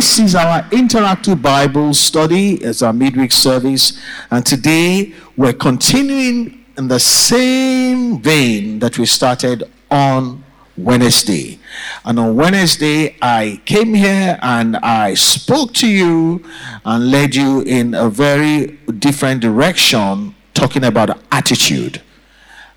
this 0.00 0.18
is 0.18 0.34
our 0.34 0.62
interactive 0.70 1.42
Bible 1.42 1.92
study. 1.92 2.54
It's 2.54 2.80
our 2.80 2.90
midweek 2.90 3.30
service. 3.30 4.00
And 4.30 4.46
today 4.46 5.12
we're 5.36 5.52
continuing 5.52 6.64
in 6.78 6.88
the 6.88 6.98
same 6.98 8.18
vein 8.22 8.78
that 8.78 8.98
we 8.98 9.04
started 9.04 9.64
on 9.90 10.42
Wednesday. 10.78 11.58
And 12.02 12.18
on 12.18 12.34
Wednesday, 12.34 13.14
I 13.20 13.60
came 13.66 13.92
here 13.92 14.38
and 14.40 14.78
I 14.78 15.12
spoke 15.12 15.74
to 15.74 15.86
you 15.86 16.46
and 16.86 17.10
led 17.10 17.34
you 17.34 17.60
in 17.60 17.92
a 17.92 18.08
very 18.08 18.78
different 19.00 19.42
direction, 19.42 20.34
talking 20.54 20.84
about 20.84 21.20
attitude. 21.30 22.00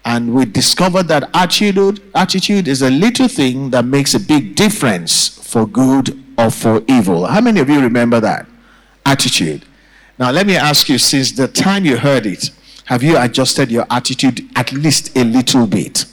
And 0.04 0.34
we 0.34 0.44
discovered 0.44 1.08
that 1.08 1.30
attitude, 1.34 2.02
attitude 2.14 2.68
is 2.68 2.82
a 2.82 2.90
little 2.90 3.30
thing 3.30 3.70
that 3.70 3.86
makes 3.86 4.14
a 4.14 4.20
big 4.20 4.56
difference 4.56 5.30
for 5.30 5.66
good 5.66 6.23
or 6.38 6.50
for 6.50 6.84
evil. 6.88 7.26
How 7.26 7.42
many 7.42 7.60
of 7.60 7.70
you 7.70 7.80
remember 7.80 8.20
that? 8.20 8.48
Attitude. 9.06 9.66
Now, 10.18 10.32
let 10.32 10.46
me 10.46 10.56
ask 10.56 10.90
you 10.90 10.98
since 10.98 11.32
the 11.32 11.48
time 11.48 11.86
you 11.86 11.98
heard 11.98 12.26
it, 12.26 12.52
have 12.86 13.02
you 13.04 13.18
adjusted 13.18 13.72
your 13.72 13.86
attitude 13.90 14.48
at 14.56 14.72
least 14.72 15.18
a 15.18 15.24
little 15.24 15.66
bit? 15.66 16.06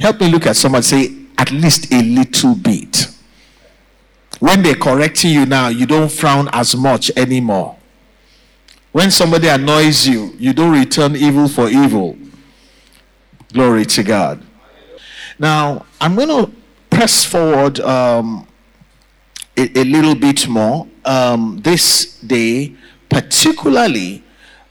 Help 0.00 0.20
me 0.20 0.28
look 0.30 0.46
at 0.46 0.56
someone 0.56 0.82
say, 0.82 1.14
at 1.38 1.50
least 1.50 1.92
a 1.92 2.02
little 2.02 2.54
bit. 2.54 3.08
When 4.38 4.62
they're 4.62 4.74
correcting 4.74 5.32
you 5.32 5.46
now, 5.46 5.68
you 5.68 5.86
don't 5.86 6.10
frown 6.10 6.48
as 6.52 6.74
much 6.74 7.10
anymore. 7.16 7.76
When 8.92 9.10
somebody 9.10 9.48
annoys 9.48 10.06
you, 10.06 10.34
you 10.38 10.52
don't 10.52 10.72
return 10.72 11.16
evil 11.16 11.48
for 11.48 11.68
evil. 11.68 12.16
Glory 13.52 13.84
to 13.86 14.02
God. 14.02 14.42
Now, 15.38 15.86
I'm 16.00 16.14
going 16.14 16.28
to 16.28 16.50
press 16.90 17.24
forward 17.24 17.80
um, 17.80 18.46
a, 19.56 19.78
a, 19.78 19.84
little 19.84 20.14
bit 20.14 20.48
more 20.48 20.86
um, 21.04 21.60
this 21.62 22.18
day, 22.20 22.74
particularly 23.08 24.22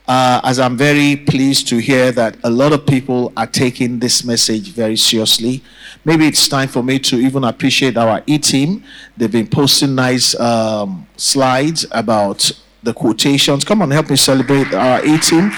uh, 0.08 0.42
as 0.44 0.60
I'm 0.60 0.76
very 0.76 1.16
pleased 1.16 1.68
to 1.70 1.78
hear 1.78 2.12
that 2.12 2.36
a 2.44 2.50
lot 2.50 2.74
of 2.74 2.86
people 2.86 3.32
are 3.38 3.48
taking 3.48 4.00
this 4.00 4.24
message 4.26 4.72
very 4.72 4.98
seriously. 4.98 5.64
Maybe 6.04 6.28
it's 6.28 6.48
time 6.48 6.68
for 6.68 6.84
me 6.84 7.00
to 7.00 7.16
even 7.18 7.44
appreciate 7.44 7.96
our 7.98 8.22
E 8.26 8.38
team. 8.38 8.84
They've 9.16 9.32
been 9.32 9.48
posting 9.48 9.96
nice 9.96 10.38
um, 10.40 11.08
slides 11.16 11.86
about 11.92 12.52
the 12.84 12.94
quotations. 12.94 13.64
Come 13.64 13.82
on, 13.84 13.92
help 13.92 14.10
me 14.10 14.16
celebrate 14.16 14.74
our 14.74 15.06
E 15.06 15.18
team. 15.20 15.52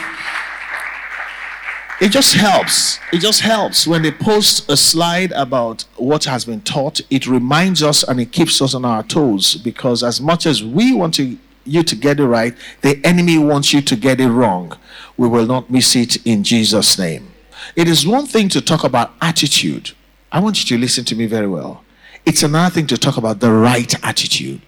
It 2.02 2.10
just 2.10 2.34
helps. 2.34 3.00
It 3.12 3.20
just 3.20 3.42
helps 3.42 3.88
when 3.88 4.02
they 4.02 4.12
post 4.12 4.70
a 4.70 4.76
slide 4.76 5.32
about 5.32 5.86
what 5.96 6.26
has 6.26 6.46
been 6.46 6.62
taught. 6.62 7.00
It 7.10 7.28
reminds 7.28 7.84
us 7.84 8.04
and 8.04 8.20
it 8.20 8.32
keeps 8.32 8.62
us 8.62 8.74
on 8.74 8.84
our 8.84 9.04
toes 9.04 9.56
because 9.56 10.04
as 10.04 10.20
much 10.20 10.46
as 10.46 10.64
we 10.64 10.94
want 10.94 11.14
to 11.16 11.38
you 11.66 11.84
to 11.84 11.96
get 11.96 12.20
it 12.20 12.26
right, 12.26 12.56
the 12.82 13.00
enemy 13.06 13.38
wants 13.38 13.74
you 13.74 13.82
to 13.82 13.96
get 13.96 14.20
it 14.20 14.30
wrong. 14.30 14.78
We 15.18 15.28
will 15.28 15.46
not 15.46 15.70
miss 15.70 15.96
it 15.96 16.26
in 16.26 16.44
Jesus' 16.44 16.98
name. 17.00 17.32
It 17.76 17.88
is 17.88 18.06
one 18.06 18.26
thing 18.26 18.50
to 18.50 18.62
talk 18.62 18.84
about 18.84 19.14
attitude. 19.22 19.92
I 20.32 20.40
want 20.40 20.60
you 20.60 20.76
to 20.76 20.82
listen 20.82 21.06
to 21.06 21.16
me 21.16 21.26
very 21.26 21.48
well. 21.48 21.84
It's 22.26 22.44
another 22.44 22.74
thing 22.74 22.88
to 22.88 22.98
talk 22.98 23.18
about 23.18 23.40
the 23.40 23.52
right 23.52 23.94
attitude. 24.04 24.62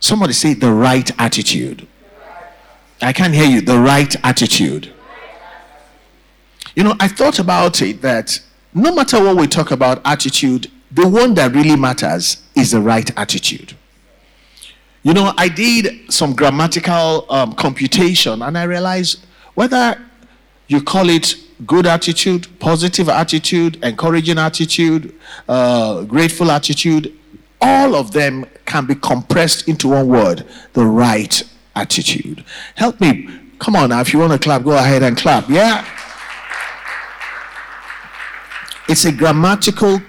Somebody 0.00 0.32
say 0.32 0.54
the 0.54 0.72
right 0.72 1.10
attitude. 1.18 1.86
I 3.02 3.12
can't 3.12 3.34
hear 3.34 3.46
you. 3.46 3.60
The 3.60 3.78
right 3.78 4.14
attitude. 4.24 4.92
You 6.76 6.84
know, 6.84 6.94
I 7.00 7.08
thought 7.08 7.38
about 7.38 7.80
it 7.80 8.02
that 8.02 8.38
no 8.74 8.94
matter 8.94 9.22
what 9.24 9.36
we 9.38 9.46
talk 9.46 9.70
about 9.70 10.02
attitude, 10.04 10.70
the 10.92 11.08
one 11.08 11.32
that 11.34 11.54
really 11.54 11.74
matters 11.74 12.42
is 12.54 12.72
the 12.72 12.80
right 12.80 13.10
attitude. 13.18 13.74
You 15.02 15.14
know, 15.14 15.32
I 15.38 15.48
did 15.48 16.12
some 16.12 16.34
grammatical 16.34 17.26
um, 17.30 17.54
computation 17.54 18.42
and 18.42 18.58
I 18.58 18.64
realized 18.64 19.24
whether 19.54 19.98
you 20.68 20.82
call 20.82 21.08
it 21.08 21.36
good 21.66 21.86
attitude, 21.86 22.46
positive 22.58 23.08
attitude, 23.08 23.82
encouraging 23.82 24.38
attitude, 24.38 25.14
uh, 25.48 26.02
grateful 26.02 26.50
attitude, 26.50 27.16
all 27.62 27.94
of 27.94 28.12
them 28.12 28.44
can 28.66 28.84
be 28.84 28.96
compressed 28.96 29.66
into 29.66 29.88
one 29.88 30.08
word 30.08 30.44
the 30.74 30.84
right 30.84 31.42
attitude. 31.74 32.44
Help 32.74 33.00
me. 33.00 33.30
Come 33.58 33.76
on 33.76 33.88
now, 33.88 34.02
if 34.02 34.12
you 34.12 34.18
want 34.18 34.32
to 34.32 34.38
clap, 34.38 34.64
go 34.64 34.72
ahead 34.72 35.02
and 35.02 35.16
clap. 35.16 35.48
Yeah? 35.48 35.86
It's 38.88 39.04
a 39.04 39.10
grammatical 39.12 40.00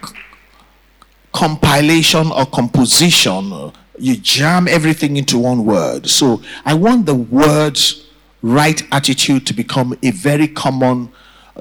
compilation 1.34 2.32
or 2.32 2.46
composition. 2.46 3.72
You 3.98 4.18
jam 4.18 4.68
everything 4.68 5.18
into 5.18 5.40
one 5.40 5.66
word. 5.66 6.08
So 6.08 6.42
I 6.64 6.76
want 6.76 7.08
the 7.08 7.16
words 7.16 8.08
right 8.44 8.82
attitude 8.92 9.48
to 9.48 9.54
become 9.54 9.98
a 10.04 10.12
very 10.12 10.48
common 10.48 11.12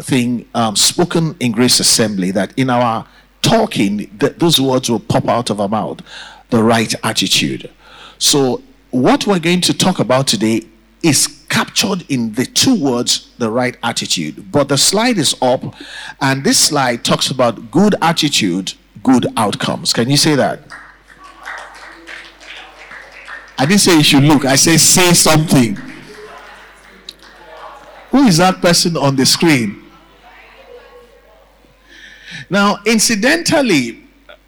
thing 0.00 0.46
um, 0.54 0.76
spoken 0.76 1.34
in 1.40 1.52
Grace 1.52 1.80
Assembly 1.80 2.30
that 2.32 2.52
in 2.58 2.68
our 2.68 3.06
talking, 3.40 4.10
that 4.18 4.38
those 4.38 4.60
words 4.60 4.90
will 4.90 5.00
pop 5.00 5.26
out 5.26 5.48
of 5.48 5.58
our 5.58 5.68
mouth. 5.68 6.00
The 6.50 6.62
right 6.62 6.94
attitude. 7.02 7.70
So 8.18 8.62
what 8.90 9.26
we're 9.26 9.38
going 9.38 9.62
to 9.62 9.76
talk 9.76 10.00
about 10.00 10.26
today 10.26 10.62
is 11.02 11.35
captured 11.48 12.04
in 12.08 12.32
the 12.32 12.46
two 12.46 12.74
words, 12.74 13.32
the 13.38 13.50
right 13.50 13.76
attitude. 13.82 14.50
But 14.50 14.68
the 14.68 14.78
slide 14.78 15.18
is 15.18 15.34
up, 15.40 15.74
and 16.20 16.44
this 16.44 16.58
slide 16.58 17.04
talks 17.04 17.30
about 17.30 17.70
good 17.70 17.94
attitude, 18.02 18.74
good 19.02 19.26
outcomes. 19.36 19.92
Can 19.92 20.10
you 20.10 20.16
say 20.16 20.34
that? 20.34 20.60
I 23.58 23.64
didn't 23.64 23.80
say 23.80 23.96
you 23.96 24.02
should 24.02 24.24
look, 24.24 24.44
I 24.44 24.56
say 24.56 24.76
say 24.76 25.12
something. 25.14 25.76
Who 28.10 28.24
is 28.26 28.36
that 28.38 28.60
person 28.60 28.96
on 28.96 29.16
the 29.16 29.26
screen? 29.26 29.82
Now, 32.48 32.78
incidentally, 32.86 34.04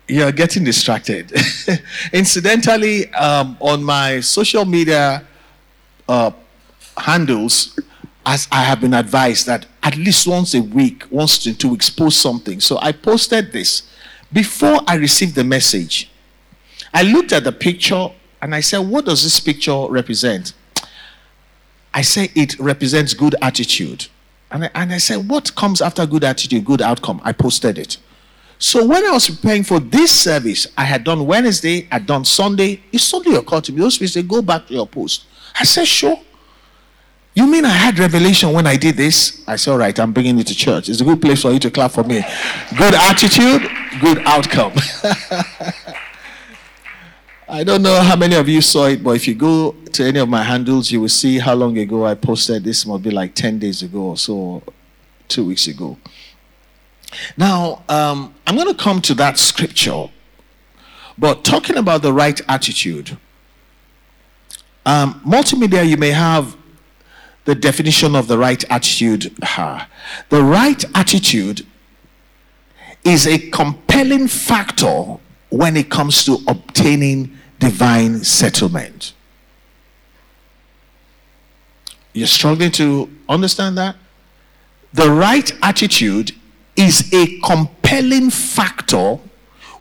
you're 0.07 0.33
getting 0.33 0.65
distracted. 0.65 1.33
incidentally, 2.13 3.13
um, 3.15 3.57
on 3.61 3.83
my 3.83 4.21
social 4.21 4.65
media 4.65 5.27
uh, 6.09 6.31
handles, 7.01 7.79
as 8.27 8.47
I 8.53 8.63
have 8.65 8.81
been 8.81 8.95
advised 8.95 9.47
that 9.47 9.67
at 9.83 9.97
least 9.97 10.27
once 10.27 10.55
a 10.55 10.61
week, 10.61 11.05
once 11.11 11.47
in 11.47 11.55
two 11.55 11.71
weeks, 11.71 11.89
post 11.89 12.21
something. 12.21 12.61
So 12.61 12.79
I 12.81 12.93
posted 12.93 13.53
this 13.53 13.91
before 14.33 14.81
I 14.87 14.97
received 14.97 15.35
the 15.35 15.45
message. 15.45 16.11
I 16.93 17.03
looked 17.03 17.33
at 17.33 17.45
the 17.45 17.53
picture 17.53 18.09
and 18.43 18.55
I 18.55 18.61
said, 18.61 18.79
What 18.79 19.07
does 19.07 19.23
this 19.23 19.41
picture 19.41 19.87
represent? 19.89 20.53
I 21.95 22.03
say 22.03 22.31
it 22.35 22.59
represents 22.59 23.15
good 23.15 23.35
attitude. 23.43 24.07
And 24.51 24.65
I, 24.65 24.71
and 24.75 24.93
I 24.93 24.99
said, 24.99 25.29
What 25.29 25.55
comes 25.55 25.81
after 25.81 26.07
good 26.07 26.25
attitude, 26.25 26.65
good 26.65 26.83
outcome? 26.83 27.21
I 27.25 27.33
posted 27.33 27.79
it. 27.79 27.99
So 28.59 28.85
when 28.85 29.05
I 29.07 29.11
was 29.11 29.29
preparing 29.31 29.63
for 29.63 29.79
this 29.79 30.13
service, 30.13 30.67
I 30.77 30.85
had 30.85 31.05
done 31.05 31.27
Wednesday, 31.27 31.87
I'd 31.93 32.07
done 32.07 32.25
Sunday. 32.25 32.83
It 32.93 33.01
suddenly 33.01 33.39
occurred 33.39 33.65
to 33.65 33.73
me, 33.73 33.81
those 33.81 33.97
people 33.97 34.09
say, 34.09 34.23
Go 34.23 34.43
back 34.43 34.67
to 34.67 34.75
your 34.75 34.87
post. 34.87 35.25
I 35.59 35.65
said, 35.65 35.87
Sure. 35.87 36.19
You 37.39 37.47
mean 37.47 37.65
I 37.65 37.69
had 37.69 38.01
revelation 38.01 38.53
when 38.53 38.67
I 38.67 38.77
did 38.77 38.97
this? 38.97 39.45
I 39.47 39.55
said, 39.55 39.71
All 39.71 39.79
right, 39.79 39.97
I'm 40.01 40.13
bringing 40.13 40.41
it 40.41 40.49
to 40.49 40.57
church. 40.57 40.89
It's 40.89 41.01
a 41.01 41.05
good 41.05 41.23
place 41.23 41.43
for 41.43 41.53
you 41.53 41.61
to 41.61 41.71
clap 41.71 41.93
for 41.93 42.03
me. 42.03 42.25
Good 42.77 42.95
attitude, 42.95 43.63
good 44.01 44.19
outcome. 44.27 44.73
I 47.49 47.63
don't 47.63 47.83
know 47.83 48.01
how 48.01 48.17
many 48.17 48.35
of 48.35 48.49
you 48.49 48.61
saw 48.61 48.87
it, 48.87 49.05
but 49.05 49.11
if 49.13 49.29
you 49.29 49.37
go 49.37 49.71
to 49.93 50.05
any 50.05 50.19
of 50.19 50.29
my 50.29 50.43
handles, 50.43 50.91
you 50.91 51.01
will 51.01 51.09
see 51.09 51.39
how 51.39 51.55
long 51.55 51.79
ago 51.79 52.05
I 52.05 52.17
posted 52.17 52.65
this. 52.65 52.85
Must 52.85 53.05
be 53.05 53.13
like 53.13 53.37
10 53.37 53.61
days 53.61 53.85
ago 53.85 54.01
or 54.01 54.17
so, 54.17 54.65
two 55.29 55.45
weeks 55.45 55.69
ago. 55.69 55.97
Now, 57.37 57.85
um, 57.89 58.35
I'm 58.49 58.57
going 58.57 58.67
to 58.67 58.75
come 58.75 59.01
to 59.03 59.15
that 59.15 59.39
scripture, 59.39 60.07
but 61.17 61.45
talking 61.45 61.77
about 61.77 62.03
the 62.03 62.13
right 62.13 62.41
attitude. 62.49 63.17
Um, 64.85 65.21
multimedia, 65.25 65.89
you 65.89 65.97
may 65.97 66.11
have 66.11 66.58
the 67.49 67.55
definition 67.55 68.15
of 68.15 68.29
the 68.29 68.37
right 68.37 68.63
attitude. 68.71 69.35
The 70.29 70.43
right 70.43 70.85
attitude 70.95 71.67
is 73.07 73.27
a 73.27 73.39
compelling 73.39 74.29
factor 74.29 75.17
when 75.49 75.75
it 75.75 75.89
comes 75.89 76.27
to 76.27 76.41
obtaining 76.47 77.39
divine 77.59 78.23
settlement. 78.23 79.15
You're 82.13 82.27
struggling 82.27 82.71
to 82.73 83.09
understand 83.31 83.79
that? 83.79 83.97
The 84.93 85.11
right 85.11 85.51
attitude 85.63 86.33
is 86.77 87.11
a 87.15 87.41
compelling 87.41 88.29
factor 88.29 89.21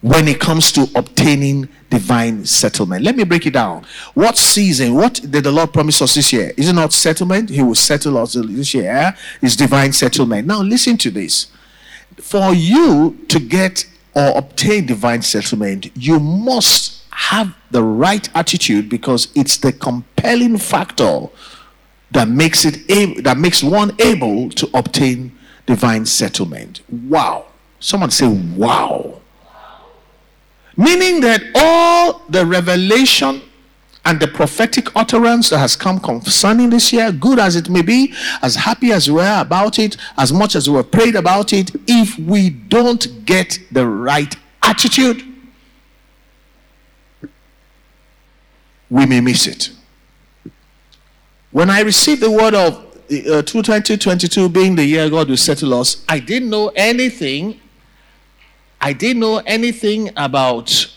when 0.01 0.27
it 0.27 0.39
comes 0.39 0.71
to 0.73 0.87
obtaining 0.95 1.69
divine 1.89 2.45
settlement. 2.45 3.03
Let 3.03 3.15
me 3.15 3.23
break 3.23 3.45
it 3.45 3.53
down. 3.53 3.85
What 4.13 4.37
season, 4.37 4.93
what 4.93 5.21
did 5.29 5.43
the 5.43 5.51
Lord 5.51 5.73
promise 5.73 6.01
us 6.01 6.15
this 6.15 6.31
year? 6.31 6.53
Is 6.57 6.69
it 6.69 6.73
not 6.73 6.93
settlement? 6.93 7.49
He 7.49 7.63
will 7.63 7.75
settle 7.75 8.17
us 8.17 8.33
this 8.33 8.73
year. 8.73 9.15
Is 9.41 9.55
divine 9.55 9.93
settlement. 9.93 10.47
Now 10.47 10.61
listen 10.61 10.97
to 10.97 11.09
this. 11.09 11.47
For 12.17 12.53
you 12.53 13.17
to 13.29 13.39
get 13.39 13.85
or 14.13 14.37
obtain 14.37 14.85
divine 14.87 15.21
settlement, 15.21 15.91
you 15.95 16.19
must 16.19 17.03
have 17.11 17.55
the 17.71 17.83
right 17.83 18.29
attitude 18.35 18.89
because 18.89 19.27
it's 19.35 19.57
the 19.57 19.71
compelling 19.71 20.57
factor 20.57 21.27
that 22.11 22.27
makes 22.27 22.65
it 22.65 23.23
that 23.23 23.37
makes 23.37 23.63
one 23.63 23.95
able 23.99 24.49
to 24.49 24.69
obtain 24.73 25.37
divine 25.65 26.05
settlement. 26.05 26.81
Wow. 26.89 27.47
Someone 27.79 28.11
say 28.11 28.27
wow. 28.27 29.21
Meaning 30.77 31.21
that 31.21 31.41
all 31.55 32.21
the 32.29 32.45
revelation 32.45 33.41
and 34.05 34.19
the 34.19 34.27
prophetic 34.27 34.87
utterance 34.95 35.49
that 35.49 35.57
has 35.57 35.75
come 35.75 35.99
concerning 35.99 36.69
this 36.69 36.93
year, 36.93 37.11
good 37.11 37.39
as 37.39 37.55
it 37.55 37.69
may 37.69 37.81
be, 37.81 38.13
as 38.41 38.55
happy 38.55 38.91
as 38.91 39.11
we 39.11 39.19
are 39.21 39.41
about 39.41 39.79
it, 39.79 39.97
as 40.17 40.31
much 40.31 40.55
as 40.55 40.69
we 40.69 40.77
have 40.77 40.89
prayed 40.91 41.15
about 41.15 41.51
it, 41.51 41.71
if 41.87 42.17
we 42.19 42.49
don't 42.49 43.25
get 43.25 43.59
the 43.71 43.85
right 43.85 44.33
attitude, 44.63 45.23
we 48.89 49.05
may 49.05 49.19
miss 49.19 49.47
it. 49.47 49.71
When 51.51 51.69
I 51.69 51.81
received 51.81 52.21
the 52.21 52.31
word 52.31 52.53
of 52.53 52.85
uh, 53.09 53.41
2022 53.41 54.49
being 54.49 54.75
the 54.75 54.85
year 54.85 55.09
God 55.09 55.29
will 55.29 55.37
settle 55.37 55.73
us, 55.73 56.05
I 56.07 56.19
didn't 56.19 56.49
know 56.49 56.71
anything. 56.75 57.59
I 58.79 58.93
didn't 58.93 59.19
know 59.19 59.37
anything 59.45 60.11
about 60.15 60.93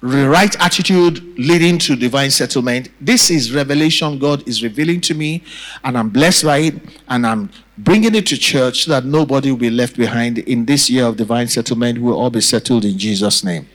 the 0.00 0.28
right 0.28 0.54
attitude 0.60 1.38
leading 1.38 1.76
to 1.78 1.96
divine 1.96 2.30
settlement. 2.30 2.88
This 3.00 3.30
is 3.30 3.52
revelation 3.52 4.18
God 4.18 4.46
is 4.46 4.62
revealing 4.62 5.00
to 5.02 5.14
me, 5.14 5.42
and 5.82 5.98
I'm 5.98 6.08
blessed 6.08 6.44
by 6.44 6.58
it, 6.58 6.74
and 7.08 7.26
I'm 7.26 7.50
bringing 7.76 8.14
it 8.14 8.26
to 8.28 8.38
church 8.38 8.84
so 8.84 8.92
that 8.92 9.04
nobody 9.04 9.50
will 9.50 9.58
be 9.58 9.70
left 9.70 9.96
behind 9.96 10.38
in 10.38 10.66
this 10.66 10.88
year 10.88 11.04
of 11.04 11.16
divine 11.16 11.48
settlement. 11.48 12.00
We'll 12.00 12.18
all 12.18 12.30
be 12.30 12.40
settled 12.40 12.84
in 12.84 12.96
Jesus' 12.96 13.42
name. 13.42 13.68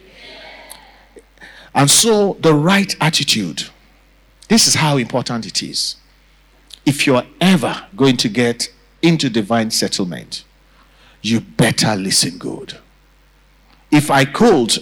And 1.76 1.90
so, 1.90 2.38
the 2.40 2.54
right 2.54 2.96
attitude. 3.02 3.64
This 4.48 4.68
is 4.68 4.76
how 4.76 4.98
important 4.98 5.46
it 5.46 5.64
is. 5.64 5.96
If 6.86 7.08
you're 7.08 7.24
ever 7.42 7.88
going 7.96 8.18
to 8.18 8.30
get 8.30 8.70
into 9.02 9.30
divine 9.30 9.72
settlement, 9.72 10.44
you 11.24 11.40
better 11.40 11.96
listen 11.96 12.38
good. 12.38 12.78
If 13.90 14.12
I 14.12 14.26
could, 14.26 14.78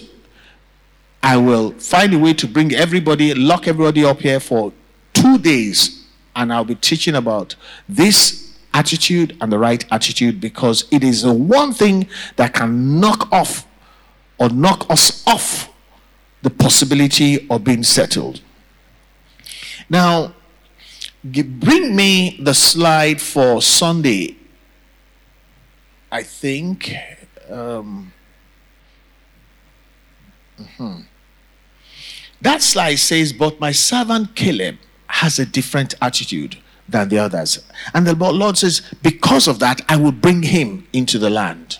I 1.22 1.36
will 1.36 1.70
find 1.72 2.12
a 2.12 2.18
way 2.18 2.34
to 2.34 2.46
bring 2.46 2.74
everybody, 2.74 3.32
lock 3.32 3.68
everybody 3.68 4.04
up 4.04 4.20
here 4.20 4.40
for 4.40 4.72
two 5.14 5.38
days, 5.38 6.04
and 6.34 6.52
I'll 6.52 6.64
be 6.64 6.74
teaching 6.74 7.14
about 7.14 7.54
this 7.88 8.58
attitude 8.74 9.36
and 9.40 9.52
the 9.52 9.58
right 9.58 9.84
attitude 9.92 10.40
because 10.40 10.86
it 10.90 11.04
is 11.04 11.22
the 11.22 11.32
one 11.32 11.72
thing 11.72 12.08
that 12.36 12.54
can 12.54 12.98
knock 13.00 13.30
off 13.32 13.66
or 14.38 14.48
knock 14.48 14.90
us 14.90 15.24
off 15.26 15.70
the 16.42 16.50
possibility 16.50 17.46
of 17.48 17.62
being 17.62 17.84
settled. 17.84 18.40
Now, 19.88 20.34
bring 21.22 21.94
me 21.94 22.38
the 22.42 22.54
slide 22.54 23.20
for 23.20 23.62
Sunday. 23.62 24.36
I 26.12 26.22
think. 26.22 26.94
Um, 27.50 28.12
mm-hmm. 30.60 31.00
That 32.42 32.60
slide 32.60 32.96
says, 32.96 33.32
But 33.32 33.58
my 33.58 33.72
servant 33.72 34.36
Caleb 34.36 34.76
has 35.06 35.38
a 35.38 35.46
different 35.46 35.94
attitude 36.02 36.58
than 36.86 37.08
the 37.08 37.18
others. 37.18 37.64
And 37.94 38.06
the 38.06 38.14
Lord 38.14 38.58
says, 38.58 38.82
Because 39.02 39.48
of 39.48 39.58
that, 39.60 39.80
I 39.88 39.96
will 39.96 40.12
bring 40.12 40.42
him 40.42 40.86
into 40.92 41.18
the 41.18 41.30
land. 41.30 41.78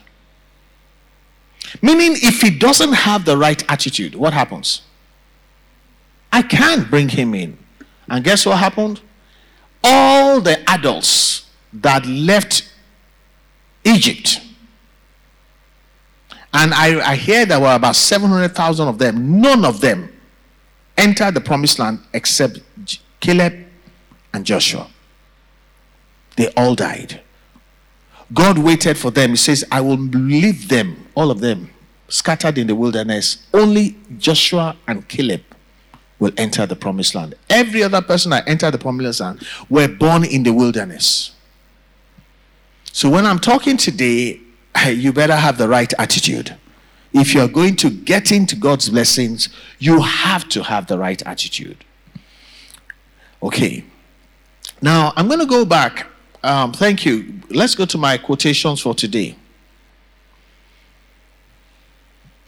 Meaning, 1.83 2.13
if 2.17 2.41
he 2.41 2.51
doesn't 2.51 2.93
have 2.93 3.27
the 3.27 3.37
right 3.37 3.63
attitude, 3.71 4.15
what 4.15 4.33
happens? 4.33 4.81
I 6.33 6.41
can't 6.43 6.89
bring 6.89 7.11
him 7.11 7.35
in. 7.35 7.59
And 8.09 8.25
guess 8.25 8.47
what 8.47 8.59
happened? 8.59 9.01
All 9.85 10.41
the 10.41 10.59
adults 10.71 11.51
that 11.73 12.07
left 12.07 12.72
Egypt, 13.85 14.41
and 16.55 16.75
I, 16.75 17.13
I 17.13 17.17
hear 17.17 17.47
there 17.47 17.61
were 17.61 17.75
about 17.75 17.97
700,000 17.97 18.89
of 18.89 18.99
them, 18.99 19.41
none 19.41 19.65
of 19.65 19.81
them 19.81 20.13
entered 20.97 21.35
the 21.35 21.41
promised 21.41 21.79
land 21.79 22.01
except 22.13 22.61
Caleb 23.21 23.55
and 24.35 24.45
Joshua. 24.45 24.89
They 26.37 26.49
all 26.57 26.75
died. 26.75 27.21
God 28.33 28.59
waited 28.59 28.97
for 28.97 29.11
them. 29.11 29.31
He 29.31 29.37
says, 29.37 29.65
I 29.71 29.81
will 29.81 29.99
leave 29.99 30.69
them, 30.69 31.07
all 31.15 31.31
of 31.31 31.41
them, 31.41 31.71
scattered 32.09 32.59
in 32.59 32.67
the 32.67 32.75
wilderness. 32.75 33.47
Only 33.53 33.97
Joshua 34.19 34.77
and 34.87 35.07
Caleb 35.09 35.43
will 36.19 36.33
enter 36.37 36.65
the 36.67 36.77
promised 36.77 37.15
land. 37.15 37.35
Every 37.51 37.83
other 37.83 38.01
person 38.01 38.31
that 38.31 38.49
entered 38.49 38.73
the 38.73 38.79
promised 38.79 39.21
land 39.21 39.47
were 39.69 39.89
born 39.89 40.25
in 40.25 40.43
the 40.45 40.53
wilderness. 40.53 41.32
So 42.93 43.11
when 43.11 43.27
I'm 43.27 43.39
talking 43.39 43.77
today, 43.77 44.41
you 44.87 45.13
better 45.13 45.37
have 45.37 45.59
the 45.59 45.69
right 45.69 45.93
attitude 45.99 46.57
if 47.13 47.35
you're 47.35 47.49
going 47.49 47.77
to 47.77 47.91
get 47.91 48.33
into 48.33 48.57
God's 48.57 48.89
blessings, 48.89 49.49
you 49.79 50.01
have 50.01 50.49
to 50.51 50.63
have 50.63 50.87
the 50.87 50.99
right 50.99 51.21
attitude. 51.27 51.85
Okay. 53.43 53.85
Now, 54.81 55.13
I'm 55.17 55.29
going 55.29 55.41
to 55.41 55.47
go 55.47 55.65
back. 55.65 56.07
Um, 56.43 56.73
thank 56.73 57.05
you. 57.05 57.41
Let's 57.51 57.75
go 57.75 57.85
to 57.85 57.99
my 57.99 58.17
quotations 58.19 58.81
for 58.81 58.95
today. 58.95 59.37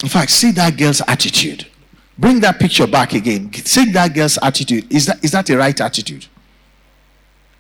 In 0.02 0.08
fact, 0.08 0.31
see 0.31 0.50
that 0.52 0.76
girl's 0.76 1.02
attitude. 1.06 1.67
Bring 2.19 2.41
that 2.41 2.58
picture 2.58 2.87
back 2.87 3.12
again. 3.12 3.52
See 3.52 3.91
that 3.93 4.14
girl's 4.14 4.38
attitude. 4.43 4.93
Is 4.93 5.06
that, 5.06 5.23
is 5.25 5.32
that 5.32 5.49
a 5.50 5.56
right 5.56 5.79
attitude? 5.81 6.26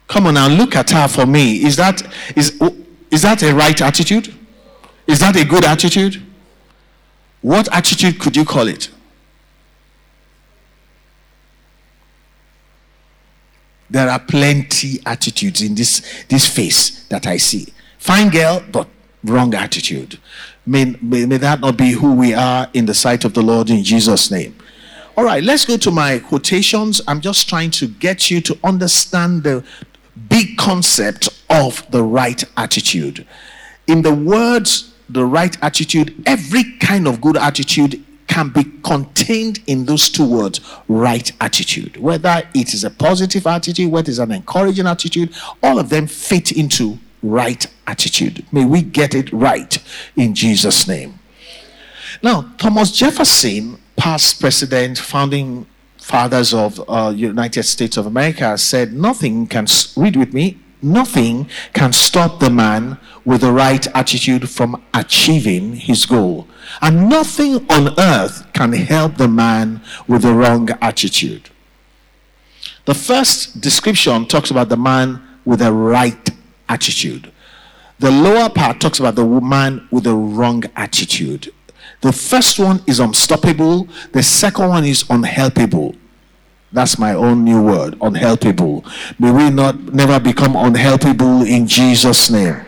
Come 0.08 0.26
on 0.26 0.34
now, 0.34 0.48
look 0.48 0.76
at 0.76 0.90
her 0.90 1.08
for 1.08 1.26
me. 1.26 1.64
Is 1.64 1.76
that, 1.76 2.02
is, 2.36 2.60
is 3.10 3.22
that 3.22 3.42
a 3.42 3.54
right 3.54 3.80
attitude? 3.80 4.34
Is 5.06 5.20
that 5.20 5.36
a 5.36 5.44
good 5.44 5.64
attitude? 5.64 6.22
What 7.40 7.68
attitude 7.74 8.18
could 8.18 8.36
you 8.36 8.44
call 8.44 8.68
it? 8.68 8.90
There 13.90 14.08
are 14.08 14.18
plenty 14.18 14.98
attitudes 15.06 15.62
in 15.62 15.74
this, 15.74 16.24
this 16.28 16.48
face 16.48 17.04
that 17.08 17.26
I 17.26 17.36
see. 17.36 17.72
Fine 17.98 18.30
girl, 18.30 18.62
but 18.72 18.88
wrong 19.22 19.54
attitude. 19.54 20.18
May, 20.66 20.96
may, 21.00 21.26
may 21.26 21.36
that 21.36 21.60
not 21.60 21.76
be 21.76 21.92
who 21.92 22.14
we 22.14 22.34
are 22.34 22.68
in 22.72 22.86
the 22.86 22.94
sight 22.94 23.24
of 23.24 23.34
the 23.34 23.42
Lord 23.42 23.70
in 23.70 23.84
Jesus' 23.84 24.30
name. 24.30 24.56
All 25.16 25.24
right, 25.24 25.44
let's 25.44 25.64
go 25.64 25.76
to 25.76 25.90
my 25.90 26.18
quotations. 26.18 27.00
I'm 27.06 27.20
just 27.20 27.48
trying 27.48 27.70
to 27.72 27.86
get 27.86 28.30
you 28.30 28.40
to 28.40 28.58
understand 28.64 29.44
the 29.44 29.64
big 30.28 30.56
concept 30.56 31.28
of 31.50 31.88
the 31.90 32.02
right 32.02 32.42
attitude. 32.56 33.26
In 33.86 34.02
the 34.02 34.14
words 34.14 34.94
the 35.08 35.24
right 35.24 35.56
attitude, 35.62 36.22
every 36.26 36.64
kind 36.78 37.06
of 37.06 37.20
good 37.20 37.36
attitude 37.36 38.02
can 38.26 38.48
be 38.48 38.64
contained 38.82 39.60
in 39.66 39.84
those 39.84 40.08
two 40.08 40.28
words 40.28 40.60
right 40.88 41.30
attitude. 41.40 41.96
Whether 41.98 42.42
it 42.54 42.74
is 42.74 42.84
a 42.84 42.90
positive 42.90 43.46
attitude, 43.46 43.92
whether 43.92 44.10
it's 44.10 44.18
an 44.18 44.32
encouraging 44.32 44.86
attitude, 44.86 45.34
all 45.62 45.78
of 45.78 45.90
them 45.90 46.06
fit 46.06 46.52
into 46.52 46.98
right 47.22 47.66
attitude. 47.86 48.44
May 48.52 48.64
we 48.64 48.82
get 48.82 49.14
it 49.14 49.32
right 49.32 49.78
in 50.16 50.34
Jesus' 50.34 50.88
name. 50.88 51.18
Now, 52.22 52.52
Thomas 52.58 52.90
Jefferson, 52.90 53.78
past 53.96 54.40
president, 54.40 54.98
founding 54.98 55.66
fathers 56.04 56.52
of 56.52 56.84
uh, 56.86 57.10
United 57.16 57.62
States 57.62 57.96
of 57.96 58.04
America, 58.04 58.58
said, 58.58 58.92
Nothing 58.92 59.46
can, 59.46 59.66
read 59.96 60.16
with 60.16 60.34
me, 60.34 60.58
nothing 60.82 61.48
can 61.72 61.94
stop 61.94 62.40
the 62.40 62.50
man 62.50 62.98
with 63.24 63.40
the 63.40 63.50
right 63.50 63.86
attitude 63.96 64.50
from 64.50 64.82
achieving 64.92 65.72
his 65.72 66.04
goal. 66.04 66.46
And 66.82 67.08
nothing 67.08 67.66
on 67.70 67.98
earth 67.98 68.46
can 68.52 68.74
help 68.74 69.16
the 69.16 69.28
man 69.28 69.80
with 70.06 70.22
the 70.22 70.34
wrong 70.34 70.68
attitude. 70.82 71.48
The 72.84 72.94
first 72.94 73.62
description 73.62 74.26
talks 74.26 74.50
about 74.50 74.68
the 74.68 74.76
man 74.76 75.26
with 75.46 75.60
the 75.60 75.72
right 75.72 76.28
attitude. 76.68 77.32
The 77.98 78.10
lower 78.10 78.50
part 78.50 78.78
talks 78.78 79.00
about 79.00 79.14
the 79.14 79.24
man 79.24 79.88
with 79.90 80.04
the 80.04 80.14
wrong 80.14 80.64
attitude. 80.76 81.50
The 82.04 82.12
first 82.12 82.58
one 82.58 82.82
is 82.86 83.00
unstoppable, 83.00 83.88
the 84.12 84.22
second 84.22 84.68
one 84.68 84.84
is 84.84 85.04
unhelpable. 85.04 85.96
That's 86.70 86.98
my 86.98 87.14
own 87.14 87.44
new 87.44 87.62
word, 87.62 87.98
unhelpable. 87.98 88.84
May 89.18 89.30
we 89.30 89.48
not 89.48 89.80
never 89.94 90.20
become 90.20 90.52
unhelpable 90.52 91.48
in 91.48 91.66
Jesus' 91.66 92.28
name. 92.30 92.60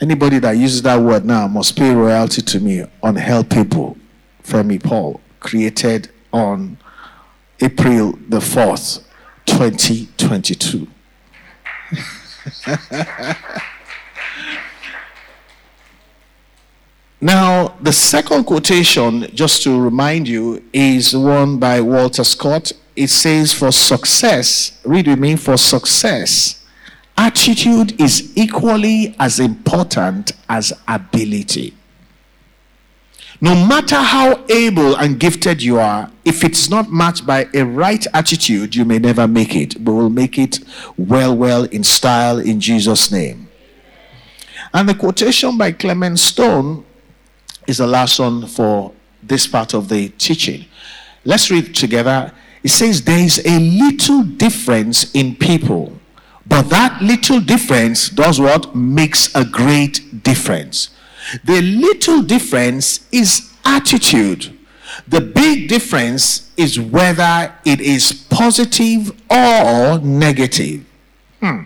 Anybody 0.00 0.40
that 0.40 0.56
uses 0.56 0.82
that 0.82 1.00
word 1.00 1.24
now 1.24 1.46
must 1.46 1.78
pay 1.78 1.94
royalty 1.94 2.42
to 2.42 2.58
me. 2.58 2.84
Unhelpable. 3.04 3.96
Femi 4.42 4.82
Paul, 4.82 5.20
created 5.38 6.10
on 6.32 6.78
April 7.60 8.18
the 8.28 8.40
4th, 8.40 9.04
2022. 9.46 10.88
Now, 17.20 17.74
the 17.80 17.92
second 17.92 18.44
quotation, 18.44 19.22
just 19.34 19.64
to 19.64 19.80
remind 19.80 20.28
you, 20.28 20.62
is 20.72 21.16
one 21.16 21.58
by 21.58 21.80
Walter 21.80 22.22
Scott. 22.22 22.70
It 22.94 23.08
says, 23.08 23.52
For 23.52 23.72
success, 23.72 24.80
read 24.84 25.08
with 25.08 25.18
me, 25.18 25.34
for 25.34 25.56
success, 25.56 26.64
attitude 27.16 28.00
is 28.00 28.32
equally 28.36 29.16
as 29.18 29.40
important 29.40 30.32
as 30.48 30.72
ability. 30.86 31.74
No 33.40 33.66
matter 33.66 33.96
how 33.96 34.44
able 34.48 34.94
and 34.96 35.18
gifted 35.18 35.60
you 35.60 35.78
are, 35.78 36.10
if 36.24 36.44
it's 36.44 36.70
not 36.70 36.90
matched 36.90 37.26
by 37.26 37.48
a 37.52 37.64
right 37.64 38.04
attitude, 38.14 38.76
you 38.76 38.84
may 38.84 38.98
never 39.00 39.26
make 39.26 39.56
it. 39.56 39.84
But 39.84 39.92
we'll 39.92 40.10
make 40.10 40.38
it 40.38 40.60
well, 40.96 41.36
well, 41.36 41.64
in 41.64 41.82
style, 41.82 42.38
in 42.38 42.60
Jesus' 42.60 43.10
name. 43.10 43.48
And 44.72 44.88
the 44.88 44.94
quotation 44.94 45.56
by 45.56 45.72
Clement 45.72 46.18
Stone 46.18 46.84
is 47.68 47.78
the 47.78 47.86
last 47.86 48.18
one 48.18 48.46
for 48.46 48.92
this 49.22 49.46
part 49.46 49.74
of 49.74 49.88
the 49.88 50.08
teaching. 50.10 50.64
Let's 51.24 51.50
read 51.50 51.74
together. 51.74 52.32
It 52.64 52.70
says, 52.70 53.02
There 53.02 53.18
is 53.18 53.40
a 53.44 53.58
little 53.60 54.22
difference 54.22 55.12
in 55.12 55.36
people, 55.36 55.92
but 56.46 56.70
that 56.70 57.00
little 57.02 57.40
difference 57.40 58.08
does 58.08 58.40
what? 58.40 58.74
Makes 58.74 59.32
a 59.34 59.44
great 59.44 60.24
difference. 60.24 60.88
The 61.44 61.60
little 61.60 62.22
difference 62.22 63.06
is 63.12 63.52
attitude. 63.64 64.58
The 65.06 65.20
big 65.20 65.68
difference 65.68 66.50
is 66.56 66.80
whether 66.80 67.54
it 67.66 67.80
is 67.80 68.12
positive 68.30 69.10
or 69.30 69.98
negative. 69.98 70.86
Hmm. 71.40 71.64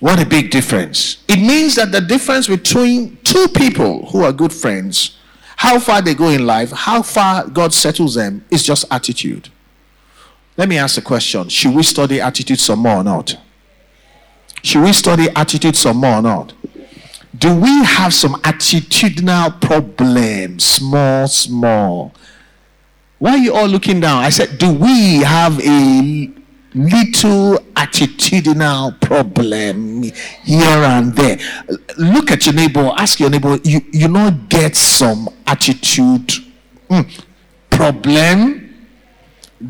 What 0.00 0.20
a 0.20 0.26
big 0.26 0.50
difference. 0.50 1.22
It 1.28 1.38
means 1.38 1.76
that 1.76 1.92
the 1.92 2.00
difference 2.00 2.48
between 2.48 3.16
two 3.24 3.48
people 3.48 4.06
who 4.06 4.22
are 4.22 4.32
good 4.32 4.52
friends, 4.52 5.16
how 5.56 5.78
far 5.78 6.02
they 6.02 6.14
go 6.14 6.28
in 6.28 6.46
life, 6.46 6.72
how 6.72 7.02
far 7.02 7.46
God 7.46 7.72
settles 7.72 8.14
them, 8.14 8.44
is 8.50 8.62
just 8.64 8.84
attitude. 8.90 9.48
Let 10.56 10.68
me 10.68 10.78
ask 10.78 10.98
a 10.98 11.02
question 11.02 11.48
Should 11.48 11.74
we 11.74 11.82
study 11.82 12.20
attitude 12.20 12.60
some 12.60 12.80
more 12.80 12.96
or 12.96 13.04
not? 13.04 13.36
Should 14.62 14.82
we 14.82 14.92
study 14.92 15.28
attitude 15.34 15.76
some 15.76 15.98
more 15.98 16.16
or 16.16 16.22
not? 16.22 16.54
Do 17.36 17.54
we 17.54 17.84
have 17.84 18.14
some 18.14 18.34
attitudinal 18.42 19.60
problems? 19.60 20.64
Small, 20.64 21.26
small. 21.26 22.14
Why 23.18 23.32
are 23.32 23.38
you 23.38 23.54
all 23.54 23.66
looking 23.66 24.00
down? 24.00 24.22
I 24.22 24.30
said, 24.30 24.58
Do 24.58 24.72
we 24.72 25.18
have 25.18 25.60
a 25.60 26.30
little 26.74 27.58
attitudinal 27.74 29.00
problem 29.00 30.02
here 30.02 30.12
and 30.64 31.14
there. 31.14 31.38
Look 31.98 32.30
at 32.30 32.46
your 32.46 32.54
neighbor, 32.54 32.90
ask 32.96 33.20
your 33.20 33.30
neighbor, 33.30 33.58
you, 33.62 33.80
you 33.92 34.08
not 34.08 34.48
get 34.48 34.76
some 34.76 35.28
attitude 35.46 36.32
mm, 36.88 37.24
problem? 37.70 38.60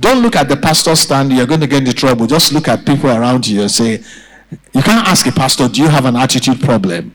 Don't 0.00 0.22
look 0.22 0.34
at 0.34 0.48
the 0.48 0.56
pastor 0.56 0.96
stand, 0.96 1.32
you're 1.32 1.46
going 1.46 1.60
to 1.60 1.66
get 1.66 1.80
into 1.80 1.92
trouble. 1.92 2.26
Just 2.26 2.52
look 2.52 2.68
at 2.68 2.86
people 2.86 3.10
around 3.10 3.46
you 3.46 3.62
and 3.62 3.70
say, 3.70 4.02
You 4.72 4.82
can't 4.82 5.06
ask 5.06 5.26
a 5.26 5.32
pastor, 5.32 5.68
Do 5.68 5.82
you 5.82 5.88
have 5.88 6.06
an 6.06 6.16
attitude 6.16 6.60
problem? 6.60 7.14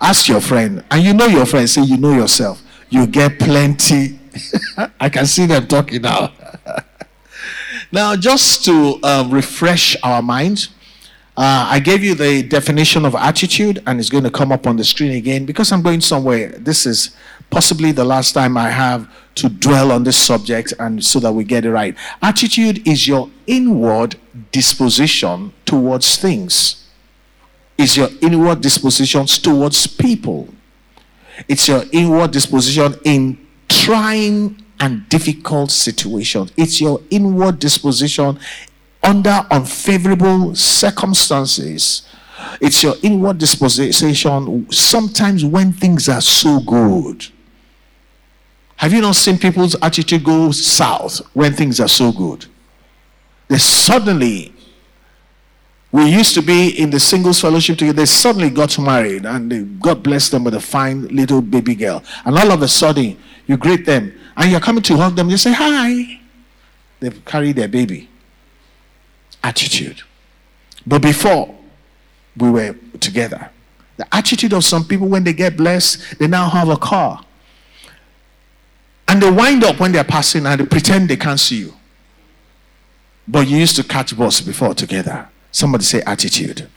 Ask 0.00 0.28
your 0.28 0.40
friend, 0.40 0.84
and 0.90 1.02
you 1.02 1.14
know 1.14 1.26
your 1.26 1.46
friend, 1.46 1.68
say, 1.68 1.82
You 1.82 1.98
know 1.98 2.12
yourself. 2.12 2.62
You 2.88 3.06
get 3.06 3.38
plenty. 3.38 4.18
I 5.00 5.08
can 5.08 5.26
see 5.26 5.46
them 5.46 5.66
talking 5.66 6.02
now. 6.02 6.32
Now, 7.92 8.16
just 8.16 8.64
to 8.64 8.98
uh, 9.02 9.28
refresh 9.30 9.96
our 10.02 10.22
minds, 10.22 10.70
uh, 11.36 11.68
I 11.70 11.80
gave 11.80 12.02
you 12.02 12.14
the 12.14 12.42
definition 12.42 13.04
of 13.04 13.14
attitude, 13.14 13.82
and 13.86 14.00
it's 14.00 14.08
going 14.08 14.24
to 14.24 14.30
come 14.30 14.50
up 14.50 14.66
on 14.66 14.76
the 14.76 14.84
screen 14.84 15.12
again 15.12 15.44
because 15.44 15.70
I'm 15.70 15.82
going 15.82 16.00
somewhere. 16.00 16.48
This 16.48 16.86
is 16.86 17.14
possibly 17.50 17.92
the 17.92 18.04
last 18.04 18.32
time 18.32 18.56
I 18.56 18.70
have 18.70 19.08
to 19.36 19.48
dwell 19.50 19.92
on 19.92 20.04
this 20.04 20.16
subject, 20.16 20.72
and 20.78 21.04
so 21.04 21.20
that 21.20 21.32
we 21.32 21.44
get 21.44 21.64
it 21.64 21.70
right. 21.70 21.94
Attitude 22.22 22.86
is 22.88 23.06
your 23.06 23.30
inward 23.46 24.16
disposition 24.50 25.52
towards 25.66 26.16
things, 26.16 26.88
is 27.76 27.96
your 27.96 28.08
inward 28.22 28.62
dispositions 28.62 29.38
towards 29.38 29.86
people. 29.86 30.48
It's 31.48 31.68
your 31.68 31.84
inward 31.92 32.30
disposition 32.30 32.98
in 33.04 33.46
trying 33.68 34.62
and 34.80 35.08
difficult 35.08 35.70
situations. 35.70 36.52
It's 36.56 36.80
your 36.80 37.00
inward 37.10 37.58
disposition 37.58 38.38
under 39.02 39.46
unfavorable 39.50 40.54
circumstances. 40.54 42.06
It's 42.60 42.82
your 42.82 42.94
inward 43.02 43.38
disposition 43.38 44.70
sometimes 44.70 45.44
when 45.44 45.72
things 45.72 46.08
are 46.08 46.20
so 46.20 46.60
good. 46.60 47.26
Have 48.76 48.92
you 48.92 49.00
not 49.00 49.16
seen 49.16 49.38
people's 49.38 49.74
attitude 49.80 50.22
go 50.22 50.50
south 50.50 51.20
when 51.32 51.54
things 51.54 51.80
are 51.80 51.88
so 51.88 52.12
good? 52.12 52.44
They 53.48 53.58
suddenly, 53.58 54.52
we 55.92 56.10
used 56.10 56.34
to 56.34 56.42
be 56.42 56.78
in 56.78 56.90
the 56.90 57.00
singles 57.00 57.40
fellowship 57.40 57.78
together, 57.78 57.96
they 57.96 58.06
suddenly 58.06 58.50
got 58.50 58.78
married 58.78 59.24
and 59.24 59.80
God 59.80 60.02
blessed 60.02 60.32
them 60.32 60.44
with 60.44 60.54
a 60.54 60.60
fine 60.60 61.08
little 61.08 61.40
baby 61.40 61.74
girl. 61.74 62.02
And 62.24 62.36
all 62.36 62.52
of 62.52 62.60
a 62.60 62.68
sudden, 62.68 63.16
you 63.46 63.56
greet 63.56 63.86
them 63.86 64.12
and 64.36 64.50
you're 64.50 64.60
coming 64.60 64.82
to 64.82 64.96
hug 64.96 65.16
them, 65.16 65.30
you 65.30 65.36
say, 65.36 65.52
Hi. 65.52 66.20
They 67.00 67.10
carry 67.10 67.52
their 67.52 67.68
baby. 67.68 68.08
Attitude. 69.42 70.02
But 70.86 71.02
before 71.02 71.54
we 72.36 72.50
were 72.50 72.76
together, 73.00 73.50
the 73.96 74.14
attitude 74.14 74.52
of 74.52 74.64
some 74.64 74.84
people 74.84 75.08
when 75.08 75.24
they 75.24 75.32
get 75.32 75.56
blessed, 75.56 76.18
they 76.18 76.26
now 76.26 76.48
have 76.48 76.68
a 76.68 76.76
car. 76.76 77.24
And 79.08 79.22
they 79.22 79.30
wind 79.30 79.64
up 79.64 79.78
when 79.78 79.92
they're 79.92 80.04
passing 80.04 80.46
and 80.46 80.60
they 80.60 80.66
pretend 80.66 81.08
they 81.08 81.16
can't 81.16 81.40
see 81.40 81.60
you. 81.60 81.74
But 83.28 83.48
you 83.48 83.58
used 83.58 83.76
to 83.76 83.84
catch 83.84 84.16
bus 84.16 84.40
before 84.40 84.74
together. 84.74 85.28
Somebody 85.50 85.84
say 85.84 86.02
attitude. 86.02 86.68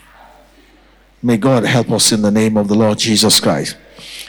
May 1.22 1.38
God 1.38 1.66
help 1.66 1.92
us 1.92 2.12
in 2.12 2.22
the 2.22 2.32
name 2.32 2.56
of 2.58 2.68
the 2.68 2.76
Lord 2.76 2.98
Jesus 2.98 3.40
Christ. 3.40 3.76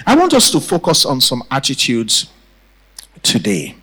I 0.06 0.16
want 0.16 0.34
us 0.34 0.50
to 0.50 0.60
focus 0.60 1.04
on 1.04 1.20
some 1.20 1.42
attitudes 1.50 2.30
today. 3.22 3.76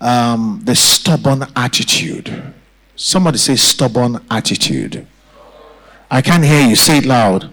Um, 0.00 0.60
the 0.64 0.74
stubborn 0.74 1.44
attitude. 1.56 2.54
Somebody 2.96 3.38
say 3.38 3.56
stubborn 3.56 4.24
attitude. 4.30 5.06
I 6.10 6.22
can't 6.22 6.44
hear 6.44 6.66
you. 6.66 6.76
Say 6.76 6.98
it 6.98 7.06
loud. 7.06 7.50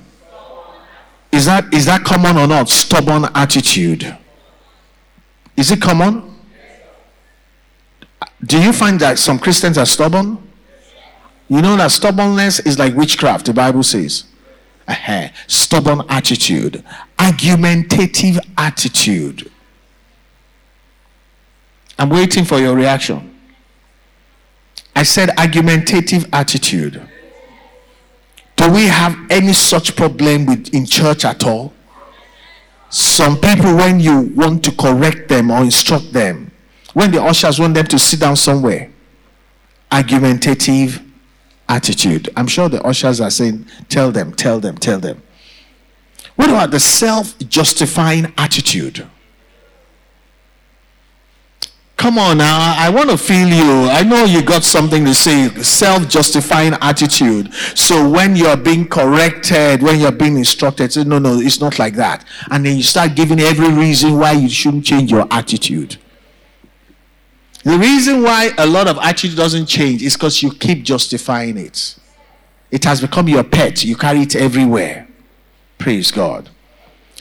Is 1.31 1.45
that 1.45 1.73
is 1.73 1.85
that 1.85 2.03
common 2.03 2.37
or 2.37 2.47
not? 2.47 2.69
Stubborn 2.69 3.25
attitude. 3.35 4.17
Is 5.57 5.71
it 5.71 5.81
common? 5.81 6.33
Do 8.45 8.61
you 8.61 8.71
find 8.71 8.99
that 8.99 9.17
some 9.19 9.39
Christians 9.39 9.77
are 9.77 9.85
stubborn? 9.85 10.37
You 11.47 11.61
know 11.61 11.75
that 11.77 11.91
stubbornness 11.91 12.59
is 12.61 12.79
like 12.79 12.95
witchcraft, 12.95 13.45
the 13.45 13.53
Bible 13.53 13.83
says. 13.83 14.25
Uh-huh. 14.87 15.27
Stubborn 15.47 16.03
attitude, 16.09 16.83
argumentative 17.19 18.39
attitude. 18.57 19.51
I'm 21.97 22.09
waiting 22.09 22.43
for 22.45 22.59
your 22.59 22.75
reaction. 22.75 23.37
I 24.95 25.03
said 25.03 25.29
argumentative 25.37 26.27
attitude. 26.33 27.01
Do 28.55 28.71
we 28.71 28.85
have 28.87 29.17
any 29.29 29.53
such 29.53 29.95
problem 29.95 30.45
with 30.45 30.73
in 30.73 30.85
church 30.85 31.25
at 31.25 31.43
all? 31.45 31.73
Some 32.89 33.37
people, 33.39 33.75
when 33.75 33.99
you 33.99 34.31
want 34.35 34.63
to 34.65 34.71
correct 34.71 35.27
them 35.27 35.51
or 35.51 35.61
instruct 35.61 36.13
them, 36.13 36.51
when 36.93 37.11
the 37.11 37.21
ushers 37.21 37.59
want 37.59 37.73
them 37.73 37.85
to 37.87 37.99
sit 37.99 38.21
down 38.21 38.37
somewhere, 38.37 38.89
argumentative 39.91 41.01
attitude. 41.67 42.29
I'm 42.35 42.47
sure 42.47 42.69
the 42.69 42.81
ushers 42.83 43.21
are 43.21 43.29
saying, 43.29 43.65
Tell 43.89 44.11
them, 44.11 44.33
tell 44.33 44.59
them, 44.59 44.77
tell 44.77 44.99
them. 44.99 45.21
What 46.35 46.49
about 46.49 46.71
the 46.71 46.79
self 46.79 47.37
justifying 47.39 48.33
attitude? 48.37 49.07
Come 51.97 52.19
on 52.19 52.37
now, 52.37 52.75
I 52.77 52.89
want 52.89 53.09
to 53.09 53.17
feel 53.17 53.47
you. 53.47 53.89
I 53.89 54.03
know 54.03 54.25
you 54.25 54.43
got 54.43 54.63
something 54.63 55.05
to 55.05 55.13
say. 55.15 55.49
Self 55.63 56.09
justifying 56.09 56.73
attitude. 56.81 57.53
So 57.73 58.07
when 58.09 58.35
you're 58.35 58.57
being 58.57 58.87
corrected, 58.87 59.81
when 59.81 59.99
you're 59.99 60.11
being 60.11 60.37
instructed, 60.37 60.91
say, 60.91 61.05
no, 61.05 61.19
no, 61.19 61.39
it's 61.39 61.61
not 61.61 61.79
like 61.79 61.95
that. 61.95 62.25
And 62.51 62.65
then 62.65 62.75
you 62.77 62.83
start 62.83 63.15
giving 63.15 63.39
every 63.39 63.71
reason 63.71 64.19
why 64.19 64.33
you 64.33 64.49
shouldn't 64.49 64.85
change 64.85 65.09
your 65.09 65.25
attitude. 65.31 65.97
The 67.63 67.77
reason 67.79 68.21
why 68.21 68.51
a 68.57 68.67
lot 68.67 68.87
of 68.87 68.97
attitude 68.99 69.35
doesn't 69.35 69.65
change 69.65 70.03
is 70.03 70.15
because 70.15 70.43
you 70.43 70.51
keep 70.51 70.83
justifying 70.83 71.57
it. 71.57 71.97
It 72.69 72.83
has 72.83 73.01
become 73.01 73.29
your 73.29 73.43
pet. 73.43 73.83
You 73.83 73.95
carry 73.95 74.19
it 74.19 74.35
everywhere. 74.35 75.04
Praise 75.85 76.09
God. 76.09 76.49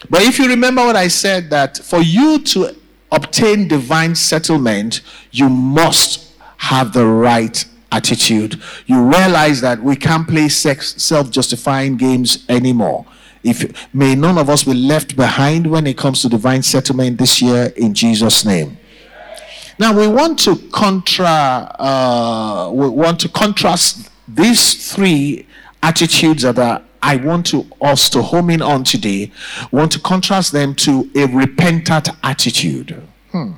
But 0.09 0.23
if 0.23 0.39
you 0.39 0.49
remember 0.49 0.83
what 0.87 0.97
I 0.97 1.09
said, 1.09 1.51
that 1.51 1.77
for 1.77 2.01
you 2.01 2.39
to 2.45 2.75
obtain 3.13 3.69
divine 3.69 4.15
settlement, 4.15 5.03
you 5.33 5.51
must 5.51 6.33
have 6.57 6.95
the 6.95 7.05
right 7.05 7.63
attitude. 7.93 8.59
You 8.87 9.03
realize 9.03 9.61
that 9.61 9.83
we 9.83 9.97
can't 9.97 10.27
play 10.27 10.49
sex, 10.49 10.95
self 11.03 11.31
justifying 11.31 11.99
games 11.99 12.47
anymore. 12.49 13.05
If 13.43 13.87
may 13.95 14.15
none 14.15 14.39
of 14.39 14.49
us 14.49 14.65
be 14.65 14.73
left 14.73 15.15
behind 15.15 15.71
when 15.71 15.87
it 15.87 15.99
comes 15.99 16.23
to 16.23 16.31
divine 16.31 16.63
settlement 16.63 17.19
this 17.19 17.43
year 17.43 17.71
in 17.77 17.93
Jesus' 17.93 18.47
name. 18.47 18.79
Now 19.79 19.95
we 19.95 20.09
want 20.09 20.39
to 20.45 20.57
contra 20.73 21.27
uh, 21.79 22.71
we 22.73 22.89
want 22.89 23.21
to 23.21 23.29
contrast 23.29 24.09
these 24.27 24.91
three 24.91 25.47
attitudes 25.83 26.45
that 26.45 26.59
are 26.59 26.83
I 27.05 27.17
want 27.17 27.45
to 27.49 27.67
us 27.83 28.09
to 28.11 28.23
home 28.23 28.49
in 28.49 28.63
on 28.63 28.83
today. 28.83 29.31
Want 29.71 29.93
to 29.93 30.01
contrast 30.01 30.53
them 30.53 30.75
to 30.77 31.11
a 31.15 31.27
repentant 31.27 32.09
attitude. 32.23 33.01
Hmm. 33.31 33.53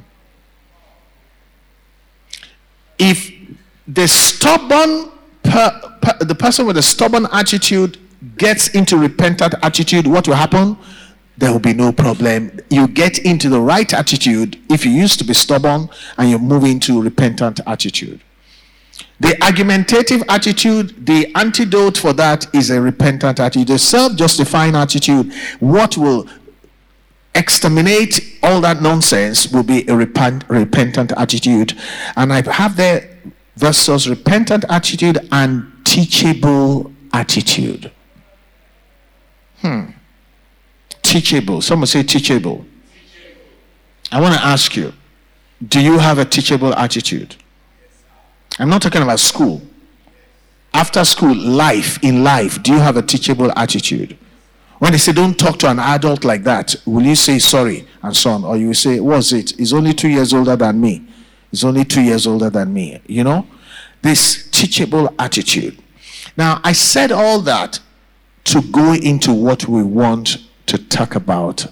If 2.99 3.31
the 3.87 4.09
stubborn 4.09 5.13
per, 5.45 5.99
per, 6.03 6.19
the 6.25 6.35
person 6.35 6.67
with 6.67 6.77
a 6.77 6.83
stubborn 6.83 7.29
attitude 7.31 7.99
gets 8.37 8.67
into 8.69 8.97
repentant 8.97 9.55
attitude, 9.63 10.09
what 10.09 10.27
will 10.27 10.35
happen? 10.35 10.77
There 11.39 11.53
will 11.53 11.61
be 11.61 11.75
no 11.75 11.93
problem. 11.93 12.59
You 12.69 12.89
get 12.89 13.19
into 13.19 13.49
the 13.49 13.61
right 13.61 13.93
attitude 13.95 14.59
if 14.69 14.85
you 14.85 14.91
used 14.91 15.21
to 15.21 15.25
be 15.25 15.35
stubborn 15.35 15.89
and 16.19 16.31
you 16.31 16.41
move 16.41 16.65
into 16.65 17.01
repentant 17.01 17.61
attitude. 17.65 18.23
The 19.19 19.43
argumentative 19.43 20.23
attitude, 20.29 21.07
the 21.07 21.35
antidote 21.35 21.97
for 21.97 22.13
that 22.15 22.55
is 22.55 22.71
a 22.71 22.81
repentant 22.81 23.41
attitude, 23.41 23.71
a 23.71 23.79
self 23.79 24.15
justifying 24.17 24.75
attitude. 24.75 25.33
What 25.59 25.97
will 25.97 26.29
exterminate 27.35 28.39
all 28.43 28.61
that 28.63 28.83
nonsense 28.83 29.53
will 29.53 29.63
be 29.63 29.87
a 29.89 29.97
repent, 29.97 30.45
repentant 30.49 31.13
attitude. 31.17 31.75
And 32.17 32.33
I 32.33 32.43
have 32.51 32.77
there 32.77 33.19
versus 33.57 34.09
repentant 34.09 34.65
attitude 34.69 35.19
and 35.33 35.73
teachable 35.85 36.93
attitude. 37.13 37.91
Hmm. 39.59 39.91
Teachable. 41.03 41.63
Someone 41.63 41.87
say 41.87 42.03
teachable. 42.03 42.59
teachable. 42.59 42.67
I 44.13 44.21
want 44.21 44.35
to 44.35 44.45
ask 44.45 44.77
you 44.77 44.93
do 45.67 45.81
you 45.81 45.99
have 45.99 46.19
a 46.19 46.25
teachable 46.25 46.75
attitude? 46.75 47.37
I'm 48.59 48.69
not 48.69 48.83
talking 48.83 49.03
about 49.03 49.21
school. 49.21 49.63
After 50.73 51.05
school, 51.05 51.35
life, 51.35 52.03
in 52.03 52.23
life, 52.23 52.63
do 52.63 52.73
you 52.73 52.79
have 52.79 52.97
a 52.97 53.03
teachable 53.03 53.51
attitude? 53.57 54.17
When 54.79 54.93
they 54.93 54.99
say 54.99 55.13
don't 55.13 55.39
talk 55.39 55.59
to 55.61 55.71
an 55.71 55.79
adult 55.79 56.25
like 56.25 56.45
that, 56.45 56.77
will 56.85 57.03
you 57.03 57.15
say 57.15 57.39
sorry 57.39 57.87
and 58.03 58.15
so 58.15 58.31
on? 58.31 58.45
Or 58.45 58.57
you 58.57 58.75
say, 58.75 59.01
What's 59.01 59.33
it? 59.33 59.53
He's 59.57 59.73
only 59.73 59.95
two 59.95 60.09
years 60.09 60.35
older 60.35 60.55
than 60.55 60.81
me. 60.81 61.07
He's 61.51 61.65
only 61.65 61.85
two 61.85 62.03
years 62.03 62.27
older 62.27 62.51
than 62.51 62.73
me. 62.75 63.01
You 63.07 63.25
know? 63.25 63.47
This 64.03 64.49
teachable 64.51 65.15
attitude. 65.19 65.79
Now, 66.37 66.61
I 66.63 66.73
said 66.73 67.11
all 67.11 67.41
that 67.41 67.81
to 68.45 68.61
go 68.61 68.93
into 68.93 69.33
what 69.33 69.67
we 69.67 69.83
want 69.83 70.39
to 70.67 70.79
talk 70.79 71.15
about 71.15 71.67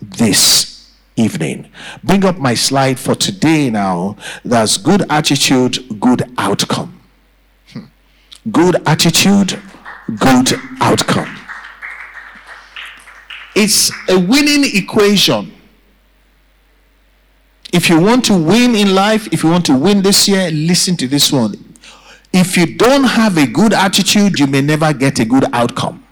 this 0.00 0.73
evening. 1.16 1.70
Bring 2.02 2.24
up 2.24 2.38
my 2.38 2.54
slide 2.54 2.98
for 2.98 3.14
today 3.14 3.70
now. 3.70 4.16
That's 4.44 4.76
good 4.76 5.04
attitude, 5.10 6.00
good 6.00 6.22
outcome. 6.38 7.00
Hmm. 7.72 7.84
Good 8.50 8.86
attitude, 8.86 9.60
good 10.18 10.54
outcome. 10.80 11.36
It's 13.54 13.92
a 14.08 14.18
winning 14.18 14.64
equation. 14.76 15.52
If 17.72 17.88
you 17.88 18.00
want 18.00 18.24
to 18.26 18.36
win 18.36 18.74
in 18.74 18.94
life, 18.94 19.28
if 19.32 19.42
you 19.42 19.50
want 19.50 19.66
to 19.66 19.76
win 19.76 20.02
this 20.02 20.28
year, 20.28 20.50
listen 20.50 20.96
to 20.98 21.08
this 21.08 21.32
one. 21.32 21.74
If 22.32 22.56
you 22.56 22.76
don't 22.76 23.04
have 23.04 23.36
a 23.36 23.46
good 23.46 23.72
attitude, 23.72 24.38
you 24.38 24.46
may 24.46 24.60
never 24.60 24.92
get 24.92 25.18
a 25.20 25.24
good 25.24 25.44
outcome. 25.52 26.03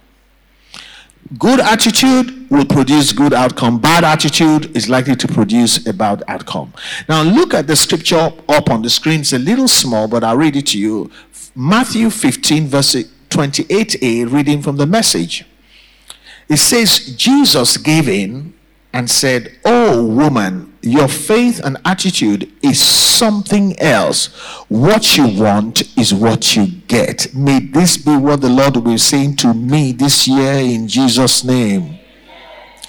Good 1.39 1.61
attitude 1.61 2.51
will 2.51 2.67
produce 2.67 3.13
good 3.13 3.33
outcome. 3.33 3.79
Bad 3.79 4.05
attitude 4.05 4.77
is 4.77 4.89
likely 4.89 5.17
to 5.17 5.29
produce 5.29 5.87
a 5.87 5.93
bad 5.93 6.23
outcome. 6.29 6.75
Now 7.09 7.23
look 7.23 7.55
at 7.55 7.67
the 7.67 7.77
scripture 7.77 8.33
up 8.49 8.71
on 8.71 8.83
the 8.83 8.91
screen. 8.91 9.21
It's 9.21 9.33
a 9.33 9.39
little 9.39 9.69
small, 9.69 10.09
but 10.09 10.25
I'll 10.25 10.37
read 10.37 10.57
it 10.57 10.67
to 10.69 10.79
you. 10.79 11.11
Matthew 11.55 12.11
15, 12.11 12.67
verse 12.67 12.97
28a, 13.31 14.31
reading 14.31 14.63
from 14.63 14.77
the 14.77 14.87
message. 14.87 15.47
It 16.49 16.59
says, 16.59 17.15
Jesus 17.17 17.77
gave 17.79 18.09
in 18.09 18.53
and 18.93 19.11
said, 19.11 19.59
Oh, 19.65 20.05
woman, 20.05 20.72
your 20.83 21.07
faith 21.07 21.61
and 21.65 21.79
attitude 21.85 22.51
is 22.61 22.81
something 22.81 23.79
else. 23.81 24.27
What 24.69 25.17
you 25.17 25.29
want 25.29 25.83
is 25.97 26.13
what 26.13 26.57
you 26.57 26.67
get. 26.89 27.33
May 27.35 27.61
this 27.61 27.97
be 27.97 28.17
what 28.17 28.41
the 28.41 28.49
Lord 28.49 28.75
will 28.77 28.83
be 28.83 28.99
saying 28.99 29.37
to 29.37 29.55
me 29.55 29.93
this 29.93 30.27
year 30.27 30.55
in 30.55 30.89
Jesus' 30.89 31.45
name. 31.45 31.99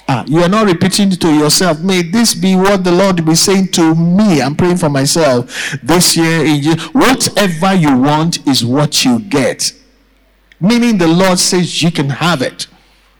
Ah, 0.07 0.25
you 0.27 0.41
are 0.41 0.49
not 0.49 0.65
repeating 0.65 1.11
to 1.11 1.33
yourself. 1.33 1.79
May 1.79 2.01
this 2.01 2.33
be 2.33 2.55
what 2.55 2.83
the 2.83 2.91
Lord 2.91 3.23
be 3.25 3.35
saying 3.35 3.69
to 3.69 3.95
me. 3.95 4.41
I'm 4.41 4.55
praying 4.55 4.77
for 4.77 4.89
myself 4.89 5.77
this 5.81 6.17
year. 6.17 6.43
In 6.45 6.77
Whatever 6.91 7.73
you 7.73 7.97
want 7.97 8.45
is 8.47 8.65
what 8.65 9.05
you 9.05 9.19
get. 9.19 9.71
Meaning 10.59 10.97
the 10.97 11.07
Lord 11.07 11.39
says 11.39 11.81
you 11.81 11.91
can 11.91 12.09
have 12.09 12.41
it 12.41 12.67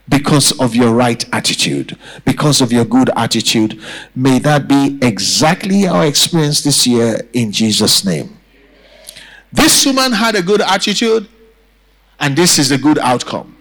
because 0.09 0.51
of 0.59 0.75
your 0.75 0.93
right 0.93 1.23
attitude, 1.33 1.97
because 2.25 2.61
of 2.61 2.71
your 2.71 2.85
good 2.85 3.09
attitude. 3.15 3.81
May 4.15 4.39
that 4.39 4.67
be 4.67 4.99
exactly 5.01 5.87
our 5.87 6.05
experience 6.05 6.61
this 6.61 6.85
year 6.85 7.21
in 7.33 7.51
Jesus' 7.51 8.03
name. 8.03 8.37
This 9.51 9.85
woman 9.85 10.11
had 10.11 10.35
a 10.35 10.41
good 10.41 10.61
attitude, 10.61 11.27
and 12.19 12.35
this 12.35 12.59
is 12.59 12.71
a 12.71 12.77
good 12.77 12.97
outcome. 12.99 13.55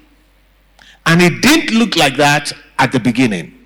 And 1.07 1.20
it 1.20 1.42
didn't 1.42 1.76
look 1.78 1.96
like 1.96 2.16
that 2.16 2.52
at 2.78 2.92
the 2.92 3.00
beginning. 3.00 3.59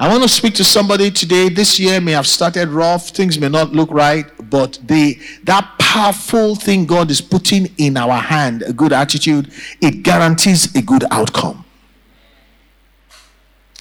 I 0.00 0.08
want 0.08 0.22
to 0.22 0.28
speak 0.28 0.54
to 0.54 0.64
somebody 0.64 1.10
today. 1.10 1.48
This 1.48 1.80
year 1.80 2.00
may 2.00 2.12
have 2.12 2.26
started 2.26 2.68
rough, 2.68 3.08
things 3.08 3.38
may 3.38 3.48
not 3.48 3.72
look 3.72 3.90
right, 3.90 4.26
but 4.50 4.78
the 4.84 5.18
that 5.44 5.78
powerful 5.78 6.54
thing 6.54 6.86
God 6.86 7.10
is 7.10 7.20
putting 7.20 7.66
in 7.78 7.96
our 7.96 8.20
hand, 8.20 8.62
a 8.62 8.72
good 8.72 8.92
attitude, 8.92 9.50
it 9.80 10.02
guarantees 10.02 10.74
a 10.74 10.82
good 10.82 11.04
outcome. 11.10 11.64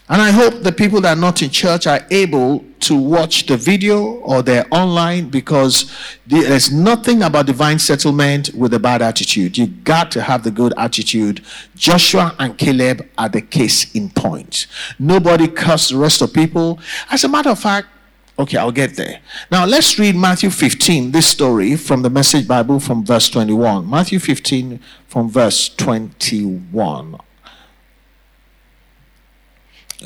And 0.10 0.22
I 0.22 0.32
hope 0.32 0.64
the 0.64 0.72
people 0.72 1.02
that 1.02 1.18
are 1.18 1.20
not 1.20 1.42
in 1.42 1.50
church 1.50 1.86
are 1.86 2.00
able 2.10 2.64
to 2.80 2.96
watch 2.96 3.46
the 3.46 3.58
video 3.58 4.04
or 4.22 4.42
they're 4.42 4.66
online 4.72 5.28
because 5.28 5.92
there's 6.26 6.72
nothing 6.72 7.24
about 7.24 7.46
divine 7.46 7.78
settlement 7.78 8.54
with 8.56 8.74
a 8.74 8.80
bad 8.80 9.02
attitude. 9.02 9.58
You 9.58 9.68
got 9.68 10.10
to 10.12 10.22
have 10.22 10.44
the 10.44 10.52
good 10.52 10.74
attitude. 10.78 11.44
Joshua 11.76 12.34
and 12.40 12.58
Caleb 12.58 13.06
are 13.18 13.28
the 13.28 13.42
case 13.42 13.94
in 13.94 14.10
point. 14.10 14.68
Nobody 14.98 15.50
cursed 15.50 15.90
the 15.90 15.98
rest 15.98 16.22
of 16.22 16.32
people. 16.32 16.80
As 17.12 17.26
a 17.26 17.28
matter 17.28 17.50
of 17.50 17.60
fact, 17.60 17.90
okay, 18.40 18.58
I'll 18.58 18.72
get 18.72 18.96
there. 18.96 19.20
Now 19.52 19.66
let's 19.66 19.98
read 19.98 20.16
Matthew 20.16 20.50
15, 20.50 21.12
this 21.12 21.28
story 21.28 21.76
from 21.76 22.02
the 22.02 22.10
Message 22.10 22.48
Bible 22.48 22.80
from 22.80 23.06
verse 23.06 23.30
21. 23.30 23.90
Matthew 23.90 24.20
15 24.20 24.80
from 25.08 25.30
verse 25.30 25.70
21. 25.70 27.18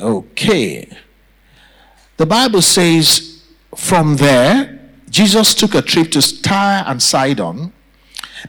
Okay. 0.00 0.88
The 2.16 2.26
Bible 2.26 2.62
says, 2.62 3.42
from 3.74 4.16
there, 4.16 4.80
Jesus 5.08 5.54
took 5.54 5.74
a 5.74 5.82
trip 5.82 6.10
to 6.12 6.42
Tyre 6.42 6.84
and 6.86 7.02
Sidon. 7.02 7.72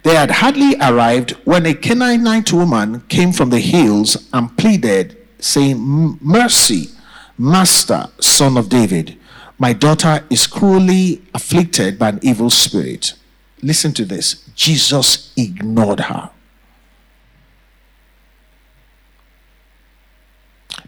They 0.03 0.15
had 0.15 0.31
hardly 0.31 0.75
arrived 0.81 1.31
when 1.43 1.65
a 1.65 1.73
Canaanite 1.73 2.51
woman 2.53 3.01
came 3.09 3.31
from 3.31 3.49
the 3.49 3.59
hills 3.59 4.29
and 4.33 4.57
pleaded, 4.57 5.17
saying, 5.39 6.17
Mercy, 6.21 6.89
Master, 7.37 8.07
son 8.19 8.57
of 8.57 8.69
David. 8.69 9.17
My 9.57 9.73
daughter 9.73 10.25
is 10.29 10.47
cruelly 10.47 11.21
afflicted 11.33 11.99
by 11.99 12.09
an 12.09 12.19
evil 12.21 12.49
spirit. 12.49 13.13
Listen 13.61 13.93
to 13.93 14.05
this 14.05 14.45
Jesus 14.55 15.31
ignored 15.37 16.01
her. 16.01 16.29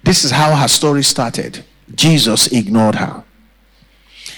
This 0.04 0.24
is 0.24 0.32
how 0.32 0.56
her 0.56 0.68
story 0.68 1.04
started. 1.04 1.64
Jesus 1.96 2.48
ignored 2.48 2.96
her. 2.96 3.24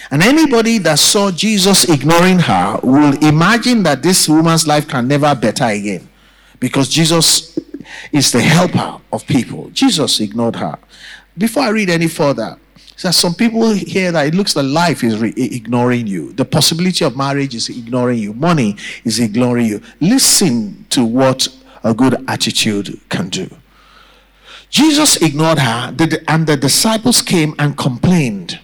And 0.09 0.23
anybody 0.23 0.77
that 0.79 0.99
saw 0.99 1.31
Jesus 1.31 1.89
ignoring 1.89 2.39
her 2.39 2.79
will 2.81 3.17
imagine 3.23 3.83
that 3.83 4.01
this 4.01 4.29
woman's 4.29 4.65
life 4.65 4.87
can 4.87 5.07
never 5.07 5.35
better 5.35 5.65
again 5.65 6.07
because 6.59 6.87
Jesus 6.87 7.59
is 8.11 8.31
the 8.31 8.41
helper 8.41 9.01
of 9.11 9.27
people. 9.27 9.69
Jesus 9.71 10.19
ignored 10.19 10.55
her. 10.55 10.77
Before 11.37 11.63
I 11.63 11.69
read 11.69 11.89
any 11.89 12.07
further, 12.07 12.57
so 12.97 13.11
some 13.11 13.35
people 13.35 13.71
here 13.73 14.11
that 14.11 14.25
it 14.25 14.33
looks 14.35 14.55
like 14.55 14.65
life 14.65 15.03
is 15.03 15.19
re- 15.19 15.33
ignoring 15.37 16.07
you. 16.07 16.33
The 16.33 16.43
possibility 16.43 17.05
of 17.05 17.15
marriage 17.15 17.53
is 17.53 17.69
ignoring 17.69 18.17
you. 18.17 18.33
Money 18.33 18.75
is 19.05 19.19
ignoring 19.19 19.67
you. 19.67 19.81
Listen 20.01 20.85
to 20.89 21.05
what 21.05 21.47
a 21.83 21.93
good 21.93 22.23
attitude 22.27 22.99
can 23.09 23.29
do. 23.29 23.47
Jesus 24.69 25.15
ignored 25.17 25.59
her, 25.59 25.95
and 26.27 26.47
the 26.47 26.57
disciples 26.59 27.21
came 27.21 27.53
and 27.59 27.77
complained. 27.77 28.59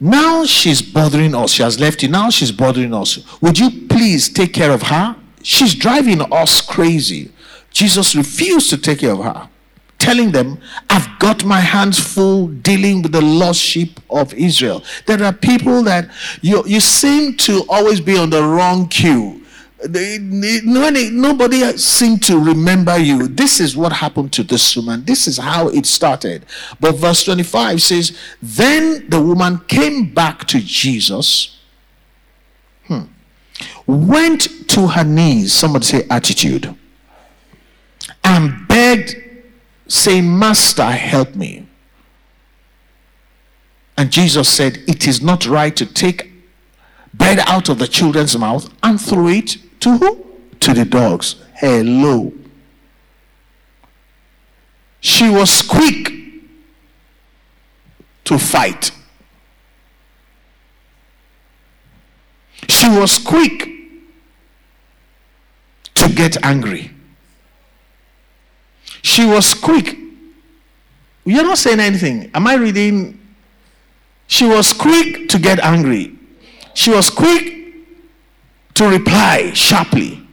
Now 0.00 0.44
she's 0.46 0.82
bothering 0.82 1.34
us. 1.34 1.52
She 1.52 1.62
has 1.62 1.78
left 1.78 2.02
you. 2.02 2.08
Now 2.08 2.30
she's 2.30 2.50
bothering 2.50 2.92
us. 2.92 3.40
Would 3.40 3.58
you 3.58 3.86
please 3.88 4.28
take 4.30 4.52
care 4.52 4.72
of 4.72 4.82
her? 4.82 5.14
She's 5.42 5.74
driving 5.74 6.20
us 6.32 6.60
crazy. 6.62 7.30
Jesus 7.70 8.16
refused 8.16 8.70
to 8.70 8.78
take 8.78 9.00
care 9.00 9.12
of 9.12 9.22
her, 9.22 9.48
telling 10.04 10.32
them, 10.32 10.58
I've 10.90 11.18
got 11.18 11.46
my 11.46 11.60
hands 11.60 11.98
full 11.98 12.48
dealing 12.48 13.00
with 13.00 13.12
the 13.12 13.22
lost 13.22 13.58
sheep 13.58 13.98
of 14.10 14.34
Israel. 14.34 14.84
There 15.06 15.22
are 15.24 15.32
people 15.32 15.82
that 15.84 16.10
you, 16.42 16.62
you 16.66 16.80
seem 16.80 17.38
to 17.38 17.64
always 17.70 18.00
be 18.00 18.18
on 18.18 18.28
the 18.28 18.42
wrong 18.42 18.86
queue. 18.88 19.40
nobody 19.88 21.78
seemed 21.78 22.22
to 22.24 22.38
remember 22.38 22.98
you. 22.98 23.28
This 23.28 23.60
is 23.60 23.78
what 23.78 23.94
happened 23.94 24.30
to 24.34 24.42
this 24.42 24.76
woman. 24.76 25.06
This 25.06 25.26
is 25.26 25.38
how 25.38 25.68
it 25.68 25.86
started. 25.86 26.44
But 26.80 26.96
verse 26.96 27.24
25 27.24 27.80
says, 27.80 28.18
Then 28.42 29.08
the 29.08 29.22
woman 29.22 29.60
came 29.68 30.12
back 30.12 30.44
to 30.48 30.60
Jesus, 30.60 31.58
hmm, 32.88 33.04
went 33.86 34.68
to 34.68 34.86
her 34.88 35.04
knees. 35.04 35.54
Somebody 35.54 35.86
say 35.86 36.06
attitude 36.10 36.76
and 38.22 38.68
begged, 38.68 39.16
saying, 39.86 40.38
Master, 40.38 40.90
help 40.90 41.34
me. 41.34 41.66
And 43.96 44.10
Jesus 44.10 44.48
said, 44.48 44.78
It 44.88 45.06
is 45.06 45.22
not 45.22 45.46
right 45.46 45.74
to 45.76 45.86
take 45.86 46.32
bread 47.12 47.38
out 47.46 47.68
of 47.68 47.78
the 47.78 47.86
children's 47.86 48.36
mouth 48.36 48.72
and 48.82 49.00
throw 49.00 49.28
it 49.28 49.56
to 49.80 49.98
who? 49.98 50.26
To 50.60 50.74
the 50.74 50.84
dogs. 50.84 51.36
Hello. 51.54 52.32
She 55.00 55.28
was 55.28 55.62
quick 55.62 56.12
to 58.24 58.38
fight. 58.38 58.90
She 62.68 62.88
was 62.88 63.18
quick 63.18 63.68
to 65.94 66.08
get 66.12 66.42
angry. 66.42 66.93
She 69.04 69.26
was 69.26 69.52
quick. 69.52 69.98
You're 71.26 71.44
not 71.44 71.58
saying 71.58 71.78
anything. 71.78 72.30
Am 72.32 72.46
I 72.46 72.54
reading? 72.54 73.20
She 74.26 74.46
was 74.46 74.72
quick 74.72 75.28
to 75.28 75.38
get 75.38 75.60
angry. 75.60 76.18
She 76.72 76.90
was 76.90 77.10
quick 77.10 77.74
to 78.72 78.88
reply 78.88 79.52
sharply. 79.52 80.26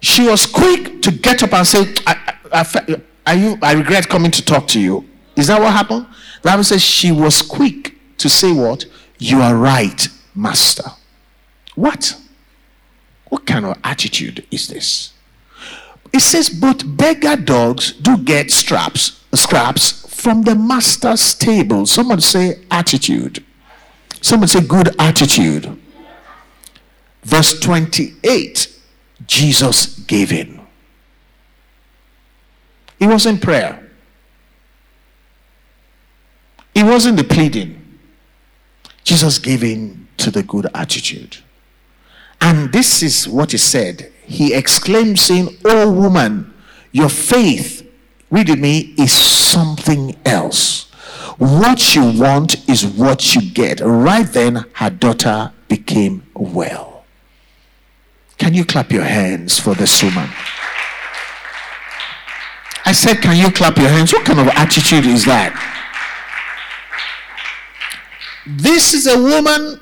She 0.00 0.26
was 0.26 0.46
quick 0.46 1.02
to 1.02 1.10
get 1.10 1.42
up 1.42 1.52
and 1.52 1.66
say, 1.66 1.94
I, 2.06 2.34
I, 2.50 3.02
I, 3.26 3.32
you, 3.34 3.58
I 3.60 3.74
regret 3.74 4.08
coming 4.08 4.30
to 4.30 4.42
talk 4.42 4.66
to 4.68 4.80
you. 4.80 5.06
Is 5.36 5.48
that 5.48 5.60
what 5.60 5.74
happened? 5.74 6.06
The 6.40 6.48
Bible 6.48 6.64
says 6.64 6.82
she 6.82 7.12
was 7.12 7.42
quick 7.42 7.96
to 8.16 8.30
say 8.30 8.50
what? 8.50 8.86
You 9.18 9.42
are 9.42 9.54
right, 9.54 10.08
master. 10.34 10.90
What? 11.74 12.18
What 13.28 13.44
kind 13.44 13.66
of 13.66 13.76
attitude 13.84 14.46
is 14.50 14.68
this? 14.68 15.12
It 16.12 16.20
says, 16.20 16.48
but 16.48 16.96
beggar 16.96 17.36
dogs 17.36 17.92
do 17.92 18.18
get 18.18 18.50
straps, 18.50 19.24
scraps 19.32 20.00
from 20.20 20.42
the 20.42 20.54
master's 20.54 21.34
table. 21.34 21.86
Someone 21.86 22.20
say 22.20 22.62
attitude. 22.70 23.44
Someone 24.20 24.48
say 24.48 24.60
good 24.60 24.94
attitude. 24.98 25.78
Verse 27.22 27.58
28 27.60 28.76
Jesus 29.26 29.98
gave 30.00 30.32
in. 30.32 30.60
It 32.98 33.06
wasn't 33.06 33.40
prayer, 33.40 33.90
it 36.74 36.84
wasn't 36.84 37.16
the 37.16 37.24
pleading. 37.24 37.76
Jesus 39.04 39.38
gave 39.38 39.64
in 39.64 40.08
to 40.18 40.30
the 40.30 40.42
good 40.42 40.66
attitude. 40.74 41.38
And 42.40 42.72
this 42.72 43.02
is 43.02 43.26
what 43.26 43.52
he 43.52 43.58
said 43.58 44.12
he 44.30 44.54
exclaimed, 44.54 45.18
saying, 45.18 45.56
Oh 45.64 45.90
woman, 45.90 46.54
your 46.92 47.08
faith, 47.08 47.84
read 48.30 48.48
me, 48.56 48.94
is 48.96 49.12
something 49.12 50.16
else. 50.24 50.88
What 51.38 51.96
you 51.96 52.12
want 52.16 52.68
is 52.68 52.86
what 52.86 53.34
you 53.34 53.42
get. 53.50 53.80
Right 53.80 54.26
then, 54.26 54.66
her 54.74 54.90
daughter 54.90 55.52
became 55.66 56.22
well. 56.34 57.04
Can 58.38 58.54
you 58.54 58.64
clap 58.64 58.92
your 58.92 59.02
hands 59.02 59.58
for 59.58 59.74
this 59.74 60.00
woman? 60.00 60.28
I 62.86 62.92
said, 62.92 63.20
Can 63.20 63.36
you 63.36 63.50
clap 63.50 63.76
your 63.78 63.88
hands? 63.88 64.12
What 64.12 64.24
kind 64.24 64.38
of 64.38 64.46
attitude 64.48 65.06
is 65.06 65.24
that? 65.24 65.52
This 68.46 68.94
is 68.94 69.08
a 69.08 69.20
woman 69.20 69.80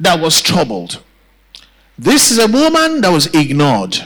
that 0.00 0.20
was 0.20 0.42
troubled. 0.42 1.00
This 1.98 2.30
is 2.30 2.38
a 2.38 2.48
woman 2.48 3.00
that 3.02 3.10
was 3.10 3.26
ignored. 3.34 3.96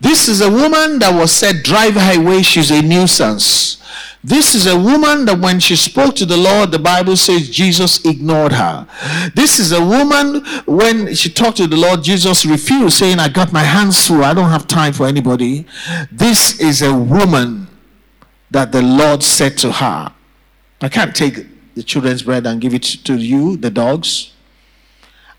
This 0.00 0.28
is 0.28 0.40
a 0.40 0.50
woman 0.50 0.98
that 0.98 1.14
was 1.14 1.32
said, 1.32 1.62
drive 1.62 1.94
her 1.94 2.20
away, 2.20 2.42
she's 2.42 2.70
a 2.70 2.82
nuisance. 2.82 3.82
This 4.24 4.54
is 4.54 4.66
a 4.66 4.76
woman 4.76 5.26
that 5.26 5.38
when 5.38 5.60
she 5.60 5.76
spoke 5.76 6.16
to 6.16 6.26
the 6.26 6.36
Lord, 6.36 6.72
the 6.72 6.78
Bible 6.78 7.16
says 7.16 7.48
Jesus 7.48 8.04
ignored 8.04 8.52
her. 8.52 8.86
This 9.34 9.58
is 9.58 9.70
a 9.72 9.80
woman 9.80 10.44
when 10.66 11.14
she 11.14 11.30
talked 11.30 11.58
to 11.58 11.66
the 11.66 11.76
Lord, 11.76 12.02
Jesus 12.02 12.44
refused, 12.44 12.98
saying, 12.98 13.20
I 13.20 13.28
got 13.28 13.52
my 13.52 13.62
hands 13.62 14.06
full, 14.06 14.24
I 14.24 14.34
don't 14.34 14.50
have 14.50 14.66
time 14.66 14.92
for 14.92 15.06
anybody. 15.06 15.66
This 16.10 16.60
is 16.60 16.82
a 16.82 16.92
woman 16.92 17.68
that 18.50 18.72
the 18.72 18.82
Lord 18.82 19.22
said 19.22 19.56
to 19.58 19.70
her, 19.70 20.12
I 20.80 20.88
can't 20.88 21.14
take 21.14 21.74
the 21.74 21.82
children's 21.82 22.22
bread 22.22 22.46
and 22.46 22.60
give 22.60 22.74
it 22.74 22.82
to 22.82 23.14
you, 23.14 23.56
the 23.56 23.70
dogs. 23.70 24.32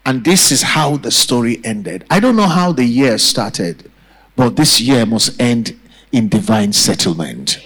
And 0.06 0.24
this 0.24 0.52
is 0.52 0.62
how 0.62 0.98
the 0.98 1.12
story 1.12 1.60
ended. 1.64 2.06
I 2.10 2.20
don't 2.20 2.36
know 2.36 2.48
how 2.48 2.72
the 2.72 2.86
year 2.86 3.18
started, 3.18 3.92
but 4.36 4.56
this 4.56 4.80
year 4.82 5.06
must 5.06 5.40
end 5.40 5.78
in 6.12 6.30
divine 6.30 6.74
settlement. 6.74 7.60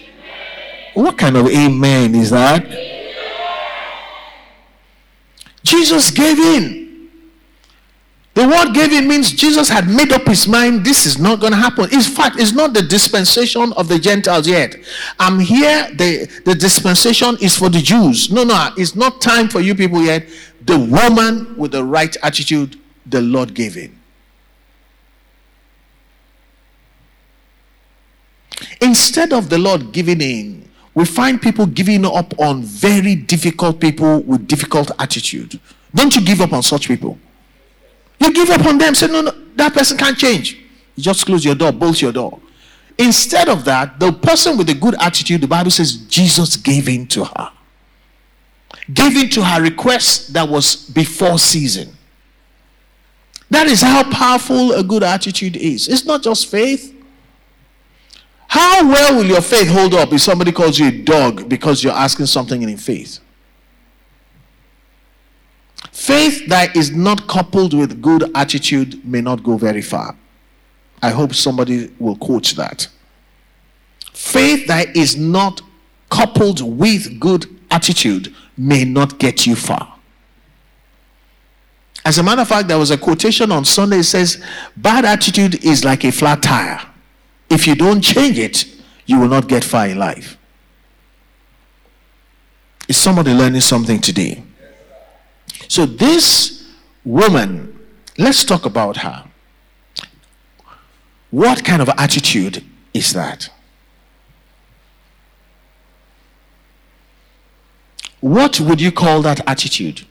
What 0.93 1.17
kind 1.17 1.37
of 1.37 1.47
amen 1.47 2.15
is 2.15 2.29
that? 2.31 2.67
Jesus 5.63 6.11
gave 6.11 6.37
in. 6.37 6.83
The 8.35 8.47
word 8.47 8.73
gave 8.73 8.91
in 8.91 9.07
means 9.07 9.31
Jesus 9.31 9.69
had 9.69 9.87
made 9.87 10.11
up 10.11 10.23
his 10.23 10.47
mind 10.47 10.83
this 10.83 11.05
is 11.05 11.19
not 11.19 11.39
going 11.39 11.53
to 11.53 11.57
happen. 11.57 11.85
In 11.93 12.01
fact, 12.01 12.39
it's 12.39 12.51
not 12.51 12.73
the 12.73 12.81
dispensation 12.81 13.71
of 13.73 13.87
the 13.87 13.99
Gentiles 13.99 14.47
yet. 14.47 14.75
I'm 15.19 15.39
here, 15.39 15.87
the, 15.93 16.27
the 16.43 16.55
dispensation 16.55 17.37
is 17.41 17.55
for 17.55 17.69
the 17.69 17.79
Jews. 17.79 18.31
No, 18.31 18.43
no, 18.43 18.71
it's 18.75 18.95
not 18.95 19.21
time 19.21 19.49
for 19.49 19.61
you 19.61 19.75
people 19.75 20.01
yet 20.01 20.27
the 20.65 20.77
woman 20.77 21.55
with 21.57 21.71
the 21.71 21.83
right 21.83 22.15
attitude 22.23 22.79
the 23.05 23.21
Lord 23.21 23.53
gave 23.53 23.73
him. 23.73 23.99
Instead 28.81 29.33
of 29.33 29.49
the 29.49 29.57
Lord 29.57 29.91
giving 29.91 30.21
in, 30.21 30.69
we 30.93 31.05
find 31.05 31.41
people 31.41 31.65
giving 31.65 32.05
up 32.05 32.37
on 32.39 32.61
very 32.61 33.15
difficult 33.15 33.79
people 33.79 34.21
with 34.21 34.47
difficult 34.47 34.91
attitude. 34.99 35.59
Don't 35.93 36.15
you 36.15 36.21
give 36.21 36.39
up 36.39 36.53
on 36.53 36.61
such 36.61 36.87
people? 36.87 37.17
You 38.19 38.31
give 38.31 38.49
up 38.49 38.65
on 38.65 38.77
them, 38.77 38.93
say, 38.93 39.07
no, 39.07 39.21
no, 39.21 39.31
that 39.55 39.73
person 39.73 39.97
can't 39.97 40.17
change. 40.17 40.55
You 40.95 41.03
just 41.03 41.25
close 41.25 41.43
your 41.43 41.55
door, 41.55 41.71
bolt 41.71 42.01
your 42.01 42.11
door. 42.11 42.39
Instead 42.97 43.49
of 43.49 43.65
that, 43.65 43.99
the 43.99 44.13
person 44.13 44.55
with 44.55 44.69
a 44.69 44.73
good 44.75 44.95
attitude, 45.01 45.41
the 45.41 45.47
Bible 45.47 45.71
says 45.71 45.95
Jesus 45.95 46.55
gave 46.55 46.87
in 46.87 47.07
to 47.07 47.25
her 47.25 47.52
giving 48.91 49.29
to 49.29 49.43
her 49.43 49.61
request 49.61 50.33
that 50.33 50.47
was 50.47 50.89
before 50.89 51.39
season. 51.39 51.95
That 53.49 53.67
is 53.67 53.81
how 53.81 54.09
powerful 54.09 54.73
a 54.73 54.83
good 54.83 55.03
attitude 55.03 55.55
is. 55.55 55.87
It's 55.87 56.05
not 56.05 56.23
just 56.23 56.49
faith. 56.49 56.89
How 58.47 58.87
well 58.87 59.15
will 59.15 59.25
your 59.25 59.41
faith 59.41 59.67
hold 59.67 59.93
up 59.93 60.11
if 60.11 60.21
somebody 60.21 60.51
calls 60.51 60.77
you 60.79 60.87
a 60.87 60.91
dog 60.91 61.47
because 61.49 61.83
you're 61.83 61.93
asking 61.93 62.25
something 62.27 62.61
in 62.61 62.77
faith? 62.77 63.19
Faith 65.91 66.47
that 66.47 66.75
is 66.75 66.91
not 66.91 67.27
coupled 67.27 67.73
with 67.73 68.01
good 68.01 68.29
attitude 68.35 69.05
may 69.05 69.21
not 69.21 69.43
go 69.43 69.57
very 69.57 69.81
far. 69.81 70.15
I 71.01 71.11
hope 71.11 71.33
somebody 71.33 71.91
will 71.99 72.15
quote 72.15 72.53
that. 72.55 72.87
Faith 74.13 74.67
that 74.67 74.95
is 74.95 75.15
not 75.15 75.61
coupled 76.09 76.61
with 76.61 77.19
good 77.19 77.45
attitude 77.69 78.33
may 78.57 78.83
not 78.85 79.19
get 79.19 79.45
you 79.45 79.55
far. 79.55 79.93
As 82.05 82.17
a 82.17 82.23
matter 82.23 82.41
of 82.41 82.47
fact, 82.47 82.67
there 82.67 82.77
was 82.77 82.91
a 82.91 82.97
quotation 82.97 83.51
on 83.51 83.63
Sunday 83.63 83.97
that 83.97 84.03
says, 84.03 84.43
Bad 84.75 85.05
attitude 85.05 85.63
is 85.63 85.85
like 85.85 86.03
a 86.03 86.11
flat 86.11 86.43
tire. 86.43 86.81
If 87.49 87.65
you 87.65 87.75
don't 87.75 88.01
change 88.01 88.37
it, 88.37 88.65
you 89.05 89.19
will 89.19 89.29
not 89.29 89.47
get 89.47 89.63
far 89.63 89.87
in 89.87 89.97
life. 89.97 90.37
Is 92.87 92.97
somebody 92.97 93.33
learning 93.33 93.61
something 93.61 94.01
today? 94.01 94.43
So, 95.69 95.85
this 95.85 96.69
woman, 97.05 97.79
let's 98.17 98.43
talk 98.43 98.65
about 98.65 98.97
her. 98.97 99.23
What 101.31 101.63
kind 101.63 101.81
of 101.81 101.89
attitude 101.97 102.63
is 102.93 103.13
that? 103.13 103.49
What 108.23 108.61
would 108.61 108.79
you 108.79 108.93
call 108.93 109.21
that 109.23 109.41
attitude? 109.49 110.07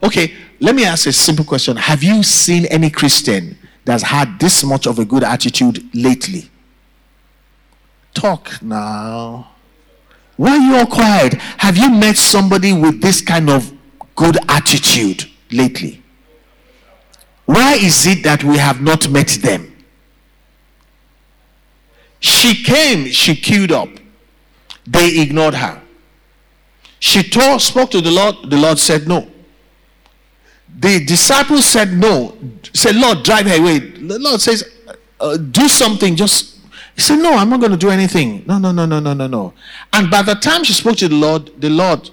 Okay, 0.00 0.32
let 0.60 0.76
me 0.76 0.84
ask 0.84 1.08
a 1.08 1.12
simple 1.12 1.44
question. 1.44 1.76
Have 1.76 2.04
you 2.04 2.22
seen 2.22 2.66
any 2.66 2.88
Christian 2.88 3.58
that's 3.84 4.04
had 4.04 4.38
this 4.38 4.62
much 4.62 4.86
of 4.86 5.00
a 5.00 5.04
good 5.04 5.24
attitude 5.24 5.82
lately? 5.92 6.50
Talk 8.14 8.62
now. 8.62 9.50
Why 10.36 10.50
are 10.50 10.58
you 10.58 10.76
all 10.76 10.86
quiet? 10.86 11.34
Have 11.34 11.76
you 11.76 11.90
met 11.90 12.16
somebody 12.16 12.72
with 12.72 13.02
this 13.02 13.20
kind 13.20 13.50
of 13.50 13.72
good 14.14 14.38
attitude 14.48 15.28
lately? 15.50 16.00
Why 17.44 17.74
is 17.74 18.06
it 18.06 18.22
that 18.22 18.44
we 18.44 18.58
have 18.58 18.80
not 18.80 19.10
met 19.10 19.30
them? 19.42 19.74
She 22.20 22.62
came, 22.62 23.08
she 23.08 23.34
queued 23.34 23.72
up. 23.72 23.88
They 24.86 25.18
ignored 25.20 25.54
her. 25.54 25.82
She 27.00 27.22
told, 27.22 27.62
spoke 27.62 27.90
to 27.92 28.00
the 28.00 28.10
Lord, 28.10 28.50
the 28.50 28.56
Lord 28.56 28.78
said 28.78 29.06
no. 29.06 29.28
The 30.78 31.04
disciples 31.04 31.64
said 31.64 31.92
no. 31.92 32.36
Said, 32.72 32.96
Lord, 32.96 33.22
drive 33.22 33.46
her 33.46 33.58
away. 33.58 33.78
The 33.78 34.18
Lord 34.18 34.40
says, 34.40 34.64
uh, 35.20 35.36
do 35.36 35.68
something, 35.68 36.16
just 36.16 36.58
he 36.98 37.02
said, 37.02 37.18
No, 37.18 37.34
I'm 37.34 37.48
not 37.48 37.60
going 37.60 37.70
to 37.70 37.78
do 37.78 37.90
anything. 37.90 38.42
No, 38.44 38.58
no, 38.58 38.72
no, 38.72 38.84
no, 38.84 38.98
no, 38.98 39.14
no, 39.14 39.28
no. 39.28 39.54
And 39.92 40.10
by 40.10 40.20
the 40.22 40.34
time 40.34 40.64
she 40.64 40.72
spoke 40.72 40.96
to 40.96 41.06
the 41.06 41.14
Lord, 41.14 41.52
the 41.60 41.70
Lord 41.70 42.10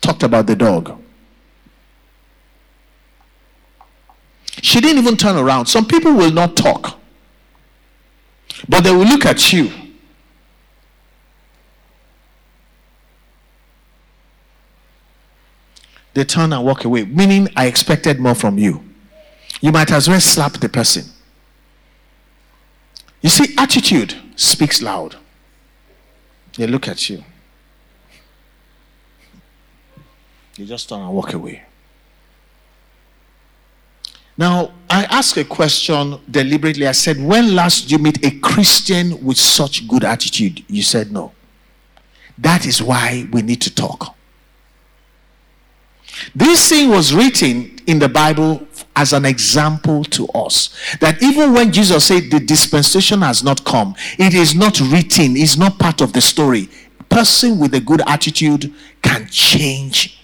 talked 0.00 0.22
about 0.22 0.46
the 0.46 0.56
dog. 0.56 0.98
She 4.62 4.80
didn't 4.80 4.96
even 4.96 5.18
turn 5.18 5.36
around. 5.36 5.66
Some 5.66 5.84
people 5.84 6.14
will 6.14 6.30
not 6.30 6.56
talk, 6.56 6.98
but 8.66 8.80
they 8.80 8.92
will 8.92 9.04
look 9.04 9.26
at 9.26 9.52
you. 9.52 9.70
They 16.14 16.24
turn 16.24 16.52
and 16.52 16.64
walk 16.64 16.84
away, 16.84 17.04
meaning 17.04 17.48
I 17.56 17.66
expected 17.66 18.20
more 18.20 18.34
from 18.34 18.58
you. 18.58 18.84
You 19.60 19.72
might 19.72 19.90
as 19.90 20.08
well 20.08 20.20
slap 20.20 20.54
the 20.54 20.68
person. 20.68 21.04
You 23.22 23.30
see, 23.30 23.54
attitude 23.56 24.14
speaks 24.36 24.82
loud. 24.82 25.16
They 26.56 26.66
look 26.66 26.88
at 26.88 27.08
you. 27.08 27.24
You 30.56 30.66
just 30.66 30.88
turn 30.88 31.00
and 31.00 31.12
walk 31.12 31.32
away. 31.32 31.62
Now, 34.36 34.72
I 34.88 35.04
asked 35.04 35.36
a 35.36 35.44
question 35.44 36.18
deliberately. 36.30 36.86
I 36.86 36.92
said, 36.92 37.20
When 37.22 37.54
last 37.54 37.90
you 37.90 37.98
meet 37.98 38.24
a 38.24 38.30
Christian 38.40 39.24
with 39.24 39.38
such 39.38 39.86
good 39.86 40.04
attitude? 40.04 40.64
You 40.68 40.82
said 40.82 41.12
no. 41.12 41.32
That 42.38 42.66
is 42.66 42.82
why 42.82 43.28
we 43.30 43.42
need 43.42 43.60
to 43.62 43.74
talk. 43.74 44.16
This 46.34 46.68
thing 46.68 46.88
was 46.88 47.14
written 47.14 47.78
in 47.86 47.98
the 47.98 48.08
Bible 48.08 48.66
as 48.96 49.12
an 49.12 49.24
example 49.24 50.04
to 50.04 50.26
us 50.28 50.74
that 51.00 51.22
even 51.22 51.52
when 51.52 51.72
Jesus 51.72 52.06
said 52.06 52.30
the 52.30 52.40
dispensation 52.40 53.20
has 53.22 53.42
not 53.42 53.64
come, 53.64 53.94
it 54.18 54.34
is 54.34 54.54
not 54.54 54.80
written, 54.80 55.36
it's 55.36 55.56
not 55.56 55.78
part 55.78 56.00
of 56.00 56.12
the 56.12 56.20
story. 56.20 56.68
A 57.00 57.04
person 57.04 57.58
with 57.58 57.74
a 57.74 57.80
good 57.80 58.02
attitude 58.06 58.72
can 59.02 59.26
change 59.28 60.20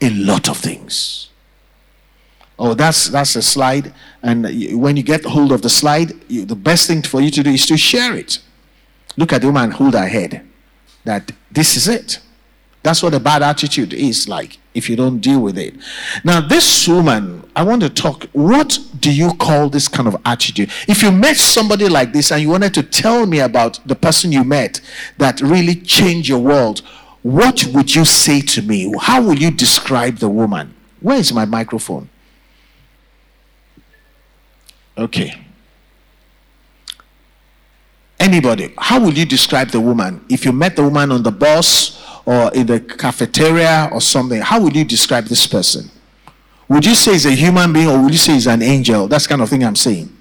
a 0.00 0.10
lot 0.10 0.48
of 0.48 0.56
things. 0.56 1.30
Oh, 2.58 2.74
that's 2.74 3.08
that's 3.08 3.36
a 3.36 3.42
slide, 3.42 3.94
and 4.20 4.42
when 4.80 4.96
you 4.96 5.04
get 5.04 5.24
hold 5.24 5.52
of 5.52 5.62
the 5.62 5.68
slide, 5.68 6.12
you, 6.28 6.44
the 6.44 6.56
best 6.56 6.88
thing 6.88 7.02
for 7.02 7.20
you 7.20 7.30
to 7.30 7.42
do 7.44 7.50
is 7.50 7.66
to 7.66 7.76
share 7.76 8.16
it. 8.16 8.40
Look 9.16 9.32
at 9.32 9.42
the 9.42 9.46
woman, 9.46 9.70
hold 9.70 9.94
her 9.94 10.08
head. 10.08 10.44
That 11.04 11.30
this 11.52 11.76
is 11.76 11.86
it. 11.86 12.18
That's 12.82 13.00
what 13.00 13.14
a 13.14 13.20
bad 13.20 13.42
attitude 13.42 13.92
is 13.92 14.28
like 14.28 14.58
if 14.78 14.88
you 14.88 14.96
don't 14.96 15.18
deal 15.18 15.40
with 15.40 15.58
it. 15.58 15.74
Now, 16.24 16.40
this 16.40 16.88
woman, 16.88 17.48
I 17.54 17.62
want 17.64 17.82
to 17.82 17.90
talk. 17.90 18.24
What 18.32 18.78
do 18.98 19.12
you 19.12 19.34
call 19.34 19.68
this 19.68 19.88
kind 19.88 20.08
of 20.08 20.16
attitude? 20.24 20.70
If 20.86 21.02
you 21.02 21.10
met 21.10 21.36
somebody 21.36 21.88
like 21.88 22.12
this 22.12 22.30
and 22.32 22.40
you 22.40 22.48
wanted 22.48 22.72
to 22.74 22.82
tell 22.82 23.26
me 23.26 23.40
about 23.40 23.80
the 23.84 23.94
person 23.94 24.32
you 24.32 24.44
met 24.44 24.80
that 25.18 25.40
really 25.40 25.74
changed 25.74 26.28
your 26.28 26.38
world, 26.38 26.80
what 27.22 27.66
would 27.74 27.94
you 27.94 28.04
say 28.04 28.40
to 28.40 28.62
me? 28.62 28.94
How 28.98 29.20
will 29.20 29.36
you 29.36 29.50
describe 29.50 30.18
the 30.18 30.28
woman? 30.28 30.74
Where 31.00 31.18
is 31.18 31.32
my 31.32 31.44
microphone? 31.44 32.08
Okay. 34.96 35.44
Anybody, 38.20 38.74
how 38.78 39.00
will 39.00 39.14
you 39.14 39.24
describe 39.24 39.68
the 39.68 39.80
woman? 39.80 40.24
If 40.28 40.44
you 40.44 40.52
met 40.52 40.74
the 40.74 40.82
woman 40.82 41.12
on 41.12 41.22
the 41.22 41.30
bus, 41.30 42.02
or 42.28 42.52
in 42.52 42.66
the 42.66 42.78
cafeteria 42.78 43.88
or 43.90 44.02
something, 44.02 44.42
how 44.42 44.60
would 44.60 44.76
you 44.76 44.84
describe 44.84 45.24
this 45.24 45.46
person? 45.46 45.90
Would 46.68 46.84
you 46.84 46.94
say 46.94 47.12
he's 47.12 47.24
a 47.24 47.30
human 47.30 47.72
being 47.72 47.88
or 47.88 48.02
would 48.02 48.12
you 48.12 48.18
say 48.18 48.34
he's 48.34 48.46
an 48.46 48.60
angel? 48.60 49.08
That's 49.08 49.26
kind 49.26 49.40
of 49.40 49.48
thing 49.48 49.64
I'm 49.64 49.74
saying. 49.74 50.14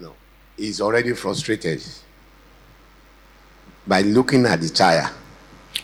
No. 0.00 0.14
He's 0.56 0.80
already 0.80 1.12
frustrated 1.12 1.80
by 3.86 4.00
looking 4.02 4.46
at 4.46 4.60
the 4.60 4.68
tire. 4.68 5.12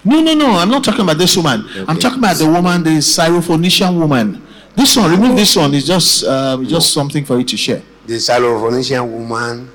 No, 0.04 0.20
no, 0.20 0.34
no. 0.34 0.50
I'm 0.58 0.70
not 0.70 0.82
talking 0.82 1.02
about 1.02 1.18
this 1.18 1.36
woman. 1.36 1.60
Okay. 1.60 1.84
I'm 1.86 2.00
talking 2.00 2.18
about 2.18 2.36
the 2.36 2.48
woman, 2.50 2.82
the 2.82 2.98
Syrophoenician 2.98 3.96
woman. 3.96 4.44
This 4.74 4.96
one, 4.96 5.08
remove 5.08 5.36
this 5.36 5.54
one. 5.54 5.72
It's 5.72 5.86
just, 5.86 6.24
uh, 6.24 6.56
no. 6.56 6.64
just 6.64 6.92
something 6.92 7.24
for 7.24 7.38
you 7.38 7.44
to 7.44 7.56
share. 7.56 7.82
The 8.06 8.14
Syrophoenician 8.14 9.08
woman, 9.08 9.70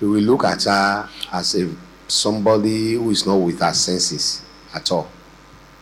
we 0.00 0.08
will 0.08 0.22
look 0.22 0.42
at 0.42 0.64
her 0.64 1.08
as 1.32 1.54
a 1.54 1.72
somebody 2.08 2.94
who 2.94 3.10
is 3.10 3.24
not 3.24 3.36
with 3.36 3.60
her 3.60 3.72
senses 3.72 4.41
at 4.74 4.90
all. 4.90 5.10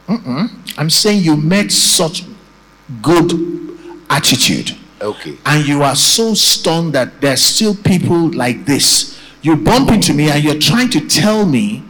Mm-mm. 0.08 0.50
I'm 0.76 0.90
saying 0.90 1.22
you 1.22 1.36
met 1.36 1.70
such 1.70 2.24
good 3.02 3.32
attitude. 4.08 4.76
Okay. 5.00 5.38
And 5.46 5.66
you 5.66 5.82
are 5.82 5.96
so 5.96 6.34
stunned 6.34 6.92
that 6.94 7.20
there's 7.20 7.40
still 7.40 7.74
people 7.74 8.30
like 8.32 8.66
this. 8.66 9.18
You 9.42 9.56
bump 9.56 9.90
into 9.90 10.12
me 10.12 10.30
and 10.30 10.42
you're 10.42 10.58
trying 10.58 10.90
to 10.90 11.06
tell 11.06 11.46
me 11.46 11.82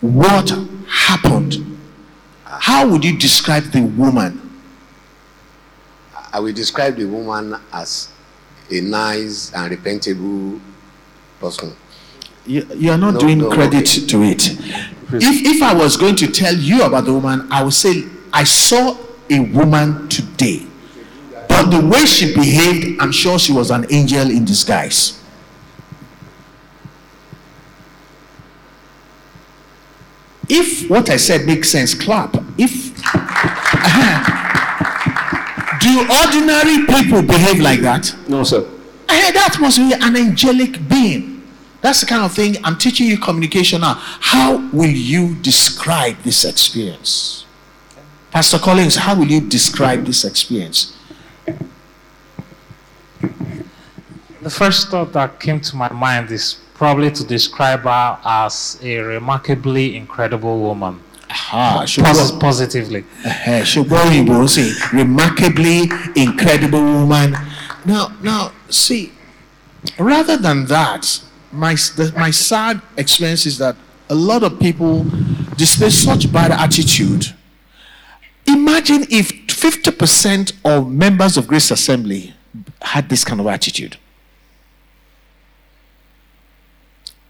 what 0.00 0.50
happened. 0.88 1.78
How 2.44 2.88
would 2.88 3.04
you 3.04 3.18
describe 3.18 3.64
the 3.64 3.82
woman? 3.82 4.40
I 6.32 6.40
will 6.40 6.52
describe 6.52 6.96
the 6.96 7.06
woman 7.06 7.56
as 7.72 8.12
a 8.70 8.80
nice 8.80 9.52
and 9.54 9.76
repentable 9.76 10.60
person. 11.40 11.74
You, 12.46 12.66
you 12.74 12.90
are 12.90 12.98
not 12.98 13.14
no, 13.14 13.20
doing 13.20 13.38
no, 13.38 13.50
credit 13.50 13.88
okay. 13.88 14.06
to 14.06 14.22
it. 14.22 14.50
If, 15.12 15.56
if 15.56 15.62
I 15.62 15.72
was 15.74 15.96
going 15.96 16.16
to 16.16 16.26
tell 16.26 16.54
you 16.54 16.82
about 16.82 17.04
the 17.04 17.12
woman, 17.12 17.48
I 17.50 17.62
would 17.62 17.72
say, 17.72 18.04
I 18.32 18.44
saw 18.44 18.96
a 19.30 19.40
woman 19.40 20.08
today. 20.08 20.66
But 21.48 21.70
the 21.70 21.86
way 21.86 22.04
she 22.04 22.34
behaved, 22.34 23.00
I'm 23.00 23.12
sure 23.12 23.38
she 23.38 23.52
was 23.52 23.70
an 23.70 23.86
angel 23.90 24.30
in 24.30 24.44
disguise. 24.44 25.20
If 30.48 30.90
what 30.90 31.08
I 31.08 31.16
said 31.16 31.46
makes 31.46 31.70
sense, 31.70 31.94
clap. 31.94 32.36
If 32.58 32.92
uh, 33.14 34.24
do 35.80 36.00
ordinary 36.00 36.84
people 36.86 37.22
behave 37.22 37.60
like 37.60 37.80
that? 37.80 38.14
No, 38.28 38.42
sir. 38.44 38.68
Uh, 39.08 39.32
that 39.32 39.56
must 39.60 39.78
be 39.78 39.92
an 39.94 40.16
angelic 40.16 40.86
being. 40.88 41.33
That's 41.84 42.00
the 42.00 42.06
kind 42.06 42.24
of 42.24 42.32
thing 42.32 42.56
I'm 42.64 42.78
teaching 42.78 43.06
you 43.08 43.18
communication 43.18 43.82
now. 43.82 43.96
How 43.98 44.56
will 44.72 44.88
you 44.88 45.34
describe 45.34 46.16
this 46.22 46.46
experience? 46.46 47.44
Pastor 48.30 48.58
Collins, 48.58 48.96
how 48.96 49.14
will 49.14 49.26
you 49.26 49.42
describe 49.42 50.06
this 50.06 50.24
experience? 50.24 50.96
The 54.40 54.48
first 54.48 54.88
thought 54.88 55.12
that 55.12 55.38
came 55.38 55.60
to 55.60 55.76
my 55.76 55.92
mind 55.92 56.30
is 56.30 56.54
probably 56.72 57.10
to 57.10 57.22
describe 57.22 57.80
her 57.80 58.18
as 58.24 58.78
a 58.82 59.00
remarkably 59.00 59.94
incredible 59.94 60.60
woman. 60.60 61.02
Aha, 61.28 61.84
Pos- 61.98 62.32
positively. 62.32 63.04
Remarkably 64.90 65.90
incredible 66.16 66.82
woman. 66.82 67.36
Now, 67.84 68.10
now, 68.22 68.52
see, 68.70 69.12
rather 69.98 70.38
than 70.38 70.64
that, 70.64 71.20
my, 71.54 71.74
the, 71.74 72.12
my 72.16 72.30
sad 72.30 72.80
experience 72.96 73.46
is 73.46 73.58
that 73.58 73.76
a 74.10 74.14
lot 74.14 74.42
of 74.42 74.58
people 74.60 75.04
display 75.56 75.90
such 75.90 76.30
bad 76.32 76.50
attitude. 76.50 77.26
Imagine 78.46 79.04
if 79.10 79.30
50% 79.46 80.52
of 80.64 80.90
members 80.90 81.36
of 81.36 81.46
Grace 81.46 81.70
Assembly 81.70 82.34
had 82.82 83.08
this 83.08 83.24
kind 83.24 83.40
of 83.40 83.46
attitude. 83.46 83.96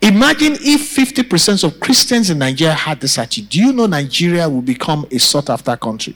Imagine 0.02 0.52
if 0.60 0.94
50% 0.96 1.64
of 1.64 1.80
Christians 1.80 2.28
in 2.28 2.38
Nigeria 2.38 2.74
had 2.74 3.00
this 3.00 3.16
attitude. 3.16 3.48
Do 3.48 3.58
you 3.58 3.72
know 3.72 3.86
Nigeria 3.86 4.48
will 4.48 4.60
become 4.60 5.06
a 5.10 5.18
sought 5.18 5.48
after 5.48 5.74
country? 5.76 6.14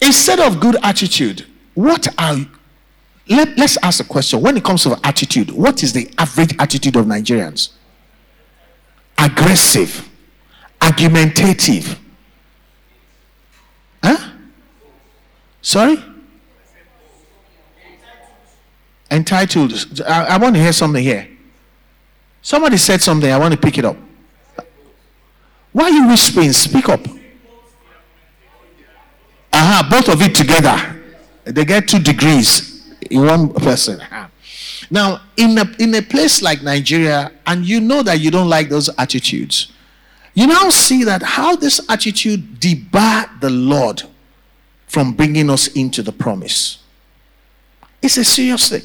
Instead 0.00 0.38
of 0.40 0.60
good 0.60 0.76
attitude, 0.82 1.46
what 1.74 2.06
are 2.18 2.36
let, 3.28 3.56
let's 3.56 3.78
ask 3.82 4.00
a 4.00 4.04
question. 4.04 4.40
When 4.40 4.56
it 4.56 4.64
comes 4.64 4.82
to 4.84 4.98
attitude, 5.04 5.50
what 5.50 5.82
is 5.82 5.92
the 5.92 6.12
average 6.18 6.54
attitude 6.58 6.96
of 6.96 7.06
Nigerians? 7.06 7.70
Aggressive, 9.16 10.08
argumentative. 10.80 11.98
Huh? 14.02 14.32
Sorry? 15.60 15.96
Entitled. 19.10 20.02
I, 20.06 20.24
I 20.24 20.38
want 20.38 20.56
to 20.56 20.60
hear 20.60 20.72
something 20.72 21.02
here. 21.02 21.28
Somebody 22.40 22.76
said 22.78 23.00
something. 23.00 23.30
I 23.30 23.38
want 23.38 23.54
to 23.54 23.60
pick 23.60 23.78
it 23.78 23.84
up. 23.84 23.96
Why 25.70 25.84
are 25.84 25.90
you 25.90 26.08
whispering? 26.08 26.52
Speak 26.52 26.88
up. 26.88 27.06
Aha, 29.52 29.86
both 29.88 30.08
of 30.08 30.20
it 30.22 30.34
together. 30.34 31.02
They 31.44 31.64
get 31.64 31.88
two 31.88 31.98
degrees 32.00 32.71
in 33.12 33.24
one 33.24 33.52
person. 33.52 34.00
Now, 34.90 35.20
in 35.36 35.56
a, 35.58 35.64
in 35.78 35.94
a 35.94 36.02
place 36.02 36.42
like 36.42 36.62
Nigeria, 36.62 37.32
and 37.46 37.64
you 37.64 37.80
know 37.80 38.02
that 38.02 38.20
you 38.20 38.30
don't 38.30 38.48
like 38.48 38.68
those 38.68 38.90
attitudes, 38.98 39.72
you 40.34 40.46
now 40.46 40.70
see 40.70 41.04
that 41.04 41.22
how 41.22 41.56
this 41.56 41.80
attitude 41.88 42.58
debar 42.58 43.30
the 43.40 43.50
Lord 43.50 44.02
from 44.86 45.12
bringing 45.12 45.50
us 45.50 45.68
into 45.68 46.02
the 46.02 46.12
promise. 46.12 46.82
It's 48.02 48.16
a 48.16 48.24
serious 48.24 48.68
thing. 48.68 48.82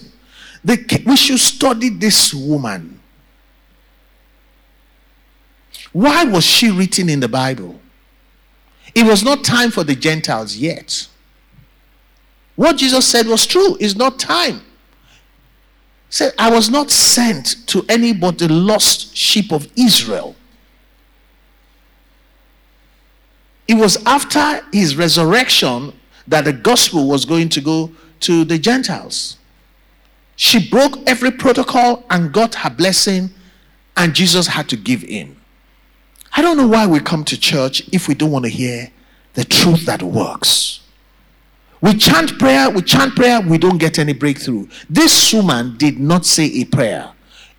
The, 0.64 1.04
we 1.06 1.16
should 1.16 1.40
study 1.40 1.90
this 1.90 2.34
woman. 2.34 3.00
Why 5.94 6.26
was 6.26 6.46
she 6.46 6.70
written 6.70 7.10
in 7.10 7.20
the 7.20 7.28
Bible? 7.28 7.80
It 8.94 9.04
was 9.06 9.24
not 9.24 9.44
time 9.44 9.72
for 9.72 9.84
the 9.84 9.96
Gentiles 9.96 10.58
yet. 10.58 11.08
What 12.58 12.78
Jesus 12.78 13.08
said 13.08 13.28
was 13.28 13.46
true. 13.46 13.78
It's 13.80 13.96
not 13.96 14.18
time. 14.18 14.56
He 14.56 16.14
said, 16.14 16.34
I 16.40 16.50
was 16.50 16.70
not 16.70 16.90
sent 16.90 17.68
to 17.68 17.86
any 17.88 18.14
but 18.14 18.40
the 18.40 18.52
lost 18.52 19.16
sheep 19.16 19.54
of 19.54 19.68
Israel. 19.78 20.36
It 23.68 23.76
was 23.76 24.04
after 24.06 24.66
his 24.74 24.96
resurrection 24.96 25.94
that 26.28 26.46
the 26.46 26.54
gospel 26.54 27.08
was 27.08 27.26
going 27.26 27.50
to 27.50 27.62
go 27.62 27.92
to 28.22 28.44
the 28.44 28.58
Gentiles. 28.58 29.38
She 30.36 30.70
broke 30.70 30.98
every 31.08 31.32
protocol 31.32 32.06
and 32.10 32.34
got 32.34 32.56
her 32.56 32.72
blessing, 32.72 33.30
and 33.96 34.16
Jesus 34.16 34.48
had 34.48 34.68
to 34.70 34.78
give 34.78 35.04
in. 35.04 35.36
I 36.36 36.42
don't 36.42 36.58
know 36.58 36.68
why 36.68 36.88
we 36.88 37.02
come 37.02 37.24
to 37.26 37.40
church 37.40 37.88
if 37.92 38.08
we 38.08 38.16
don't 38.16 38.32
want 38.32 38.46
to 38.46 38.52
hear 38.52 38.92
the 39.34 39.44
truth 39.44 39.86
that 39.86 40.02
works. 40.02 40.82
We 41.82 41.96
chant 41.96 42.40
prayer, 42.40 42.70
we 42.70 42.82
chant 42.82 43.16
prayer, 43.16 43.40
we 43.42 43.58
don't 43.58 43.78
get 43.78 44.00
any 44.00 44.14
breakthrough. 44.14 44.68
This 44.90 45.34
woman 45.34 45.78
did 45.78 46.00
not 46.00 46.26
say 46.26 46.46
a 46.46 46.66
prayer. 46.66 47.12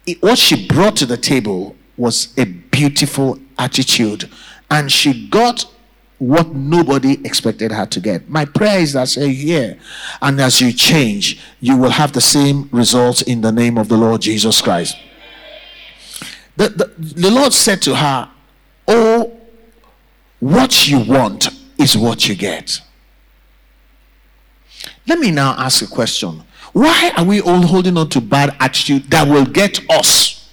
It, 0.06 0.20
what 0.22 0.38
she 0.38 0.66
brought 0.66 0.96
to 0.96 1.06
the 1.06 1.16
table 1.16 1.76
was 1.96 2.34
a 2.36 2.44
beautiful 2.44 3.38
attitude, 3.58 4.28
and 4.70 4.90
she 4.90 5.28
got 5.28 5.66
what 6.18 6.48
nobody 6.48 7.12
expected 7.24 7.70
her 7.70 7.86
to 7.86 8.00
get. 8.00 8.28
My 8.28 8.44
prayer 8.44 8.80
is 8.80 8.94
that 8.94 9.08
say 9.08 9.32
here, 9.32 9.78
and 10.20 10.40
as 10.40 10.60
you 10.60 10.72
change, 10.72 11.40
you 11.60 11.76
will 11.76 11.90
have 11.90 12.12
the 12.12 12.20
same 12.20 12.68
results 12.72 13.22
in 13.22 13.40
the 13.40 13.52
name 13.52 13.78
of 13.78 13.88
the 13.88 13.96
Lord 13.96 14.22
Jesus 14.22 14.60
Christ. 14.60 14.96
The, 16.56 16.70
the, 16.70 16.84
the 16.98 17.30
Lord 17.30 17.52
said 17.52 17.80
to 17.82 17.94
her, 17.94 18.28
Oh, 18.88 19.38
what 20.40 20.88
you 20.88 21.00
want 21.00 21.48
is 21.78 21.96
what 21.96 22.28
you 22.28 22.34
get. 22.34 22.80
Let 25.08 25.18
me 25.18 25.30
now 25.30 25.54
ask 25.56 25.82
a 25.82 25.86
question. 25.86 26.42
Why 26.74 27.12
are 27.16 27.24
we 27.24 27.40
all 27.40 27.62
holding 27.62 27.96
on 27.96 28.10
to 28.10 28.20
bad 28.20 28.54
attitude 28.60 29.04
that 29.10 29.26
will 29.26 29.46
get 29.46 29.80
us 29.90 30.50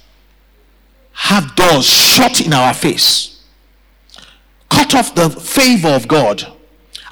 have 1.12 1.54
doors 1.54 1.84
shut 1.84 2.40
in 2.44 2.54
our 2.54 2.72
face? 2.72 3.44
Cut 4.70 4.94
off 4.94 5.14
the 5.14 5.28
favor 5.28 5.88
of 5.88 6.08
God. 6.08 6.42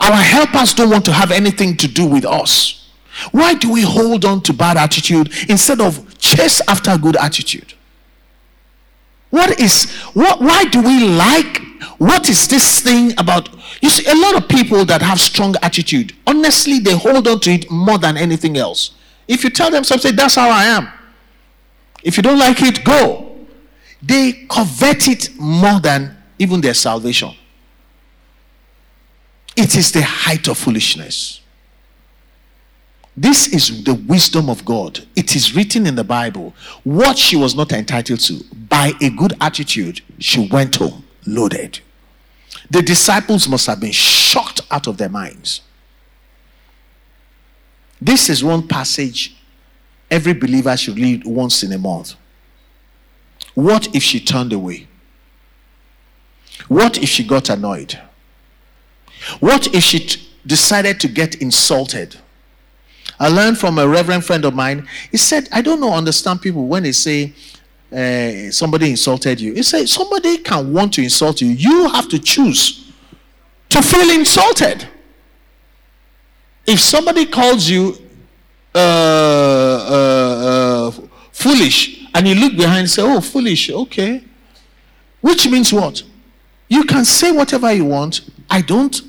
Our 0.01 0.17
helpers 0.17 0.73
don't 0.73 0.91
want 0.91 1.05
to 1.05 1.13
have 1.13 1.31
anything 1.31 1.77
to 1.77 1.87
do 1.87 2.07
with 2.07 2.25
us. 2.25 2.91
Why 3.31 3.55
do 3.55 3.71
we 3.71 3.83
hold 3.83 4.25
on 4.25 4.41
to 4.43 4.53
bad 4.55 4.77
attitude 4.79 5.31
instead 5.49 5.81
of 5.81 6.19
chase 6.19 6.63
after 6.67 6.97
good 6.97 7.17
attitude? 7.17 7.75
What 9.31 9.61
is 9.61 9.91
what 10.15 10.41
why 10.41 10.65
do 10.65 10.81
we 10.81 11.09
like 11.09 11.61
what 12.05 12.29
is 12.29 12.47
this 12.49 12.81
thing 12.81 13.13
about 13.19 13.49
you 13.81 13.89
see 13.89 14.05
a 14.11 14.15
lot 14.15 14.37
of 14.37 14.47
people 14.47 14.85
that 14.85 15.01
have 15.01 15.19
strong 15.19 15.55
attitude 15.63 16.15
honestly 16.27 16.79
they 16.79 16.97
hold 16.97 17.27
on 17.27 17.41
to 17.41 17.51
it 17.51 17.71
more 17.71 17.99
than 17.99 18.17
anything 18.17 18.59
else 18.59 18.95
if 19.27 19.43
you 19.43 19.49
tell 19.49 19.71
them 19.71 19.83
something 19.83 20.15
that's 20.15 20.35
how 20.35 20.51
i 20.51 20.65
am 20.65 20.87
if 22.03 22.17
you 22.19 22.23
don't 22.23 22.39
like 22.39 22.61
it 22.63 22.85
go 22.85 23.35
they 24.03 24.33
covet 24.51 25.09
it 25.09 25.31
more 25.39 25.81
than 25.81 26.15
even 26.39 26.61
their 26.61 26.75
salvation 26.75 27.31
it 29.57 29.75
is 29.75 29.91
the 29.93 30.03
height 30.03 30.47
of 30.49 30.59
foolishness 30.59 31.41
this 33.17 33.47
is 33.47 33.85
the 33.85 33.95
wisdom 33.95 34.51
of 34.51 34.65
God. 34.65 35.07
It 35.15 35.37
is 35.37 35.55
written 35.55 35.87
in 35.87 35.95
the 35.95 36.03
Bible. 36.03 36.53
What 36.83 37.17
she 37.17 37.37
was 37.37 37.55
not 37.55 37.71
entitled 37.71 38.19
to, 38.19 38.43
by 38.69 38.91
a 39.01 39.09
good 39.11 39.35
attitude, 39.41 40.01
she 40.19 40.49
went 40.49 40.75
home 40.75 41.05
loaded. 41.25 41.79
The 42.71 42.83
disciples 42.83 43.49
must 43.49 43.67
have 43.67 43.81
been 43.81 43.93
shocked 43.93 44.61
out 44.71 44.87
of 44.87 44.97
their 44.97 45.09
minds. 45.09 45.61
This 48.01 48.29
is 48.29 48.43
one 48.45 48.67
passage 48.67 49.37
every 50.11 50.35
believer 50.35 50.77
should 50.77 50.99
read 50.99 51.25
once 51.25 51.63
in 51.63 51.73
a 51.73 51.79
month. 51.79 52.15
What 53.55 53.95
if 53.95 54.03
she 54.03 54.21
turned 54.21 54.53
away? 54.53 54.89
What 56.69 56.99
if 56.99 57.09
she 57.09 57.25
got 57.25 57.49
annoyed? 57.49 57.99
What 59.41 59.75
if 59.75 59.83
she 59.83 60.01
t- 60.01 60.29
decided 60.47 61.01
to 61.01 61.09
get 61.09 61.37
insulted? 61.37 62.17
I 63.19 63.29
learned 63.29 63.59
from 63.59 63.79
a 63.79 63.87
reverend 63.87 64.25
friend 64.25 64.45
of 64.45 64.55
mine. 64.55 64.89
He 65.11 65.17
said, 65.17 65.49
I 65.53 65.63
don't 65.63 65.81
know, 65.81 65.93
understand 65.93 66.43
people 66.43 66.67
when 66.67 66.83
they 66.83 66.93
say 66.93 67.33
uh, 67.95 68.51
somebody 68.51 68.91
insulted 68.91 69.41
you. 69.41 69.55
He 69.55 69.63
said, 69.63 69.89
somebody 69.89 70.39
can 70.39 70.73
want 70.73 70.95
to 70.95 71.03
insult 71.03 71.41
you. 71.41 71.49
You 71.49 71.89
have 71.91 72.09
to 72.09 72.19
choose 72.19 72.93
to 73.69 73.83
feel 73.83 74.11
insulted. 74.11 74.89
If 76.67 76.81
somebody 76.81 77.27
calls 77.27 77.69
you 77.69 77.97
uh, 78.75 78.79
uh, 78.79 80.89
uh, 80.89 80.91
foolish 81.33 82.07
and 82.15 82.27
you 82.27 82.35
look 82.35 82.57
behind 82.57 82.81
and 82.81 82.91
say, 82.91 83.03
oh, 83.03 83.21
foolish, 83.21 83.71
okay. 83.71 84.25
Which 85.21 85.49
means 85.49 85.73
what? 85.73 86.03
You 86.69 86.85
can 86.85 87.05
say 87.05 87.33
whatever 87.33 87.73
you 87.73 87.85
want. 87.85 88.23
I 88.51 88.63
don't 88.63 89.01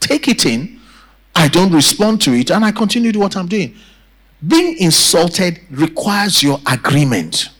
take 0.00 0.28
it 0.28 0.46
in 0.46 0.78
I 1.38 1.46
don't 1.46 1.72
respond 1.72 2.20
to 2.22 2.32
it, 2.32 2.50
and 2.50 2.64
I 2.64 2.72
continue 2.72 3.12
to 3.12 3.18
what 3.20 3.36
I'm 3.36 3.46
doing. 3.46 3.76
Being 4.44 4.76
insulted 4.78 5.60
requires 5.70 6.42
your 6.42 6.58
agreement. 6.66 7.50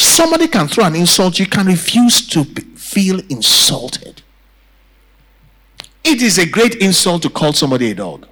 Somebody 0.00 0.46
can 0.46 0.68
throw 0.68 0.84
an 0.84 0.94
insult, 0.94 1.40
you 1.40 1.46
can 1.46 1.66
refuse 1.66 2.24
to 2.28 2.44
feel 2.44 3.18
insulted. 3.30 4.22
It 6.04 6.22
is 6.22 6.38
a 6.38 6.46
great 6.46 6.76
insult 6.76 7.22
to 7.22 7.30
call 7.30 7.52
somebody 7.52 7.90
a 7.90 7.96
dog. 7.96 8.28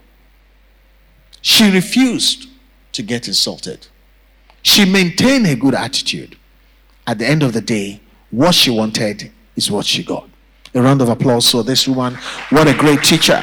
She 1.43 1.69
refused 1.69 2.49
to 2.93 3.03
get 3.03 3.27
insulted. 3.27 3.89
She 4.63 4.85
maintained 4.85 5.49
a 5.49 5.57
good 5.57 5.75
attitude. 5.75 6.37
At 7.05 7.19
the 7.19 7.27
end 7.27 7.43
of 7.43 7.53
the 7.53 7.61
day, 7.61 8.01
what 8.31 8.55
she 8.55 8.71
wanted 8.71 9.33
is 9.57 9.69
what 9.69 9.87
she 9.87 10.05
got. 10.05 10.29
A 10.73 10.81
round 10.81 11.03
of 11.03 11.09
applause 11.09 11.51
for 11.51 11.65
this 11.65 11.89
woman. 11.89 12.15
What 12.51 12.69
a 12.69 12.75
great 12.75 13.03
teacher. 13.03 13.43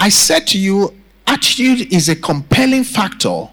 I 0.00 0.08
said 0.08 0.48
to 0.48 0.58
you, 0.58 0.96
attitude 1.28 1.92
is 1.92 2.08
a 2.08 2.16
compelling 2.16 2.82
factor 2.82 3.50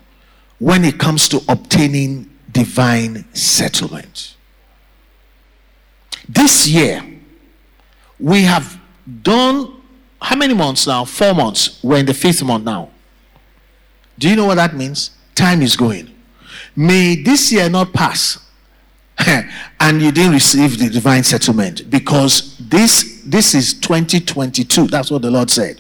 when 0.60 0.84
it 0.84 0.98
comes 1.00 1.28
to 1.30 1.42
obtaining 1.50 2.30
divine 2.52 3.26
settlement. 3.34 4.36
This 6.28 6.68
year, 6.68 7.04
we 8.20 8.44
have 8.44 8.80
done 9.22 9.82
how 10.22 10.36
many 10.36 10.54
months 10.54 10.88
now? 10.88 11.06
Four 11.06 11.36
months. 11.36 11.84
We're 11.84 11.98
in 11.98 12.06
the 12.06 12.14
fifth 12.14 12.44
month 12.44 12.64
now. 12.64 12.90
Do 14.18 14.30
you 14.30 14.36
know 14.36 14.46
what 14.46 14.56
that 14.56 14.76
means? 14.76 15.12
Time 15.36 15.62
is 15.62 15.76
going. 15.76 16.14
May 16.76 17.16
this 17.16 17.52
year 17.52 17.70
not 17.70 17.94
pass 17.94 18.40
and 19.80 20.02
you 20.02 20.12
didn't 20.12 20.34
receive 20.34 20.80
the 20.80 20.90
divine 20.90 21.24
settlement 21.24 21.90
because 21.90 22.58
this 22.58 23.22
this 23.26 23.56
is 23.56 23.74
2022 23.76 24.88
that's 24.88 25.10
what 25.10 25.22
the 25.22 25.32
lord 25.32 25.50
said 25.50 25.80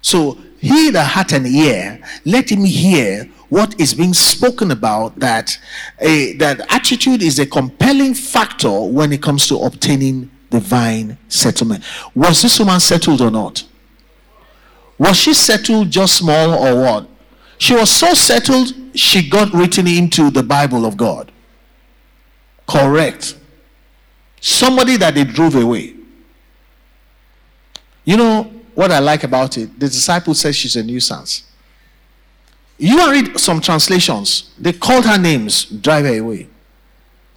so 0.00 0.36
he 0.58 0.90
that 0.90 1.04
hath 1.04 1.32
an 1.32 1.46
ear 1.46 2.00
let 2.24 2.50
him 2.50 2.64
hear 2.64 3.28
what 3.48 3.78
is 3.80 3.94
being 3.94 4.14
spoken 4.14 4.70
about 4.70 5.18
that 5.18 5.58
a 6.00 6.34
that 6.34 6.60
attitude 6.72 7.22
is 7.22 7.38
a 7.38 7.46
compelling 7.46 8.14
factor 8.14 8.80
when 8.82 9.12
it 9.12 9.22
comes 9.22 9.46
to 9.46 9.56
obtaining 9.56 10.30
divine 10.50 11.18
settlement 11.28 11.82
was 12.14 12.42
this 12.42 12.58
woman 12.58 12.80
settled 12.80 13.20
or 13.20 13.30
not 13.30 13.64
was 14.98 15.16
she 15.16 15.34
settled 15.34 15.90
just 15.90 16.16
small 16.16 16.54
or 16.54 16.80
what 16.82 17.08
she 17.58 17.74
was 17.74 17.90
so 17.90 18.14
settled 18.14 18.72
she 18.94 19.28
got 19.28 19.52
written 19.52 19.86
into 19.86 20.30
the 20.30 20.42
bible 20.42 20.86
of 20.86 20.96
god 20.96 21.30
correct 22.66 23.38
somebody 24.40 24.96
that 24.96 25.14
they 25.14 25.24
drove 25.24 25.54
away. 25.54 25.94
You 28.04 28.16
know 28.16 28.42
what 28.74 28.90
I 28.90 29.00
like 29.00 29.24
about 29.24 29.58
it? 29.58 29.78
The 29.78 29.86
disciple 29.86 30.34
says 30.34 30.56
she's 30.56 30.76
a 30.76 30.82
nuisance. 30.82 31.44
You 32.78 33.10
read 33.10 33.38
some 33.38 33.60
translations. 33.60 34.54
They 34.58 34.72
called 34.72 35.04
her 35.04 35.18
names, 35.18 35.64
drive 35.64 36.04
her 36.04 36.18
away. 36.18 36.48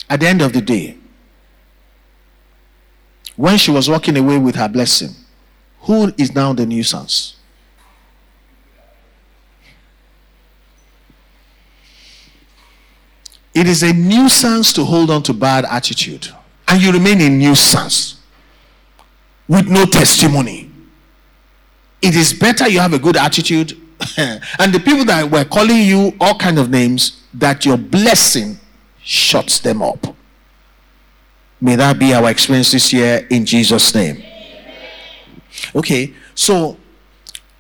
At 0.10 0.20
the 0.20 0.28
end 0.28 0.42
of 0.42 0.54
the 0.54 0.62
day, 0.62 0.98
when 3.36 3.58
she 3.58 3.72
was 3.72 3.90
walking 3.90 4.18
away 4.18 4.38
with 4.38 4.56
her 4.56 4.70
blessing, 4.70 5.16
who 5.82 6.14
is 6.18 6.36
now 6.36 6.54
the 6.54 6.66
nuisance? 6.66 7.38
It 13.54 13.68
is 13.68 13.84
a 13.84 13.92
nuisance 13.92 14.72
to 14.74 14.86
hold 14.86 15.10
on 15.10 15.24
to 15.24 15.34
bad 15.34 15.66
attitude, 15.66 16.30
and 16.68 16.82
you 16.82 16.92
remain 16.92 17.20
a 17.20 17.30
nuisance 17.30 18.22
with 19.48 19.68
no 19.68 19.86
testimony. 19.86 20.72
It 22.02 22.16
is 22.16 22.34
better 22.34 22.70
you 22.70 22.80
have 22.80 22.94
a 22.94 23.00
good 23.00 23.18
attitude, 23.18 23.78
and 24.18 24.74
the 24.74 24.80
people 24.80 25.06
that 25.06 25.30
were 25.30 25.46
calling 25.46 25.82
you 25.82 26.14
all 26.20 26.38
kind 26.38 26.60
of 26.60 26.70
names, 26.70 27.22
that 27.34 27.66
your 27.66 27.78
blessing 27.78 28.60
shuts 29.04 29.60
them 29.60 29.82
up. 29.82 30.16
May 31.60 31.76
that 31.76 32.00
be 32.00 32.14
our 32.14 32.30
experience 32.30 32.72
this 32.72 32.92
year 32.92 33.28
in 33.30 33.46
Jesus' 33.46 33.94
name. 33.94 34.24
Okay, 35.76 36.14
so 36.34 36.78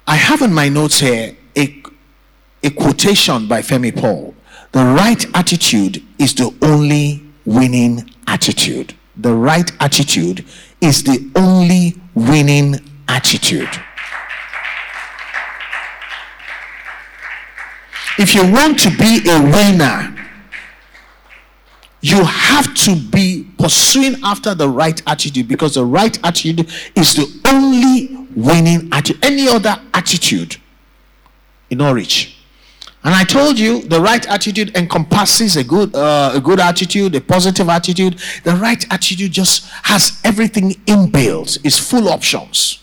I 0.08 0.16
have 0.16 0.42
in 0.42 0.54
my 0.54 0.70
notes 0.70 1.00
here 1.00 1.36
a, 1.56 1.84
a 2.64 2.70
quotation 2.72 3.48
by 3.48 3.62
Femi 3.62 3.96
Paul. 3.96 4.34
The 4.72 4.84
right 4.84 5.24
attitude 5.36 6.04
is 6.18 6.34
the 6.34 6.54
only 6.62 7.24
winning 7.46 8.10
attitude. 8.28 8.96
The 9.18 9.34
right 9.34 9.70
attitude 9.80 10.46
is 10.80 11.04
the 11.04 11.30
only 11.36 11.96
winning 12.16 12.80
attitude. 13.08 13.70
If 18.18 18.36
you 18.36 18.51
want 18.51 18.80
to 18.80 18.89
be 18.97 19.22
a 19.30 19.41
winner, 19.41 20.16
you 22.01 22.24
have 22.24 22.74
to 22.74 22.95
be 22.95 23.47
pursuing 23.57 24.16
after 24.24 24.55
the 24.55 24.68
right 24.68 25.01
attitude 25.07 25.47
because 25.47 25.76
the 25.76 25.86
right 25.86 26.18
attitude 26.26 26.70
is 26.95 27.14
the 27.16 27.41
only 27.47 28.28
winning 28.36 28.89
attitude. 28.91 29.24
Any 29.24 29.47
other 29.47 29.80
attitude 29.93 30.57
in 31.70 31.78
Norwich. 31.78 32.38
And 33.03 33.16
I 33.16 33.24
told 33.24 33.57
you 33.57 33.82
the 33.82 33.99
right 33.99 34.28
attitude 34.28 34.76
encompasses 34.78 35.57
a 35.57 35.64
good, 35.64 35.95
uh, 35.95 36.34
a 36.36 36.39
good 36.39 36.59
attitude, 36.59 37.16
a 37.16 37.22
positive 37.22 37.68
attitude. 37.70 38.20
The 38.43 38.55
right 38.55 38.84
attitude 38.91 39.32
just 39.32 39.66
has 39.84 40.20
everything 40.24 40.72
inbuilt. 40.86 41.57
It's 41.64 41.80
full 41.80 42.09
options. 42.09 42.80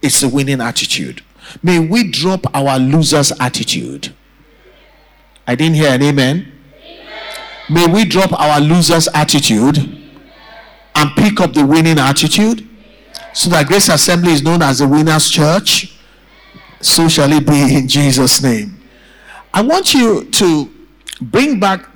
It's 0.00 0.22
a 0.22 0.28
winning 0.28 0.60
attitude. 0.60 1.22
May 1.62 1.78
we 1.78 2.10
drop 2.10 2.46
our 2.54 2.78
loser's 2.78 3.32
attitude. 3.40 4.14
I 5.46 5.54
didn't 5.54 5.76
hear 5.76 5.90
an 5.90 6.02
amen. 6.02 6.52
May 7.68 7.86
we 7.86 8.04
drop 8.04 8.32
our 8.38 8.60
loser's 8.60 9.08
attitude 9.08 9.78
and 9.78 11.10
pick 11.16 11.40
up 11.40 11.52
the 11.52 11.64
winning 11.64 11.98
attitude 11.98 12.66
so 13.32 13.50
that 13.50 13.66
Grace 13.66 13.88
Assembly 13.88 14.32
is 14.32 14.42
known 14.42 14.62
as 14.62 14.78
the 14.78 14.88
winner's 14.88 15.28
church. 15.28 15.92
So 16.80 17.08
shall 17.08 17.32
it 17.32 17.46
be 17.46 17.76
in 17.76 17.88
Jesus' 17.88 18.42
name. 18.42 18.80
I 19.52 19.62
want 19.62 19.94
you 19.94 20.24
to 20.24 20.70
bring 21.20 21.58
back, 21.58 21.88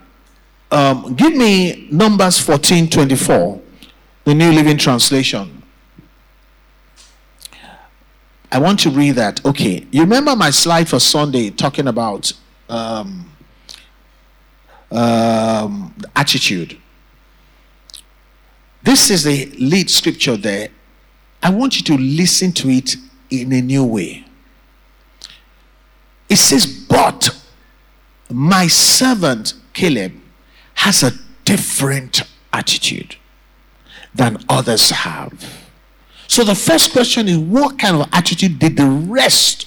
um, 0.71 1.15
give 1.15 1.35
me 1.35 1.89
Numbers 1.91 2.39
14 2.39 2.89
24, 2.89 3.61
the 4.25 4.35
New 4.35 4.53
Living 4.53 4.77
Translation. 4.77 5.60
I 8.53 8.59
want 8.59 8.81
to 8.81 8.91
read 8.91 9.13
that. 9.13 9.45
Okay, 9.45 9.87
you 9.91 10.01
remember 10.01 10.35
my 10.35 10.51
slide 10.51 10.89
for 10.89 10.99
Sunday 10.99 11.51
talking 11.51 11.87
about 11.87 12.33
um, 12.69 13.31
um, 14.91 15.95
attitude. 16.17 16.77
This 18.83 19.11
is 19.11 19.25
the 19.25 19.47
lead 19.59 19.91
scripture 19.91 20.37
there. 20.37 20.69
I 21.43 21.51
want 21.51 21.77
you 21.77 21.83
to 21.85 22.03
listen 22.03 22.53
to 22.53 22.69
it 22.71 22.97
in 23.31 23.53
a 23.53 23.61
new 23.61 23.85
way. 23.85 24.25
It 26.29 26.37
says, 26.37 26.67
But 26.67 27.31
my 28.29 28.67
servant 28.67 29.55
Caleb 29.73 30.13
has 30.75 31.03
a 31.03 31.13
different 31.45 32.23
attitude 32.53 33.17
than 34.15 34.39
others 34.49 34.91
have. 34.91 35.60
So 36.31 36.45
the 36.45 36.55
first 36.55 36.93
question 36.93 37.27
is 37.27 37.39
what 37.39 37.77
kind 37.77 37.97
of 37.97 38.09
attitude 38.13 38.61
did 38.61 38.77
the 38.77 38.87
rest 38.87 39.67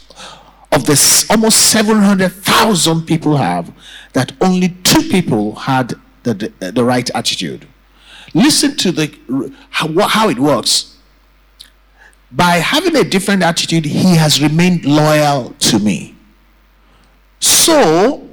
of 0.72 0.86
the 0.86 1.26
almost 1.30 1.72
700,000 1.72 3.06
people 3.06 3.36
have 3.36 3.74
that 4.14 4.32
only 4.40 4.70
two 4.70 5.02
people 5.10 5.56
had 5.56 5.96
the, 6.24 6.34
the, 6.34 6.72
the 6.72 6.86
right 6.86 7.10
attitude. 7.14 7.68
Listen 8.34 8.78
to 8.78 8.94
the 8.94 9.54
how, 9.72 10.08
how 10.08 10.30
it 10.30 10.40
works. 10.40 10.98
By 12.32 12.60
having 12.60 12.96
a 12.96 13.04
different 13.04 13.44
attitude, 13.44 13.84
he 13.84 14.16
has 14.16 14.42
remained 14.42 14.86
loyal 14.86 15.50
to 15.60 15.80
me. 15.80 16.16
So 17.42 18.26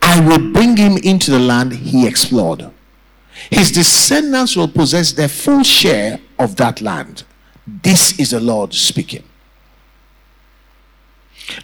I 0.00 0.20
will 0.20 0.52
bring 0.52 0.76
him 0.76 0.98
into 0.98 1.32
the 1.32 1.40
land 1.40 1.72
he 1.72 2.06
explored. 2.06 2.70
His 3.50 3.72
descendants 3.72 4.54
will 4.54 4.68
possess 4.68 5.10
their 5.10 5.26
full 5.26 5.64
share 5.64 6.20
of 6.38 6.54
that 6.56 6.80
land. 6.80 7.24
This 7.66 8.18
is 8.18 8.30
the 8.30 8.40
Lord 8.40 8.74
speaking. 8.74 9.24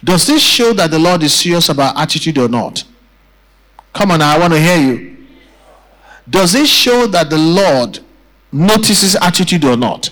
Does 0.03 0.27
this 0.27 0.41
show 0.41 0.73
that 0.73 0.91
the 0.91 0.99
Lord 0.99 1.23
is 1.23 1.33
serious 1.33 1.69
about 1.69 1.97
attitude 1.97 2.37
or 2.37 2.47
not? 2.47 2.83
Come 3.93 4.11
on, 4.11 4.21
I 4.21 4.37
want 4.37 4.53
to 4.53 4.59
hear 4.59 4.77
you. 4.77 5.17
Does 6.29 6.53
this 6.53 6.69
show 6.69 7.07
that 7.07 7.29
the 7.29 7.37
Lord 7.37 7.99
notices 8.51 9.15
attitude 9.15 9.63
or 9.65 9.75
not? 9.75 10.11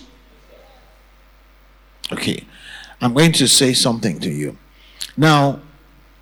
Okay, 2.11 2.43
I'm 3.01 3.13
going 3.13 3.33
to 3.33 3.47
say 3.47 3.73
something 3.73 4.19
to 4.21 4.29
you. 4.29 4.57
Now, 5.15 5.59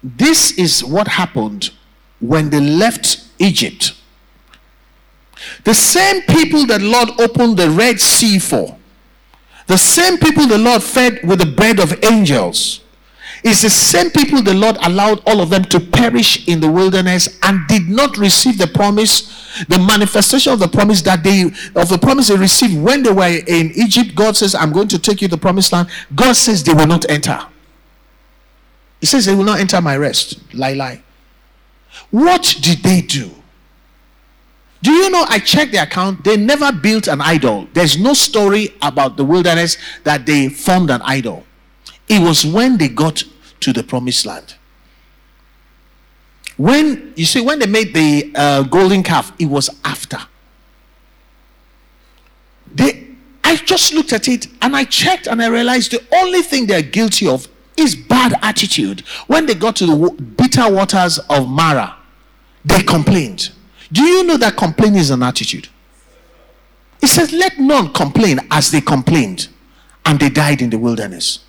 this 0.03 0.51
is 0.57 0.83
what 0.83 1.07
happened 1.07 1.71
when 2.19 2.49
they 2.49 2.59
left 2.59 3.25
Egypt. 3.39 3.93
The 5.63 5.73
same 5.73 6.21
people 6.23 6.65
that 6.67 6.81
Lord 6.81 7.09
opened 7.19 7.57
the 7.57 7.69
Red 7.69 7.99
Sea 7.99 8.39
for, 8.39 8.74
the 9.67 9.77
same 9.77 10.17
people 10.17 10.47
the 10.47 10.57
Lord 10.57 10.83
fed 10.83 11.21
with 11.23 11.39
the 11.39 11.45
bread 11.45 11.79
of 11.79 12.03
angels, 12.03 12.81
it's 13.43 13.61
the 13.61 13.69
same 13.69 14.09
people 14.09 14.41
the 14.41 14.55
Lord 14.55 14.75
allowed 14.83 15.21
all 15.27 15.39
of 15.39 15.51
them 15.51 15.63
to 15.65 15.79
perish 15.79 16.47
in 16.47 16.59
the 16.59 16.71
wilderness 16.71 17.39
and 17.43 17.67
did 17.67 17.87
not 17.87 18.17
receive 18.17 18.57
the 18.57 18.65
promise, 18.65 19.63
the 19.67 19.77
manifestation 19.77 20.51
of 20.51 20.59
the 20.59 20.67
promise 20.67 21.03
that 21.03 21.23
they 21.23 21.43
of 21.75 21.89
the 21.89 21.99
promise 22.01 22.29
they 22.29 22.35
received 22.37 22.81
when 22.81 23.03
they 23.03 23.11
were 23.11 23.39
in 23.47 23.71
Egypt. 23.75 24.15
God 24.15 24.35
says, 24.35 24.55
I'm 24.55 24.71
going 24.71 24.87
to 24.87 24.97
take 24.99 25.21
you 25.21 25.27
to 25.27 25.35
the 25.35 25.41
promised 25.41 25.73
land. 25.73 25.89
God 26.15 26.33
says 26.35 26.63
they 26.63 26.73
will 26.73 26.87
not 26.87 27.07
enter. 27.09 27.39
He 28.99 29.05
says 29.05 29.25
they 29.27 29.35
will 29.35 29.43
not 29.43 29.59
enter 29.59 29.79
my 29.79 29.95
rest. 29.95 30.39
Lie, 30.55 30.73
lie. 30.73 31.03
What 32.09 32.57
did 32.61 32.79
they 32.79 33.01
do? 33.01 33.29
Do 34.85 34.91
you 34.91 35.09
know? 35.09 35.25
I 35.27 35.39
checked 35.39 35.71
the 35.71 35.79
account. 35.79 36.23
They 36.23 36.37
never 36.37 36.71
built 36.71 37.07
an 37.07 37.19
idol. 37.19 37.67
There's 37.73 37.97
no 37.97 38.13
story 38.13 38.75
about 38.83 39.17
the 39.17 39.25
wilderness 39.25 39.79
that 40.03 40.27
they 40.27 40.47
formed 40.47 40.91
an 40.91 41.01
idol. 41.01 41.43
It 42.07 42.21
was 42.21 42.45
when 42.45 42.77
they 42.77 42.89
got 42.89 43.23
to 43.61 43.73
the 43.73 43.81
promised 43.81 44.27
land. 44.27 44.53
When 46.57 47.13
you 47.15 47.25
see, 47.25 47.41
when 47.41 47.57
they 47.57 47.65
made 47.65 47.95
the 47.95 48.31
uh, 48.35 48.61
golden 48.61 49.01
calf, 49.01 49.33
it 49.39 49.47
was 49.47 49.71
after. 49.83 50.19
They, 52.71 53.07
I 53.43 53.55
just 53.55 53.91
looked 53.91 54.13
at 54.13 54.27
it 54.27 54.45
and 54.61 54.75
I 54.75 54.83
checked 54.83 55.25
and 55.25 55.41
I 55.41 55.47
realized 55.47 55.93
the 55.93 56.05
only 56.13 56.43
thing 56.43 56.67
they're 56.67 56.83
guilty 56.83 57.27
of 57.27 57.47
is 57.75 57.95
bad 57.95 58.35
attitude. 58.43 58.99
When 59.25 59.47
they 59.47 59.55
got 59.55 59.77
to 59.77 59.87
the 59.87 60.11
bitter 60.11 60.71
waters 60.71 61.17
of 61.17 61.49
Marah, 61.49 61.95
they 62.63 62.83
complained. 62.83 63.49
Do 63.91 64.03
you 64.03 64.23
know 64.23 64.37
that 64.37 64.57
complaining 64.57 64.99
is 64.99 65.09
an 65.11 65.23
attitude? 65.23 65.67
It 67.01 67.07
says, 67.07 67.31
Let 67.31 67.59
none 67.59 67.93
complain 67.93 68.39
as 68.51 68.71
they 68.71 68.81
complained, 68.81 69.47
and 70.05 70.19
they 70.19 70.29
died 70.29 70.61
in 70.61 70.69
the 70.69 70.77
wilderness. 70.77 71.39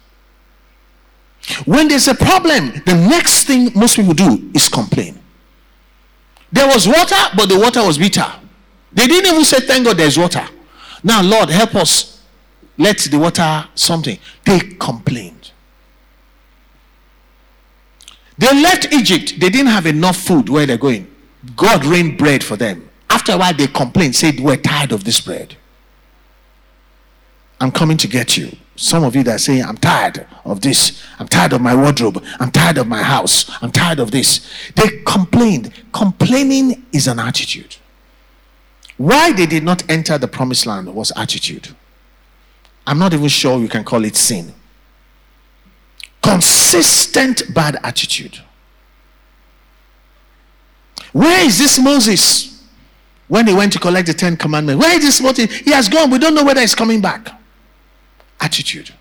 When 1.64 1.88
there's 1.88 2.08
a 2.08 2.14
problem, 2.14 2.82
the 2.84 2.94
next 3.08 3.44
thing 3.44 3.70
most 3.74 3.96
people 3.96 4.14
do 4.14 4.50
is 4.54 4.68
complain. 4.68 5.18
There 6.52 6.66
was 6.66 6.86
water, 6.86 7.16
but 7.36 7.48
the 7.48 7.58
water 7.58 7.84
was 7.84 7.98
bitter. 7.98 8.26
They 8.92 9.06
didn't 9.06 9.30
even 9.30 9.44
say, 9.44 9.60
Thank 9.60 9.86
God 9.86 9.96
there's 9.96 10.18
water. 10.18 10.46
Now, 11.02 11.22
Lord, 11.22 11.50
help 11.50 11.74
us. 11.76 12.22
Let 12.78 12.98
the 12.98 13.18
water 13.18 13.66
something. 13.74 14.18
They 14.44 14.58
complained. 14.60 15.52
They 18.38 18.52
left 18.62 18.92
Egypt. 18.92 19.40
They 19.40 19.48
didn't 19.48 19.68
have 19.68 19.86
enough 19.86 20.16
food 20.18 20.48
where 20.48 20.66
they're 20.66 20.76
going. 20.76 21.10
God 21.54 21.84
rained 21.84 22.18
bread 22.18 22.42
for 22.42 22.56
them. 22.56 22.88
After 23.08 23.32
a 23.32 23.38
while, 23.38 23.54
they 23.54 23.66
complained, 23.66 24.16
said, 24.16 24.40
We're 24.40 24.56
tired 24.56 24.92
of 24.92 25.04
this 25.04 25.20
bread. 25.20 25.56
I'm 27.60 27.70
coming 27.70 27.96
to 27.98 28.08
get 28.08 28.36
you. 28.36 28.56
Some 28.76 29.04
of 29.04 29.16
you 29.16 29.22
that 29.24 29.40
saying, 29.40 29.64
I'm 29.64 29.78
tired 29.78 30.26
of 30.44 30.60
this. 30.60 31.02
I'm 31.18 31.28
tired 31.28 31.54
of 31.54 31.62
my 31.62 31.74
wardrobe. 31.74 32.22
I'm 32.38 32.50
tired 32.50 32.76
of 32.76 32.86
my 32.86 33.02
house. 33.02 33.50
I'm 33.62 33.72
tired 33.72 33.98
of 33.98 34.10
this. 34.10 34.46
They 34.74 35.02
complained. 35.06 35.72
Complaining 35.92 36.84
is 36.92 37.06
an 37.06 37.18
attitude. 37.18 37.76
Why 38.98 39.32
they 39.32 39.46
did 39.46 39.62
not 39.62 39.88
enter 39.90 40.18
the 40.18 40.28
promised 40.28 40.66
land 40.66 40.94
was 40.94 41.12
attitude. 41.16 41.74
I'm 42.86 42.98
not 42.98 43.14
even 43.14 43.28
sure 43.28 43.58
you 43.58 43.68
can 43.68 43.84
call 43.84 44.04
it 44.04 44.16
sin. 44.16 44.52
Consistent 46.22 47.54
bad 47.54 47.78
attitude. 47.82 48.40
Where 51.16 51.46
is 51.46 51.58
this 51.58 51.78
Moses? 51.78 52.62
When 53.26 53.46
he 53.46 53.54
went 53.54 53.72
to 53.72 53.78
collect 53.78 54.06
the 54.06 54.12
Ten 54.12 54.36
Commandments, 54.36 54.84
where 54.84 54.94
is 54.98 55.02
this 55.02 55.18
Moses? 55.22 55.50
He 55.50 55.72
has 55.72 55.88
gone. 55.88 56.10
We 56.10 56.18
don't 56.18 56.34
know 56.34 56.44
whether 56.44 56.60
he's 56.60 56.74
coming 56.74 57.00
back. 57.00 57.30
Attitude. 58.38 58.92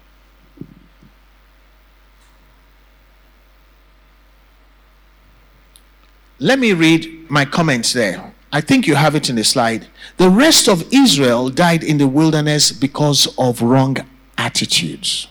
Let 6.39 6.57
me 6.57 6.71
read 6.71 7.29
my 7.29 7.43
comments 7.43 7.91
there. 7.91 8.33
I 8.49 8.61
think 8.61 8.87
you 8.87 8.95
have 8.95 9.15
it 9.15 9.29
in 9.29 9.35
the 9.35 9.43
slide. 9.43 9.87
The 10.15 10.29
rest 10.29 10.69
of 10.69 10.85
Israel 10.93 11.49
died 11.49 11.83
in 11.83 11.97
the 11.97 12.07
wilderness 12.07 12.71
because 12.71 13.27
of 13.37 13.61
wrong 13.61 13.97
attitudes. 14.37 15.27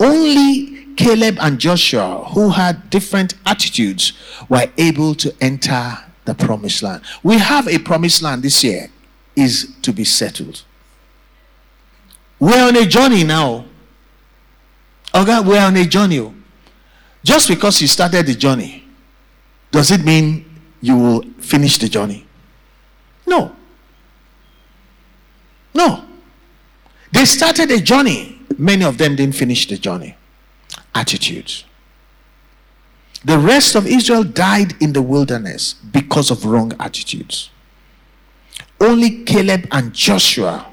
Only 0.00 0.71
Caleb 0.96 1.38
and 1.40 1.58
Joshua, 1.58 2.24
who 2.32 2.50
had 2.50 2.90
different 2.90 3.34
attitudes, 3.46 4.12
were 4.48 4.66
able 4.78 5.14
to 5.16 5.34
enter 5.40 5.98
the 6.24 6.34
promised 6.34 6.82
land. 6.82 7.02
We 7.22 7.38
have 7.38 7.68
a 7.68 7.78
promised 7.78 8.22
land 8.22 8.42
this 8.42 8.62
year, 8.62 8.90
is 9.34 9.74
to 9.82 9.92
be 9.92 10.04
settled. 10.04 10.62
We're 12.38 12.66
on 12.66 12.76
a 12.76 12.86
journey 12.86 13.24
now. 13.24 13.64
Okay, 15.14 15.40
we're 15.40 15.60
on 15.60 15.76
a 15.76 15.84
journey. 15.84 16.32
Just 17.24 17.48
because 17.48 17.80
you 17.80 17.86
started 17.86 18.26
the 18.26 18.34
journey, 18.34 18.84
does 19.70 19.90
it 19.90 20.04
mean 20.04 20.44
you 20.80 20.96
will 20.96 21.22
finish 21.38 21.78
the 21.78 21.88
journey? 21.88 22.26
No. 23.26 23.54
No. 25.74 26.04
They 27.12 27.24
started 27.24 27.70
a 27.70 27.80
journey. 27.80 28.40
Many 28.58 28.84
of 28.84 28.98
them 28.98 29.16
didn't 29.16 29.36
finish 29.36 29.66
the 29.68 29.78
journey. 29.78 30.16
Attitudes. 30.94 31.64
The 33.24 33.38
rest 33.38 33.74
of 33.76 33.86
Israel 33.86 34.24
died 34.24 34.74
in 34.82 34.92
the 34.92 35.02
wilderness 35.02 35.74
because 35.74 36.30
of 36.30 36.44
wrong 36.44 36.72
attitudes. 36.80 37.50
Only 38.80 39.22
Caleb 39.24 39.68
and 39.70 39.92
Joshua, 39.92 40.66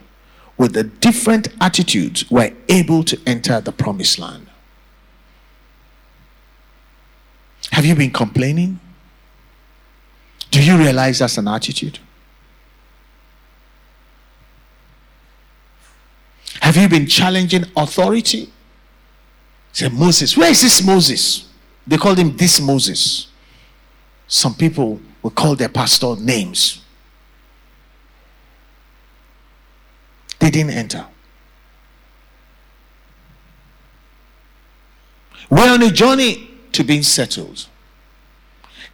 with 0.57 0.73
the 0.73 0.83
different 0.83 1.49
attitudes, 1.61 2.29
were 2.31 2.51
able 2.67 3.03
to 3.03 3.19
enter 3.27 3.61
the 3.61 3.71
promised 3.71 4.17
land. 4.17 4.47
Have 7.71 7.85
you 7.85 7.93
been 7.95 8.11
complaining? 8.11 8.79
Do 10.49 10.63
you 10.63 10.75
realize 10.75 11.19
that's 11.19 11.37
an 11.37 11.47
attitude? 11.47 11.99
Have 16.61 16.75
you 16.75 16.89
been 16.89 17.05
challenging 17.05 17.65
authority? 17.77 18.51
Say, 19.71 19.89
Moses, 19.89 20.35
where 20.35 20.51
is 20.51 20.61
this 20.61 20.85
Moses? 20.85 21.47
They 21.85 21.97
called 21.97 22.17
him 22.17 22.35
this 22.35 22.59
Moses. 22.59 23.27
Some 24.27 24.53
people 24.53 24.99
will 25.21 25.31
call 25.31 25.55
their 25.55 25.69
pastor 25.69 26.15
names. 26.17 26.83
They 30.39 30.49
didn't 30.49 30.71
enter. 30.71 31.05
We're 35.49 35.71
on 35.71 35.81
a 35.81 35.91
journey 35.91 36.51
to 36.73 36.83
being 36.83 37.03
settled. 37.03 37.67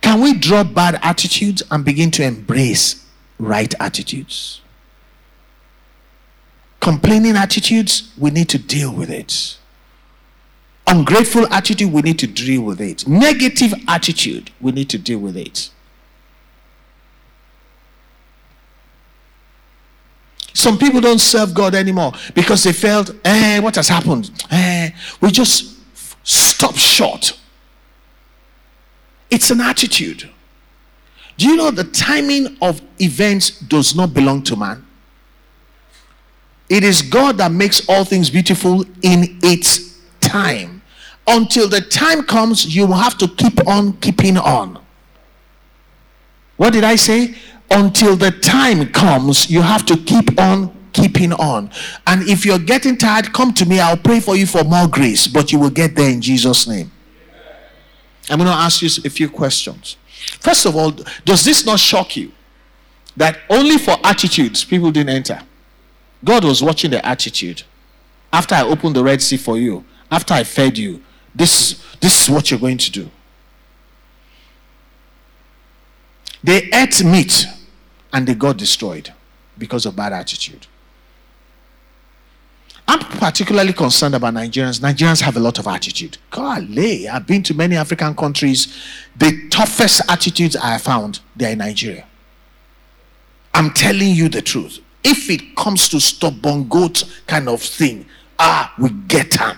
Can 0.01 0.21
we 0.21 0.33
drop 0.33 0.73
bad 0.73 0.99
attitudes 1.01 1.63
and 1.69 1.83
begin 1.83 2.11
to 2.11 2.23
embrace 2.23 3.05
right 3.39 3.73
attitudes? 3.79 4.61
Complaining 6.79 7.35
attitudes, 7.35 8.13
we 8.17 8.31
need 8.31 8.47
to 8.49 8.57
deal 8.57 8.93
with 8.93 9.09
it. 9.09 9.57
Ungrateful 10.87 11.51
attitude, 11.51 11.91
we 11.91 12.01
need 12.01 12.19
to 12.19 12.27
deal 12.27 12.61
with 12.61 12.79
it. 12.79 13.07
Negative 13.07 13.73
attitude, 13.87 14.51
we 14.61 14.71
need 14.71 14.89
to 14.89 14.97
deal 14.97 15.19
with 15.19 15.35
it. 15.35 15.69
Some 20.53 20.77
people 20.77 21.01
don't 21.01 21.19
serve 21.19 21.53
God 21.53 21.75
anymore 21.75 22.13
because 22.33 22.63
they 22.63 22.71
felt, 22.71 23.11
eh, 23.25 23.59
what 23.59 23.75
has 23.75 23.89
happened? 23.89 24.31
Eh, 24.49 24.91
we 25.19 25.29
just 25.31 25.75
stop 26.23 26.75
short. 26.75 27.37
It's 29.29 29.49
an 29.49 29.59
attitude. 29.59 30.29
Do 31.37 31.47
you 31.47 31.57
know 31.57 31.71
the 31.71 31.83
timing 31.83 32.57
of 32.61 32.81
events 32.99 33.59
does 33.59 33.95
not 33.95 34.13
belong 34.13 34.43
to 34.43 34.55
man? 34.55 34.85
It 36.69 36.83
is 36.83 37.01
God 37.01 37.37
that 37.37 37.51
makes 37.51 37.87
all 37.89 38.05
things 38.05 38.29
beautiful 38.29 38.83
in 39.01 39.37
its 39.43 39.99
time. 40.19 40.74
Until 41.27 41.67
the 41.67 41.81
time 41.81 42.23
comes, 42.23 42.75
you 42.75 42.85
will 42.85 42.95
have 42.95 43.17
to 43.17 43.27
keep 43.27 43.67
on 43.67 43.93
keeping 43.97 44.37
on. 44.37 44.79
What 46.57 46.73
did 46.73 46.83
I 46.83 46.95
say? 46.95 47.35
Until 47.71 48.15
the 48.15 48.31
time 48.31 48.87
comes, 48.91 49.49
you 49.49 49.61
have 49.61 49.85
to 49.87 49.97
keep 49.97 50.39
on 50.39 50.75
keeping 50.93 51.33
on. 51.33 51.69
And 52.07 52.27
if 52.27 52.45
you're 52.45 52.59
getting 52.59 52.97
tired, 52.97 53.33
come 53.33 53.53
to 53.55 53.65
me. 53.65 53.79
I'll 53.79 53.97
pray 53.97 54.19
for 54.19 54.35
you 54.35 54.45
for 54.45 54.63
more 54.63 54.87
grace, 54.87 55.27
but 55.27 55.51
you 55.51 55.59
will 55.59 55.69
get 55.69 55.95
there 55.95 56.09
in 56.09 56.21
Jesus' 56.21 56.67
name. 56.67 56.91
I'm 58.29 58.37
going 58.37 58.49
to 58.49 58.55
ask 58.55 58.81
you 58.81 58.89
a 59.03 59.09
few 59.09 59.29
questions. 59.29 59.97
First 60.39 60.65
of 60.65 60.75
all, 60.75 60.91
does 61.25 61.43
this 61.43 61.65
not 61.65 61.79
shock 61.79 62.15
you 62.15 62.31
that 63.17 63.39
only 63.49 63.77
for 63.77 63.97
attitudes 64.03 64.63
people 64.63 64.91
didn't 64.91 65.09
enter? 65.09 65.41
God 66.23 66.43
was 66.43 66.63
watching 66.63 66.91
the 66.91 67.05
attitude. 67.05 67.63
After 68.33 68.55
I 68.55 68.63
opened 68.63 68.95
the 68.95 69.03
Red 69.03 69.21
Sea 69.21 69.37
for 69.37 69.57
you, 69.57 69.85
after 70.09 70.33
I 70.33 70.43
fed 70.43 70.77
you, 70.77 71.01
this, 71.35 71.83
this 71.99 72.23
is 72.23 72.29
what 72.29 72.49
you're 72.49 72.59
going 72.59 72.77
to 72.77 72.91
do. 72.91 73.09
They 76.43 76.69
ate 76.73 77.03
meat 77.03 77.47
and 78.13 78.27
they 78.27 78.35
got 78.35 78.57
destroyed 78.57 79.11
because 79.57 79.85
of 79.85 79.95
bad 79.95 80.13
attitude. 80.13 80.67
I'm 82.87 82.99
particularly 82.99 83.73
concerned 83.73 84.13
about 84.13 84.35
Nigerians. 84.35 84.79
Nigerians 84.79 85.21
have 85.21 85.37
a 85.37 85.39
lot 85.39 85.57
of 85.57 85.65
attitude. 85.65 86.19
Golly, 86.29 87.07
I've 87.09 87.25
been 87.25 87.41
to 87.43 87.53
many 87.55 87.75
African 87.75 88.15
countries. 88.15 88.79
The 89.15 89.49
toughest 89.49 90.01
attitudes 90.07 90.55
I 90.55 90.77
found, 90.77 91.19
they're 91.35 91.53
in 91.53 91.57
Nigeria. 91.57 92.05
I'm 93.55 93.71
telling 93.71 94.13
you 94.13 94.29
the 94.29 94.41
truth. 94.41 94.79
If 95.03 95.29
it 95.29 95.55
comes 95.55 95.89
to 95.89 95.99
stubborn 95.99 96.67
goat 96.67 97.03
kind 97.25 97.49
of 97.49 97.61
thing, 97.61 98.05
ah, 98.37 98.73
we 98.77 98.89
get 99.07 99.31
them. 99.31 99.57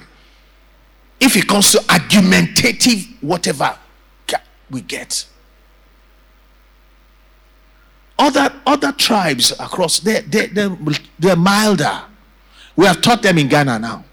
If 1.19 1.35
it 1.35 1.47
comes 1.47 1.71
to 1.71 1.83
argumentative 1.91 3.07
whatever, 3.21 3.77
we 4.69 4.81
get. 4.81 5.25
Other 8.19 8.53
other 8.65 8.91
tribes 8.91 9.51
across, 9.51 9.99
they 9.99 10.21
they 10.21 10.47
they're, 10.47 10.75
they're 11.19 11.35
milder. 11.35 12.01
We 12.75 12.85
have 12.85 13.01
taught 13.01 13.21
them 13.23 13.37
in 13.37 13.47
Ghana 13.47 13.79
now. 13.79 14.05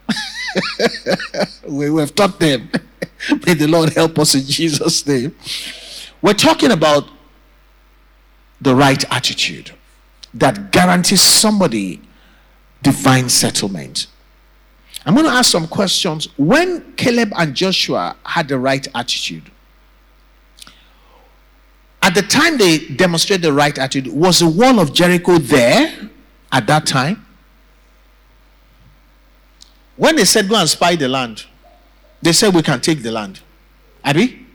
we, 1.69 1.91
we 1.91 2.01
have 2.01 2.15
taught 2.15 2.39
them. 2.39 2.71
May 3.47 3.55
the 3.55 3.67
Lord 3.67 3.93
help 3.93 4.19
us 4.19 4.35
in 4.35 4.45
Jesus' 4.45 5.07
name. 5.07 5.35
We're 6.23 6.35
talking 6.35 6.71
about 6.71 7.09
the 8.61 8.75
right 8.75 9.05
attitude 9.13 9.73
that 10.33 10.73
guarantees 10.73 11.21
somebody 11.21 12.01
divine 12.83 13.29
settlement. 13.29 14.07
I'm 15.07 15.15
going 15.15 15.27
to 15.27 15.33
ask 15.33 15.51
some 15.51 15.69
questions. 15.69 16.29
When 16.39 16.95
Caleb 16.95 17.33
and 17.37 17.55
Joshua 17.55 18.17
had 18.25 18.49
the 18.49 18.59
right 18.59 18.87
attitude, 18.95 19.51
at 22.03 22.15
the 22.15 22.23
time 22.23 22.59
they 22.59 22.79
demonstrated 22.79 23.43
the 23.43 23.53
right 23.53 23.77
attitude, 23.79 24.13
was 24.13 24.41
the 24.41 24.49
wall 24.49 24.81
of 24.81 24.93
Jericho 24.93 25.39
there 25.39 26.11
at 26.53 26.67
that 26.67 26.87
time? 26.87 27.25
When 29.97 30.17
they 30.17 30.25
said, 30.25 30.49
Go 30.49 30.57
and 30.57 30.69
spy 30.69 30.97
the 30.97 31.09
land, 31.09 31.45
they 32.21 32.33
said, 32.33 32.55
We 32.55 32.63
can 32.63 32.81
take 32.81 33.03
the 33.03 33.13
land. 33.13 33.41
Abby? 34.03 34.47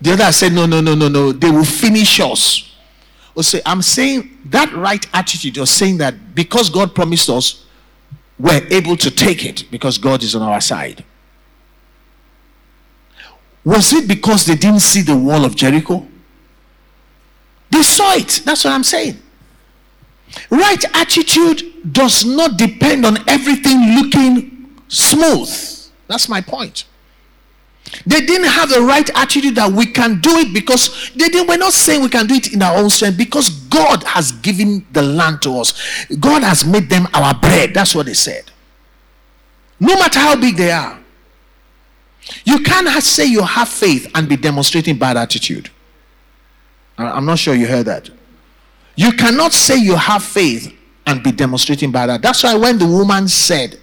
The 0.00 0.12
other 0.12 0.32
said, 0.32 0.52
No, 0.52 0.66
no, 0.66 0.80
no, 0.80 0.94
no, 0.94 1.08
no. 1.08 1.32
They 1.32 1.50
will 1.50 1.64
finish 1.64 2.20
us. 2.20 2.64
Oh, 3.38 3.40
or 3.40 3.42
say, 3.42 3.62
I'm 3.64 3.82
saying 3.82 4.38
that 4.46 4.72
right 4.72 5.04
attitude, 5.14 5.56
you're 5.56 5.66
saying 5.66 5.98
that 5.98 6.34
because 6.34 6.68
God 6.70 6.94
promised 6.94 7.30
us, 7.30 7.64
we're 8.38 8.66
able 8.70 8.96
to 8.96 9.10
take 9.10 9.44
it 9.44 9.64
because 9.70 9.98
God 9.98 10.22
is 10.22 10.34
on 10.34 10.42
our 10.42 10.60
side. 10.60 11.04
Was 13.64 13.92
it 13.92 14.08
because 14.08 14.46
they 14.46 14.54
didn't 14.54 14.80
see 14.80 15.02
the 15.02 15.16
wall 15.16 15.44
of 15.44 15.56
Jericho? 15.56 16.06
They 17.70 17.82
saw 17.82 18.14
it. 18.14 18.42
That's 18.44 18.64
what 18.64 18.72
I'm 18.72 18.84
saying. 18.84 19.20
Right 20.50 20.84
attitude 20.94 21.92
does 21.92 22.24
not 22.24 22.56
depend 22.56 23.04
on 23.04 23.18
everything 23.28 23.94
looking 23.94 24.70
smooth. 24.88 25.50
That's 26.06 26.28
my 26.28 26.40
point. 26.40 26.84
They 28.06 28.20
didn't 28.20 28.48
have 28.48 28.68
the 28.68 28.82
right 28.82 29.08
attitude 29.14 29.54
that 29.56 29.72
we 29.72 29.86
can 29.86 30.20
do 30.20 30.30
it 30.36 30.52
because 30.52 31.10
they 31.14 31.28
didn't, 31.28 31.48
we're 31.48 31.56
not 31.56 31.72
saying 31.72 32.02
we 32.02 32.08
can 32.08 32.26
do 32.26 32.34
it 32.34 32.52
in 32.52 32.62
our 32.62 32.76
own 32.76 32.90
strength 32.90 33.16
because 33.16 33.50
God 33.50 34.02
has 34.04 34.32
given 34.32 34.86
the 34.92 35.02
land 35.02 35.42
to 35.42 35.58
us. 35.58 36.06
God 36.20 36.42
has 36.42 36.64
made 36.64 36.90
them 36.90 37.06
our 37.14 37.34
bread. 37.34 37.74
That's 37.74 37.94
what 37.94 38.06
they 38.06 38.14
said. 38.14 38.50
No 39.80 39.94
matter 39.94 40.18
how 40.18 40.36
big 40.36 40.56
they 40.56 40.70
are. 40.70 40.98
You 42.44 42.58
can't 42.62 42.88
say 43.02 43.26
you 43.26 43.42
have 43.42 43.68
faith 43.68 44.10
and 44.14 44.28
be 44.28 44.36
demonstrating 44.36 44.98
bad 44.98 45.16
attitude. 45.16 45.70
I'm 46.98 47.24
not 47.24 47.38
sure 47.38 47.54
you 47.54 47.66
heard 47.66 47.86
that. 47.86 48.10
You 48.96 49.12
cannot 49.12 49.52
say 49.52 49.76
you 49.76 49.94
have 49.94 50.24
faith 50.24 50.74
and 51.06 51.22
be 51.22 51.30
demonstrating 51.32 51.92
bad 51.92 52.10
attitude. 52.10 52.22
That's 52.24 52.42
why 52.42 52.54
when 52.56 52.78
the 52.78 52.86
woman 52.86 53.28
said 53.28 53.78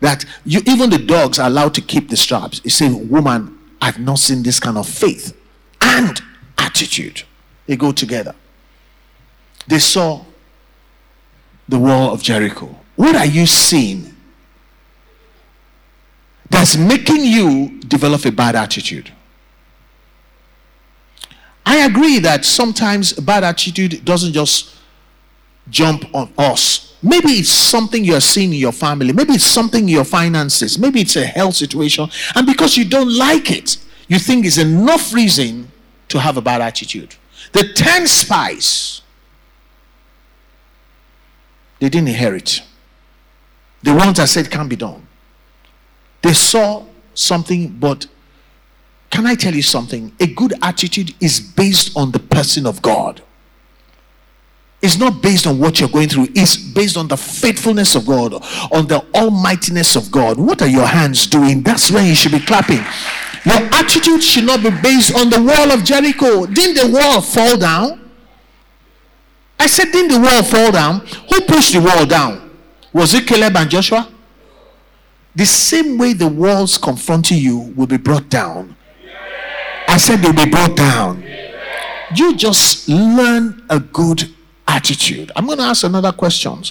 that 0.00 0.24
you 0.44 0.60
even 0.66 0.90
the 0.90 0.98
dogs 0.98 1.38
are 1.38 1.46
allowed 1.46 1.74
to 1.74 1.80
keep 1.80 2.08
the 2.08 2.16
straps, 2.16 2.60
he 2.60 2.68
said, 2.68 3.10
Woman, 3.10 3.58
I've 3.80 3.98
not 3.98 4.18
seen 4.18 4.42
this 4.42 4.60
kind 4.60 4.78
of 4.78 4.88
faith 4.88 5.36
and 5.80 6.20
attitude. 6.56 7.22
They 7.66 7.76
go 7.76 7.92
together. 7.92 8.34
They 9.66 9.78
saw 9.78 10.24
the 11.68 11.78
wall 11.78 12.12
of 12.12 12.22
Jericho. 12.22 12.74
What 12.96 13.14
are 13.14 13.26
you 13.26 13.46
seeing 13.46 14.14
that's 16.50 16.76
making 16.76 17.24
you 17.24 17.80
develop 17.82 18.24
a 18.24 18.32
bad 18.32 18.56
attitude. 18.56 19.12
I 21.64 21.84
agree 21.84 22.18
that 22.20 22.44
sometimes 22.44 23.12
bad 23.12 23.44
attitude 23.44 24.04
doesn't 24.04 24.32
just 24.32 24.74
jump 25.70 26.04
on 26.14 26.32
us. 26.38 26.96
Maybe 27.02 27.28
it's 27.28 27.50
something 27.50 28.04
you're 28.04 28.20
seeing 28.20 28.52
in 28.52 28.58
your 28.58 28.72
family. 28.72 29.12
Maybe 29.12 29.34
it's 29.34 29.44
something 29.44 29.82
in 29.82 29.88
your 29.88 30.04
finances. 30.04 30.78
Maybe 30.78 31.00
it's 31.00 31.16
a 31.16 31.24
health 31.24 31.54
situation. 31.54 32.08
And 32.34 32.46
because 32.46 32.76
you 32.76 32.84
don't 32.84 33.12
like 33.16 33.50
it, 33.50 33.76
you 34.08 34.18
think 34.18 34.46
it's 34.46 34.58
enough 34.58 35.12
reason 35.12 35.70
to 36.08 36.18
have 36.18 36.36
a 36.36 36.40
bad 36.40 36.60
attitude. 36.60 37.14
The 37.52 37.72
10 37.72 38.06
spies, 38.08 39.02
they 41.78 41.88
didn't 41.88 42.08
inherit. 42.08 42.62
The 43.82 43.94
ones 43.94 44.16
that 44.16 44.28
said 44.28 44.50
can't 44.50 44.68
be 44.68 44.76
done. 44.76 45.06
They 46.22 46.32
saw 46.32 46.84
something, 47.14 47.68
but 47.78 48.06
can 49.10 49.26
I 49.26 49.34
tell 49.34 49.54
you 49.54 49.62
something? 49.62 50.12
A 50.20 50.26
good 50.26 50.54
attitude 50.62 51.14
is 51.20 51.40
based 51.40 51.96
on 51.96 52.10
the 52.10 52.18
person 52.18 52.66
of 52.66 52.82
God. 52.82 53.22
It's 54.80 54.96
not 54.96 55.20
based 55.20 55.46
on 55.46 55.58
what 55.58 55.80
you're 55.80 55.88
going 55.88 56.08
through, 56.08 56.28
it's 56.36 56.56
based 56.56 56.96
on 56.96 57.08
the 57.08 57.16
faithfulness 57.16 57.96
of 57.96 58.06
God, 58.06 58.34
on 58.72 58.86
the 58.86 59.04
almightiness 59.14 59.96
of 59.96 60.10
God. 60.10 60.38
What 60.38 60.62
are 60.62 60.68
your 60.68 60.86
hands 60.86 61.26
doing? 61.26 61.62
That's 61.62 61.90
when 61.90 62.06
you 62.06 62.14
should 62.14 62.32
be 62.32 62.38
clapping. 62.38 62.84
Your 63.44 63.68
attitude 63.74 64.22
should 64.22 64.44
not 64.44 64.62
be 64.62 64.70
based 64.70 65.16
on 65.16 65.30
the 65.30 65.42
wall 65.42 65.72
of 65.72 65.82
Jericho. 65.82 66.46
Didn't 66.46 66.90
the 66.90 66.96
wall 66.96 67.20
fall 67.20 67.56
down? 67.56 68.10
I 69.58 69.66
said, 69.66 69.90
Didn't 69.90 70.12
the 70.12 70.20
wall 70.20 70.42
fall 70.44 70.70
down? 70.70 71.00
Who 71.30 71.40
pushed 71.40 71.72
the 71.72 71.80
wall 71.80 72.06
down? 72.06 72.56
Was 72.92 73.14
it 73.14 73.26
Caleb 73.26 73.56
and 73.56 73.68
Joshua? 73.68 74.08
The 75.34 75.46
same 75.46 75.98
way 75.98 76.12
the 76.12 76.28
walls 76.28 76.78
confronting 76.78 77.38
you 77.38 77.72
will 77.76 77.86
be 77.86 77.96
brought 77.96 78.28
down. 78.28 78.76
I 79.88 79.96
said 79.96 80.20
they'll 80.20 80.32
be 80.32 80.50
brought 80.50 80.76
down. 80.76 81.24
You 82.14 82.36
just 82.36 82.88
learn 82.88 83.64
a 83.68 83.80
good 83.80 84.34
attitude. 84.68 85.32
I'm 85.34 85.46
going 85.46 85.58
to 85.58 85.64
ask 85.64 85.82
another 85.82 86.12
question. 86.12 86.62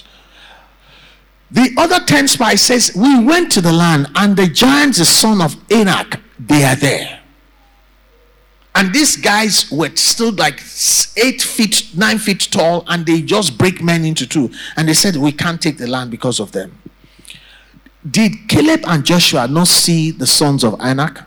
The 1.50 1.74
other 1.76 2.00
10 2.04 2.28
spies 2.28 2.62
says, 2.62 2.92
We 2.94 3.24
went 3.24 3.52
to 3.52 3.60
the 3.60 3.72
land, 3.72 4.08
and 4.14 4.36
the 4.36 4.46
giants, 4.46 4.98
the 4.98 5.04
son 5.04 5.42
of 5.42 5.56
Anak, 5.70 6.20
they 6.38 6.64
are 6.64 6.76
there. 6.76 7.20
And 8.74 8.94
these 8.94 9.16
guys 9.16 9.70
were 9.72 9.90
still 9.96 10.32
like 10.32 10.62
eight 11.16 11.42
feet, 11.42 11.90
nine 11.96 12.18
feet 12.18 12.48
tall, 12.50 12.84
and 12.86 13.04
they 13.04 13.22
just 13.22 13.58
break 13.58 13.82
men 13.82 14.04
into 14.04 14.26
two. 14.26 14.50
And 14.76 14.88
they 14.88 14.94
said, 14.94 15.16
We 15.16 15.32
can't 15.32 15.60
take 15.60 15.78
the 15.78 15.88
land 15.88 16.10
because 16.10 16.38
of 16.38 16.52
them. 16.52 16.78
Did 18.08 18.48
Caleb 18.48 18.82
and 18.86 19.04
Joshua 19.04 19.48
not 19.48 19.66
see 19.66 20.12
the 20.12 20.26
sons 20.26 20.62
of 20.62 20.74
Anak? 20.80 21.24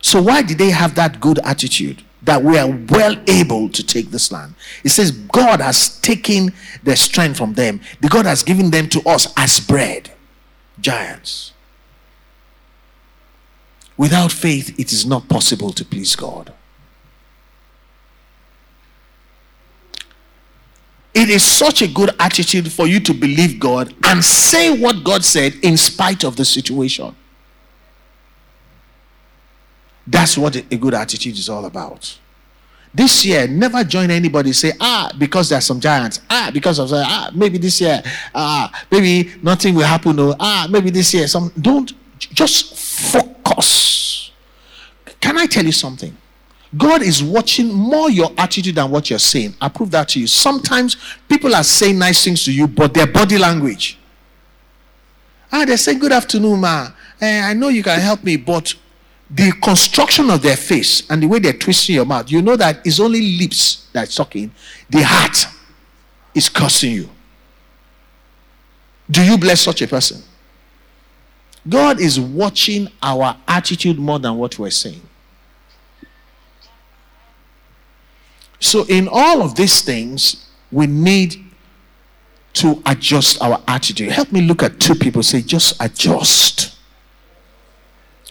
So 0.00 0.22
why 0.22 0.42
did 0.42 0.58
they 0.58 0.70
have 0.70 0.94
that 0.94 1.18
good 1.18 1.38
attitude 1.40 2.02
that 2.24 2.42
we 2.42 2.58
are 2.58 2.70
well 2.88 3.16
able 3.28 3.68
to 3.68 3.86
take 3.86 4.10
this 4.10 4.32
land? 4.32 4.54
It 4.82 4.90
says 4.90 5.10
God 5.10 5.60
has 5.60 6.00
taken 6.00 6.52
the 6.82 6.96
strength 6.96 7.36
from 7.36 7.54
them. 7.54 7.80
The 8.00 8.08
God 8.08 8.26
has 8.26 8.42
given 8.42 8.70
them 8.70 8.88
to 8.90 9.02
us 9.08 9.32
as 9.36 9.60
bread. 9.60 10.12
Giants. 10.80 11.52
Without 13.96 14.32
faith, 14.32 14.78
it 14.78 14.92
is 14.92 15.06
not 15.06 15.28
possible 15.28 15.72
to 15.72 15.84
please 15.84 16.16
God. 16.16 16.52
It 21.14 21.30
is 21.30 21.44
such 21.44 21.80
a 21.80 21.86
good 21.86 22.10
attitude 22.18 22.72
for 22.72 22.88
you 22.88 22.98
to 23.00 23.14
believe 23.14 23.60
God 23.60 23.94
and 24.04 24.24
say 24.24 24.76
what 24.76 25.04
God 25.04 25.24
said 25.24 25.54
in 25.62 25.76
spite 25.76 26.24
of 26.24 26.34
the 26.34 26.44
situation. 26.44 27.14
That's 30.06 30.36
what 30.36 30.56
a 30.56 30.76
good 30.76 30.94
attitude 30.94 31.38
is 31.38 31.48
all 31.48 31.64
about. 31.64 32.18
This 32.94 33.24
year, 33.24 33.48
never 33.48 33.82
join 33.82 34.10
anybody 34.10 34.52
say, 34.52 34.72
ah, 34.80 35.10
because 35.18 35.48
there 35.48 35.58
are 35.58 35.62
some 35.62 35.80
giants. 35.80 36.20
Ah, 36.30 36.50
because 36.54 36.78
of 36.78 36.90
ah, 36.92 37.30
maybe 37.34 37.58
this 37.58 37.80
year, 37.80 38.00
ah, 38.34 38.70
maybe 38.90 39.32
nothing 39.42 39.74
will 39.74 39.82
happen. 39.84 40.14
No, 40.14 40.36
ah, 40.38 40.68
maybe 40.70 40.90
this 40.90 41.12
year, 41.12 41.26
some 41.26 41.50
don't 41.60 41.92
just 42.18 42.76
focus. 43.12 44.30
Can 45.20 45.38
I 45.38 45.46
tell 45.46 45.64
you 45.64 45.72
something? 45.72 46.16
God 46.76 47.02
is 47.02 47.22
watching 47.22 47.72
more 47.72 48.10
your 48.10 48.30
attitude 48.38 48.76
than 48.76 48.90
what 48.90 49.10
you're 49.10 49.18
saying. 49.18 49.54
I 49.60 49.68
prove 49.68 49.90
that 49.92 50.08
to 50.10 50.20
you. 50.20 50.26
Sometimes 50.26 50.96
people 51.28 51.54
are 51.54 51.64
saying 51.64 51.98
nice 51.98 52.24
things 52.24 52.44
to 52.44 52.52
you, 52.52 52.68
but 52.68 52.94
their 52.94 53.06
body 53.06 53.38
language. 53.38 53.98
Ah, 55.50 55.64
they 55.64 55.76
say, 55.76 55.96
Good 55.96 56.12
afternoon, 56.12 56.60
ma. 56.60 56.88
Eh, 57.20 57.40
I 57.42 57.54
know 57.54 57.68
you 57.68 57.82
can 57.82 57.98
help 57.98 58.22
me, 58.22 58.36
but 58.36 58.74
the 59.34 59.52
construction 59.62 60.30
of 60.30 60.42
their 60.42 60.56
face 60.56 61.10
and 61.10 61.20
the 61.20 61.26
way 61.26 61.40
they're 61.40 61.52
twisting 61.52 61.96
your 61.96 62.04
mouth, 62.04 62.30
you 62.30 62.40
know 62.40 62.54
that 62.56 62.86
it's 62.86 63.00
only 63.00 63.36
lips 63.36 63.88
that's 63.92 64.14
talking. 64.14 64.52
The 64.90 65.02
heart 65.02 65.36
is 66.34 66.48
cursing 66.48 66.92
you. 66.92 67.10
Do 69.10 69.24
you 69.24 69.36
bless 69.36 69.62
such 69.62 69.82
a 69.82 69.88
person? 69.88 70.22
God 71.68 72.00
is 72.00 72.20
watching 72.20 72.88
our 73.02 73.36
attitude 73.48 73.98
more 73.98 74.20
than 74.20 74.36
what 74.36 74.56
we're 74.58 74.70
saying. 74.70 75.02
So, 78.60 78.84
in 78.88 79.08
all 79.10 79.42
of 79.42 79.56
these 79.56 79.82
things, 79.82 80.46
we 80.70 80.86
need 80.86 81.44
to 82.54 82.80
adjust 82.86 83.42
our 83.42 83.60
attitude. 83.66 84.12
Help 84.12 84.30
me 84.30 84.42
look 84.42 84.62
at 84.62 84.78
two 84.78 84.94
people. 84.94 85.22
Say, 85.22 85.42
just 85.42 85.82
adjust. 85.82 86.73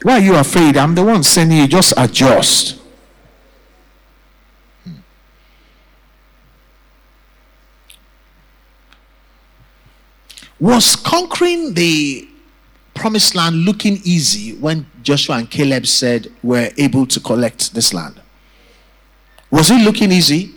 Why 0.02 0.14
are 0.14 0.20
you 0.20 0.36
afraid? 0.36 0.76
I'm 0.76 0.96
the 0.96 1.04
one 1.04 1.24
saying 1.24 1.52
you. 1.52 1.68
Just 1.68 1.94
adjust. 1.96 2.80
Hmm. 4.84 4.92
Was 10.60 10.96
conquering 10.96 11.74
the 11.74 12.28
promised 12.94 13.36
land 13.36 13.56
looking 13.58 14.00
easy 14.04 14.56
when 14.58 14.86
Joshua 15.04 15.38
and 15.38 15.50
Caleb 15.50 15.86
said 15.88 16.32
we're 16.42 16.72
able 16.78 17.06
to 17.08 17.20
collect 17.20 17.74
this 17.74 17.94
land? 17.94 18.20
Was 19.52 19.70
it 19.70 19.84
looking 19.84 20.12
easy? 20.12 20.54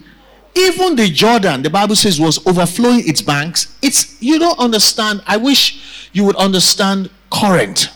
Even 0.54 0.96
the 0.96 1.08
Jordan, 1.08 1.62
the 1.62 1.68
Bible 1.68 1.94
says, 1.94 2.18
was 2.18 2.44
overflowing 2.46 3.06
its 3.06 3.20
banks. 3.20 3.76
It's 3.82 4.20
you 4.22 4.38
don't 4.38 4.58
understand. 4.58 5.22
I 5.26 5.36
wish 5.36 6.08
you 6.14 6.24
would 6.24 6.36
understand 6.36 7.10
current. 7.30 7.90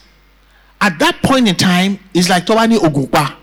At 0.81 0.99
that 0.99 1.21
point 1.23 1.49
in 1.49 1.57
time, 1.57 1.99
it's 2.15 2.29
like 2.29 2.47
Tobani 2.47 2.79
Ogunpa 2.79 3.37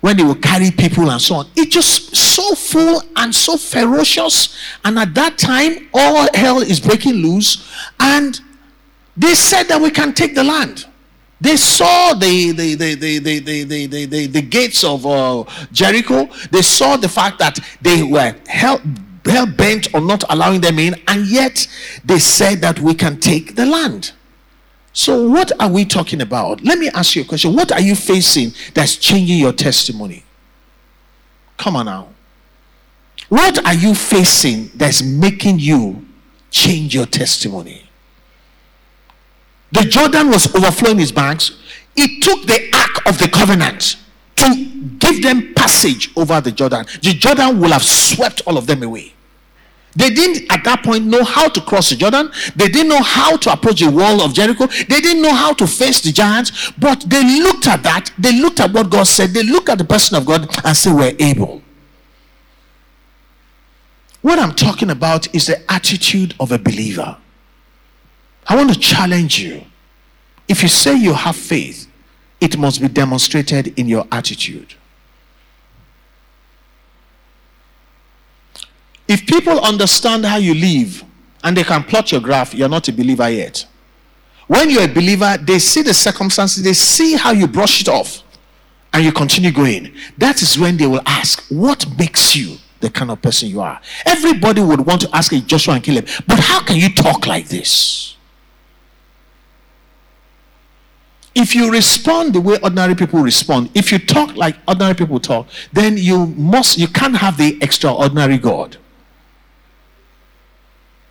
when 0.00 0.18
they 0.18 0.22
will 0.22 0.34
carry 0.34 0.70
people 0.70 1.10
and 1.10 1.20
so 1.20 1.36
on. 1.36 1.46
It's 1.56 1.74
just 1.74 2.14
so 2.14 2.54
full 2.54 3.02
and 3.16 3.34
so 3.34 3.56
ferocious. 3.56 4.54
And 4.84 4.98
at 4.98 5.14
that 5.14 5.38
time, 5.38 5.88
all 5.94 6.28
hell 6.34 6.60
is 6.60 6.78
breaking 6.78 7.14
loose. 7.14 7.66
And 7.98 8.38
they 9.16 9.34
said 9.34 9.64
that 9.64 9.80
we 9.80 9.90
can 9.90 10.12
take 10.12 10.34
the 10.34 10.44
land. 10.44 10.86
They 11.40 11.56
saw 11.56 12.12
the, 12.12 12.52
the, 12.52 12.74
the, 12.74 12.94
the, 12.94 13.18
the, 13.18 13.38
the, 13.38 13.86
the, 13.86 14.06
the, 14.06 14.26
the 14.26 14.42
gates 14.42 14.84
of 14.84 15.06
uh, 15.06 15.44
Jericho. 15.72 16.28
They 16.50 16.62
saw 16.62 16.96
the 16.96 17.08
fact 17.08 17.38
that 17.38 17.58
they 17.80 18.02
were 18.02 18.34
hell, 18.46 18.82
hell 19.24 19.46
bent 19.46 19.94
on 19.94 20.06
not 20.06 20.24
allowing 20.28 20.60
them 20.60 20.78
in, 20.78 21.00
and 21.08 21.26
yet 21.26 21.66
they 22.04 22.18
said 22.18 22.60
that 22.60 22.78
we 22.80 22.94
can 22.94 23.20
take 23.20 23.56
the 23.56 23.64
land. 23.66 24.12
So, 24.94 25.28
what 25.28 25.50
are 25.60 25.68
we 25.68 25.84
talking 25.84 26.20
about? 26.20 26.62
Let 26.62 26.78
me 26.78 26.88
ask 26.94 27.16
you 27.16 27.22
a 27.22 27.24
question. 27.24 27.52
What 27.52 27.72
are 27.72 27.80
you 27.80 27.96
facing 27.96 28.52
that's 28.74 28.96
changing 28.96 29.38
your 29.38 29.52
testimony? 29.52 30.22
Come 31.58 31.74
on 31.74 31.86
now. 31.86 32.08
What 33.28 33.66
are 33.66 33.74
you 33.74 33.94
facing 33.94 34.70
that's 34.76 35.02
making 35.02 35.58
you 35.58 36.06
change 36.52 36.94
your 36.94 37.06
testimony? 37.06 37.90
The 39.72 39.82
Jordan 39.82 40.28
was 40.28 40.54
overflowing 40.54 41.00
his 41.00 41.10
banks. 41.10 41.58
It 41.96 42.22
took 42.22 42.46
the 42.46 42.70
ark 42.72 43.06
of 43.06 43.18
the 43.18 43.28
covenant 43.28 43.96
to 44.36 44.54
give 44.98 45.22
them 45.22 45.54
passage 45.54 46.12
over 46.16 46.40
the 46.40 46.52
Jordan. 46.52 46.86
The 47.02 47.14
Jordan 47.14 47.58
will 47.58 47.72
have 47.72 47.82
swept 47.82 48.42
all 48.46 48.56
of 48.56 48.68
them 48.68 48.84
away. 48.84 49.13
They 49.96 50.10
didn't 50.10 50.50
at 50.50 50.64
that 50.64 50.82
point 50.82 51.04
know 51.06 51.22
how 51.22 51.48
to 51.48 51.60
cross 51.60 51.90
the 51.90 51.96
Jordan. 51.96 52.30
They 52.56 52.68
didn't 52.68 52.88
know 52.88 53.02
how 53.02 53.36
to 53.36 53.52
approach 53.52 53.80
the 53.80 53.90
wall 53.90 54.22
of 54.22 54.34
Jericho. 54.34 54.66
They 54.66 55.00
didn't 55.00 55.22
know 55.22 55.34
how 55.34 55.52
to 55.54 55.66
face 55.66 56.00
the 56.00 56.10
giants. 56.12 56.72
But 56.72 57.04
they 57.08 57.22
looked 57.40 57.66
at 57.66 57.82
that. 57.84 58.10
They 58.18 58.40
looked 58.40 58.60
at 58.60 58.72
what 58.72 58.90
God 58.90 59.04
said. 59.04 59.30
They 59.30 59.44
looked 59.44 59.68
at 59.68 59.78
the 59.78 59.84
person 59.84 60.16
of 60.16 60.26
God 60.26 60.48
and 60.64 60.76
said, 60.76 60.94
We're 60.94 61.16
able. 61.18 61.62
What 64.22 64.38
I'm 64.38 64.54
talking 64.54 64.90
about 64.90 65.32
is 65.34 65.46
the 65.46 65.70
attitude 65.70 66.34
of 66.40 66.50
a 66.50 66.58
believer. 66.58 67.18
I 68.46 68.56
want 68.56 68.72
to 68.72 68.78
challenge 68.78 69.38
you. 69.38 69.64
If 70.48 70.62
you 70.62 70.68
say 70.68 70.96
you 70.96 71.14
have 71.14 71.36
faith, 71.36 71.90
it 72.40 72.58
must 72.58 72.80
be 72.80 72.88
demonstrated 72.88 73.78
in 73.78 73.86
your 73.86 74.06
attitude. 74.10 74.74
If 79.06 79.26
people 79.26 79.60
understand 79.60 80.24
how 80.24 80.36
you 80.36 80.54
live 80.54 81.04
and 81.42 81.56
they 81.56 81.64
can 81.64 81.84
plot 81.84 82.10
your 82.12 82.20
graph, 82.20 82.54
you're 82.54 82.68
not 82.68 82.88
a 82.88 82.92
believer 82.92 83.28
yet. 83.28 83.66
When 84.46 84.70
you're 84.70 84.84
a 84.84 84.92
believer, 84.92 85.36
they 85.40 85.58
see 85.58 85.82
the 85.82 85.94
circumstances, 85.94 86.62
they 86.62 86.72
see 86.72 87.14
how 87.14 87.32
you 87.32 87.46
brush 87.46 87.80
it 87.80 87.88
off, 87.88 88.22
and 88.92 89.04
you 89.04 89.12
continue 89.12 89.50
going. 89.50 89.92
That 90.18 90.42
is 90.42 90.58
when 90.58 90.76
they 90.76 90.86
will 90.86 91.02
ask, 91.06 91.44
What 91.50 91.86
makes 91.98 92.36
you 92.36 92.56
the 92.80 92.90
kind 92.90 93.10
of 93.10 93.20
person 93.22 93.48
you 93.48 93.60
are? 93.60 93.80
Everybody 94.04 94.60
would 94.60 94.80
want 94.80 95.00
to 95.02 95.08
ask 95.14 95.32
a 95.32 95.40
Joshua 95.40 95.74
and 95.74 95.84
Caleb, 95.84 96.08
but 96.26 96.38
how 96.38 96.62
can 96.62 96.76
you 96.76 96.90
talk 96.90 97.26
like 97.26 97.48
this? 97.48 98.16
If 101.34 101.54
you 101.54 101.70
respond 101.72 102.32
the 102.32 102.40
way 102.40 102.58
ordinary 102.62 102.94
people 102.94 103.20
respond, 103.20 103.70
if 103.74 103.90
you 103.90 103.98
talk 103.98 104.36
like 104.36 104.56
ordinary 104.68 104.94
people 104.94 105.18
talk, 105.18 105.48
then 105.72 105.96
you 105.96 106.26
must 106.26 106.78
you 106.78 106.86
can't 106.86 107.16
have 107.16 107.36
the 107.36 107.58
extraordinary 107.60 108.38
God. 108.38 108.76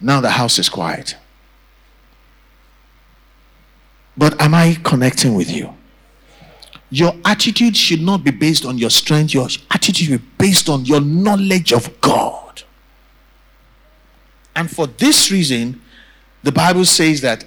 Now 0.04 0.20
the 0.20 0.32
house 0.32 0.60
is 0.60 0.68
quiet. 0.68 1.16
But 4.18 4.40
am 4.40 4.54
I 4.54 4.78
connecting 4.84 5.34
with 5.34 5.50
you? 5.50 5.74
Your 6.92 7.16
attitude 7.26 7.76
should 7.76 8.02
not 8.02 8.24
be 8.24 8.30
based 8.30 8.66
on 8.66 8.78
your 8.78 8.90
strength, 8.90 9.34
your 9.34 9.48
attitude 9.72 10.10
should 10.10 10.22
be 10.22 10.28
based 10.38 10.70
on 10.70 10.86
your 10.86 11.02
knowledge 11.02 11.72
of 11.72 12.00
God. 12.02 12.64
And 14.56 14.70
for 14.70 14.86
this 14.86 15.32
reason, 15.32 15.82
the 16.44 16.52
Bible 16.52 16.86
says 16.86 17.22
that 17.22 17.46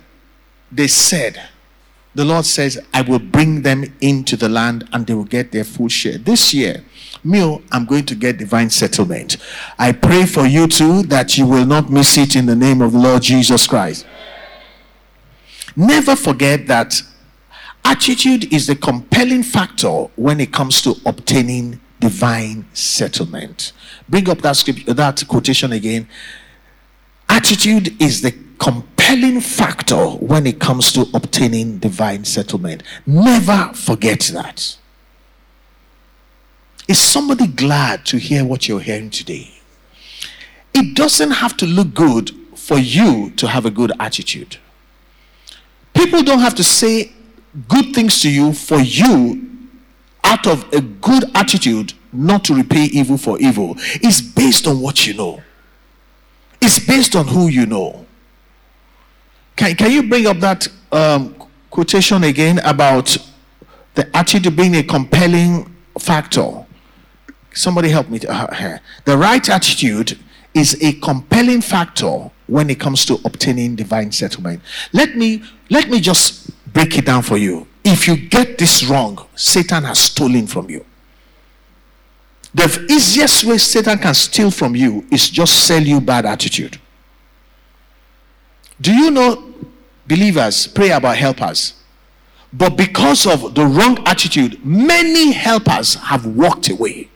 they 0.72 0.88
said, 0.88 1.40
the 2.14 2.24
Lord 2.24 2.46
says, 2.46 2.80
I 2.94 3.02
will 3.02 3.18
bring 3.18 3.60
them 3.60 3.84
into 4.00 4.36
the 4.36 4.48
land 4.48 4.88
and 4.92 5.06
they 5.06 5.12
will 5.12 5.24
get 5.24 5.52
their 5.52 5.62
full 5.62 5.88
share. 5.88 6.16
This 6.16 6.54
year, 6.54 6.82
me, 7.26 7.62
I'm 7.72 7.84
going 7.84 8.06
to 8.06 8.14
get 8.14 8.38
divine 8.38 8.70
settlement. 8.70 9.36
I 9.78 9.92
pray 9.92 10.24
for 10.26 10.46
you 10.46 10.66
too 10.68 11.02
that 11.04 11.36
you 11.36 11.46
will 11.46 11.66
not 11.66 11.90
miss 11.90 12.16
it 12.16 12.36
in 12.36 12.46
the 12.46 12.56
name 12.56 12.80
of 12.80 12.92
the 12.92 12.98
Lord 12.98 13.22
Jesus 13.22 13.66
Christ. 13.66 14.06
Never 15.74 16.16
forget 16.16 16.66
that 16.68 17.02
attitude 17.84 18.52
is 18.52 18.66
the 18.66 18.76
compelling 18.76 19.42
factor 19.42 20.08
when 20.16 20.40
it 20.40 20.52
comes 20.52 20.80
to 20.82 20.94
obtaining 21.04 21.80
divine 22.00 22.66
settlement. 22.72 23.72
Bring 24.08 24.28
up 24.30 24.38
that 24.38 24.56
scripture, 24.56 24.94
that 24.94 25.22
quotation 25.28 25.72
again. 25.72 26.08
Attitude 27.28 28.00
is 28.00 28.22
the 28.22 28.32
compelling 28.58 29.40
factor 29.40 30.06
when 30.06 30.46
it 30.46 30.58
comes 30.60 30.92
to 30.92 31.06
obtaining 31.12 31.78
divine 31.78 32.24
settlement. 32.24 32.82
Never 33.06 33.72
forget 33.74 34.20
that. 34.32 34.76
Is 36.88 37.00
somebody 37.00 37.46
glad 37.48 38.06
to 38.06 38.18
hear 38.18 38.44
what 38.44 38.68
you're 38.68 38.80
hearing 38.80 39.10
today? 39.10 39.50
It 40.72 40.94
doesn't 40.94 41.32
have 41.32 41.56
to 41.58 41.66
look 41.66 41.94
good 41.94 42.30
for 42.54 42.78
you 42.78 43.30
to 43.30 43.48
have 43.48 43.66
a 43.66 43.70
good 43.70 43.92
attitude. 43.98 44.58
People 45.94 46.22
don't 46.22 46.40
have 46.40 46.54
to 46.56 46.64
say 46.64 47.12
good 47.68 47.94
things 47.94 48.20
to 48.20 48.30
you 48.30 48.52
for 48.52 48.78
you 48.78 49.42
out 50.22 50.46
of 50.46 50.70
a 50.72 50.80
good 50.80 51.24
attitude 51.34 51.94
not 52.12 52.44
to 52.44 52.54
repay 52.54 52.84
evil 52.84 53.16
for 53.16 53.38
evil. 53.40 53.74
It's 53.78 54.20
based 54.20 54.66
on 54.66 54.80
what 54.80 55.06
you 55.06 55.14
know, 55.14 55.42
it's 56.60 56.78
based 56.78 57.16
on 57.16 57.26
who 57.26 57.48
you 57.48 57.66
know. 57.66 58.04
Can, 59.56 59.74
can 59.74 59.90
you 59.90 60.02
bring 60.02 60.26
up 60.26 60.38
that 60.38 60.68
um, 60.92 61.34
quotation 61.70 62.24
again 62.24 62.58
about 62.60 63.16
the 63.94 64.14
attitude 64.14 64.54
being 64.54 64.76
a 64.76 64.82
compelling 64.82 65.74
factor? 65.98 66.65
Somebody 67.56 67.88
help 67.88 68.10
me 68.10 68.20
uh. 68.28 68.78
The 69.06 69.16
right 69.16 69.48
attitude 69.48 70.18
is 70.52 70.76
a 70.82 70.92
compelling 70.92 71.62
factor 71.62 72.30
when 72.46 72.68
it 72.68 72.78
comes 72.78 73.06
to 73.06 73.18
obtaining 73.24 73.76
divine 73.76 74.12
settlement. 74.12 74.60
Let 74.92 75.16
me 75.16 75.42
let 75.70 75.88
me 75.88 76.00
just 76.00 76.50
break 76.70 76.98
it 76.98 77.06
down 77.06 77.22
for 77.22 77.38
you. 77.38 77.66
If 77.82 78.06
you 78.06 78.16
get 78.16 78.58
this 78.58 78.84
wrong, 78.84 79.26
Satan 79.34 79.84
has 79.84 79.98
stolen 79.98 80.46
from 80.46 80.68
you. 80.68 80.84
The 82.52 82.86
easiest 82.90 83.44
way 83.44 83.56
Satan 83.56 83.98
can 83.98 84.12
steal 84.12 84.50
from 84.50 84.76
you 84.76 85.06
is 85.10 85.30
just 85.30 85.66
sell 85.66 85.82
you 85.82 86.02
bad 86.02 86.26
attitude. 86.26 86.78
Do 88.78 88.92
you 88.92 89.10
know 89.10 89.54
believers 90.06 90.66
pray 90.66 90.90
about 90.90 91.16
helpers? 91.16 91.72
But 92.52 92.76
because 92.76 93.26
of 93.26 93.54
the 93.54 93.64
wrong 93.64 94.06
attitude, 94.06 94.62
many 94.64 95.32
helpers 95.32 95.94
have 95.94 96.26
walked 96.26 96.68
away 96.68 97.08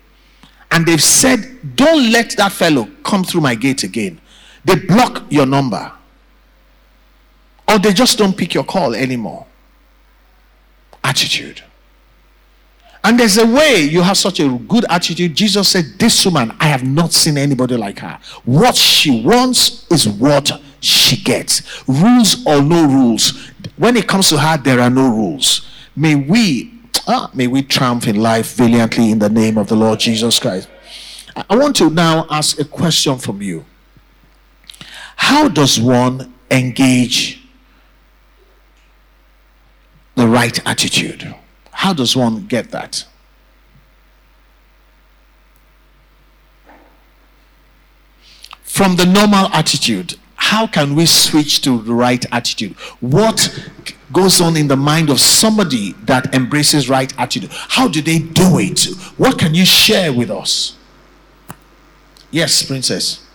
and 0.71 0.87
they've 0.87 1.03
said, 1.03 1.77
Don't 1.77 2.11
let 2.11 2.37
that 2.37 2.53
fellow 2.53 2.89
come 3.05 3.25
through 3.25 3.41
my 3.41 3.55
gate 3.55 3.83
again. 3.83 4.21
They 4.65 4.77
block 4.77 5.25
your 5.31 5.47
number, 5.47 5.93
or 7.69 7.79
they 7.79 7.93
just 7.93 8.19
don't 8.19 8.37
pick 8.37 8.55
your 8.55 8.65
call 8.65 8.95
anymore. 8.95 9.47
Attitude. 11.03 11.63
And 13.03 13.19
there's 13.19 13.39
a 13.39 13.47
way 13.47 13.81
you 13.81 14.03
have 14.03 14.19
such 14.19 14.41
a 14.41 14.49
good 14.69 14.85
attitude. 14.91 15.35
Jesus 15.35 15.71
said, 15.71 15.85
This 15.99 16.25
woman, 16.25 16.55
I 16.61 16.67
have 16.67 16.85
not 16.85 17.13
seen 17.13 17.39
anybody 17.39 17.77
like 17.77 18.01
her. 18.01 18.19
What 18.45 18.77
she 18.77 19.23
wants 19.23 19.91
is 19.91 20.07
what 20.07 20.51
she 20.81 21.17
gets. 21.23 21.89
Rules 21.89 22.47
or 22.47 22.61
no 22.61 22.87
rules. 22.87 23.51
When 23.77 23.97
it 23.97 24.07
comes 24.07 24.29
to 24.29 24.39
her, 24.39 24.59
there 24.59 24.81
are 24.81 24.91
no 24.91 25.09
rules. 25.09 25.67
May 25.97 26.15
we 26.15 26.80
Ah, 27.07 27.31
may 27.35 27.47
we 27.47 27.63
triumph 27.63 28.07
in 28.07 28.17
life 28.17 28.55
valiantly 28.55 29.11
in 29.11 29.19
the 29.19 29.29
name 29.29 29.59
of 29.59 29.69
the 29.69 29.77
Lord 29.77 30.01
Jesus 30.01 30.39
Christ. 30.39 30.69
I 31.49 31.57
want 31.57 31.77
to 31.77 31.91
now 31.91 32.27
ask 32.31 32.59
a 32.59 32.65
question 32.65 33.19
from 33.19 33.41
you. 33.43 33.65
How 35.17 35.49
does 35.49 35.81
one 35.81 36.35
engage 36.51 37.43
the 40.15 40.27
right 40.27 40.59
attitude? 40.67 41.35
How 41.71 41.93
does 41.93 42.17
one 42.17 42.47
get 42.47 42.71
that? 42.71 43.07
From 48.63 48.97
the 48.97 49.07
normal 49.07 49.49
attitude, 49.53 50.15
how 50.37 50.67
can 50.67 50.95
we 50.95 51.07
switch 51.07 51.61
to 51.63 51.83
the 51.83 51.93
right 51.93 52.25
attitude? 52.33 52.73
What 53.01 53.71
goes 54.13 54.41
on 54.41 54.57
in 54.57 54.69
the 54.69 54.77
mind 54.77 55.11
of 55.11 55.21
somebody 55.21 55.93
that 56.05 56.35
embraces 56.35 56.89
right 56.89 57.13
attitude? 57.19 57.51
How 57.53 57.89
do 57.89 58.01
they 58.03 58.19
do 58.19 58.59
it? 58.59 58.85
What 59.17 59.39
can 59.39 59.55
you 59.55 59.65
share 59.65 60.13
with 60.13 60.31
us? 60.31 60.77
Yes, 62.31 62.63
Princess. 62.63 63.27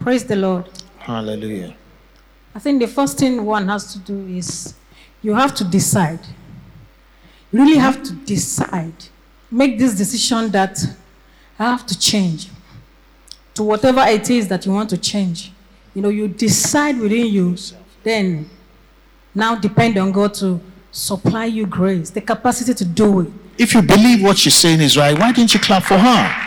Praise 0.00 0.24
the 0.24 0.36
Lord. 0.36 0.68
Hallelujah. 0.98 1.74
I 2.54 2.60
think 2.60 2.80
the 2.80 2.86
first 2.86 3.18
thing 3.18 3.44
one 3.44 3.66
has 3.68 3.92
to 3.92 3.98
do 3.98 4.24
is 4.28 4.74
you 5.20 5.34
have 5.34 5.52
to 5.56 5.64
decide. 5.64 6.20
You 7.50 7.60
really 7.60 7.76
have 7.76 8.02
to 8.04 8.12
decide. 8.12 8.94
Make 9.50 9.78
this 9.78 9.94
decision 9.94 10.50
that 10.50 10.78
I 11.58 11.64
have 11.64 11.86
to 11.86 11.98
change 11.98 12.48
to 13.54 13.62
whatever 13.62 14.02
it 14.06 14.28
is 14.30 14.48
that 14.48 14.66
you 14.66 14.72
want 14.72 14.90
to 14.90 14.98
change. 14.98 15.52
You 15.94 16.02
know, 16.02 16.08
you 16.10 16.28
decide 16.28 16.98
within 16.98 17.26
you, 17.26 17.56
then 18.02 18.50
now 19.34 19.54
depend 19.54 19.96
on 19.96 20.12
God 20.12 20.34
to 20.34 20.60
supply 20.90 21.46
you 21.46 21.66
grace, 21.66 22.10
the 22.10 22.20
capacity 22.20 22.74
to 22.74 22.84
do 22.84 23.20
it. 23.20 23.28
If 23.58 23.74
you 23.74 23.82
believe 23.82 24.22
what 24.22 24.36
she's 24.38 24.54
saying 24.54 24.80
is 24.80 24.96
right, 24.96 25.18
why 25.18 25.32
didn't 25.32 25.54
you 25.54 25.60
clap 25.60 25.84
for 25.84 25.96
her? 25.96 26.42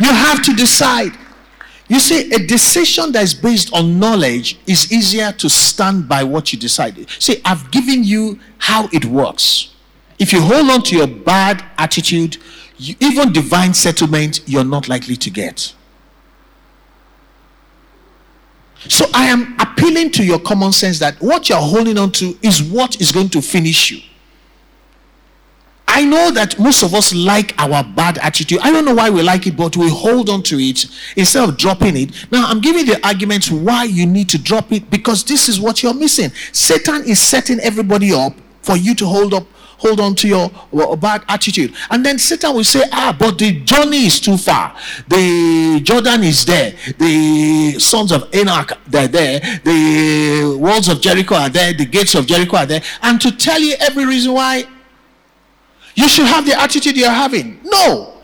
You 0.00 0.12
have 0.12 0.42
to 0.44 0.54
decide. 0.54 1.12
You 1.88 1.98
see, 1.98 2.32
a 2.32 2.38
decision 2.38 3.12
that 3.12 3.22
is 3.22 3.34
based 3.34 3.72
on 3.72 3.98
knowledge 3.98 4.58
is 4.66 4.92
easier 4.92 5.32
to 5.32 5.48
stand 5.48 6.08
by 6.08 6.24
what 6.24 6.52
you 6.52 6.58
decided. 6.58 7.08
See, 7.18 7.40
I've 7.44 7.70
given 7.70 8.04
you 8.04 8.38
how 8.58 8.88
it 8.92 9.04
works. 9.04 9.71
If 10.22 10.32
you 10.32 10.40
hold 10.40 10.70
on 10.70 10.82
to 10.82 10.96
your 10.96 11.08
bad 11.08 11.64
attitude, 11.78 12.36
you, 12.78 12.94
even 13.00 13.32
divine 13.32 13.74
settlement, 13.74 14.40
you're 14.46 14.62
not 14.62 14.88
likely 14.88 15.16
to 15.16 15.30
get. 15.30 15.74
So 18.88 19.04
I 19.12 19.24
am 19.24 19.56
appealing 19.58 20.12
to 20.12 20.24
your 20.24 20.38
common 20.38 20.70
sense 20.70 21.00
that 21.00 21.20
what 21.20 21.48
you're 21.48 21.58
holding 21.58 21.98
on 21.98 22.12
to 22.12 22.38
is 22.40 22.62
what 22.62 23.00
is 23.00 23.10
going 23.10 23.30
to 23.30 23.42
finish 23.42 23.90
you. 23.90 24.00
I 25.88 26.04
know 26.04 26.30
that 26.30 26.56
most 26.56 26.84
of 26.84 26.94
us 26.94 27.12
like 27.12 27.52
our 27.58 27.82
bad 27.82 28.18
attitude. 28.18 28.60
I 28.62 28.70
don't 28.70 28.84
know 28.84 28.94
why 28.94 29.10
we 29.10 29.22
like 29.22 29.48
it, 29.48 29.56
but 29.56 29.76
we 29.76 29.90
hold 29.90 30.30
on 30.30 30.44
to 30.44 30.56
it 30.56 30.86
instead 31.16 31.48
of 31.48 31.56
dropping 31.56 31.96
it. 31.96 32.28
Now, 32.30 32.46
I'm 32.46 32.60
giving 32.60 32.86
the 32.86 33.04
arguments 33.04 33.50
why 33.50 33.84
you 33.84 34.06
need 34.06 34.28
to 34.28 34.38
drop 34.38 34.70
it 34.70 34.88
because 34.88 35.24
this 35.24 35.48
is 35.48 35.60
what 35.60 35.82
you're 35.82 35.92
missing. 35.94 36.30
Satan 36.52 37.02
is 37.06 37.20
setting 37.20 37.58
everybody 37.58 38.12
up 38.12 38.34
for 38.62 38.76
you 38.76 38.94
to 38.94 39.04
hold 39.06 39.34
up 39.34 39.46
hold 39.82 40.00
on 40.00 40.14
to 40.14 40.28
your 40.28 40.48
bad 40.96 41.24
attitude. 41.28 41.74
And 41.90 42.06
then 42.06 42.18
Satan 42.18 42.54
will 42.54 42.64
say, 42.64 42.84
Ah, 42.92 43.14
but 43.18 43.36
the 43.36 43.60
journey 43.60 44.06
is 44.06 44.20
too 44.20 44.36
far. 44.36 44.76
The 45.08 45.80
Jordan 45.82 46.22
is 46.22 46.44
there. 46.44 46.72
The 46.98 47.78
sons 47.78 48.12
of 48.12 48.32
Enoch, 48.34 48.78
they're 48.86 49.08
there. 49.08 49.40
The 49.64 50.56
walls 50.58 50.88
of 50.88 51.00
Jericho 51.00 51.34
are 51.34 51.48
there. 51.48 51.72
The 51.74 51.84
gates 51.84 52.14
of 52.14 52.26
Jericho 52.26 52.58
are 52.58 52.66
there. 52.66 52.82
And 53.02 53.20
to 53.20 53.36
tell 53.36 53.60
you 53.60 53.74
every 53.80 54.06
reason 54.06 54.32
why 54.32 54.64
you 55.96 56.08
should 56.08 56.26
have 56.26 56.46
the 56.46 56.58
attitude 56.58 56.96
you're 56.96 57.10
having. 57.10 57.60
No, 57.64 58.14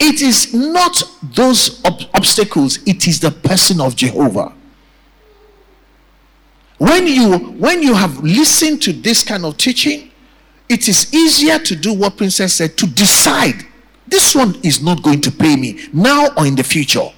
it 0.00 0.20
is 0.20 0.52
not 0.52 1.00
those 1.22 1.82
ob- 1.84 2.02
obstacles, 2.12 2.80
it 2.86 3.06
is 3.06 3.20
the 3.20 3.30
person 3.30 3.80
of 3.80 3.94
Jehovah. 3.94 4.52
When 6.78 7.06
you 7.06 7.38
when 7.38 7.82
you 7.82 7.94
have 7.94 8.18
listened 8.22 8.82
to 8.82 8.92
this 8.92 9.22
kind 9.22 9.44
of 9.44 9.56
teaching, 9.56 10.10
it 10.68 10.88
is 10.88 11.12
easier 11.14 11.58
to 11.58 11.76
do 11.76 11.92
what 11.92 12.16
Princess 12.16 12.54
said 12.54 12.76
to 12.78 12.86
decide 12.86 13.66
this 14.06 14.34
one 14.34 14.54
is 14.62 14.82
not 14.82 15.02
going 15.02 15.20
to 15.22 15.30
pay 15.30 15.56
me 15.56 15.80
now 15.92 16.28
or 16.36 16.46
in 16.46 16.54
the 16.54 16.62
future. 16.64 17.08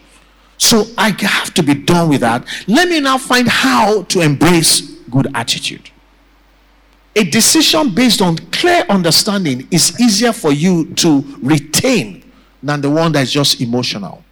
So 0.58 0.84
I 0.96 1.10
have 1.20 1.52
to 1.54 1.62
be 1.62 1.74
done 1.74 2.08
with 2.08 2.20
that. 2.20 2.46
Let 2.66 2.88
me 2.88 3.00
now 3.00 3.18
find 3.18 3.46
how 3.48 4.02
to 4.04 4.20
embrace 4.20 4.80
good 5.10 5.28
attitude 5.34 5.90
a 7.16 7.24
decision 7.24 7.94
based 7.94 8.20
on 8.20 8.36
clear 8.52 8.84
understanding 8.90 9.66
is 9.70 9.98
easier 9.98 10.32
for 10.34 10.52
you 10.52 10.92
to 10.94 11.24
retain 11.42 12.22
than 12.62 12.82
the 12.82 12.90
one 12.90 13.10
that's 13.10 13.32
just 13.32 13.60
emotional. 13.62 14.22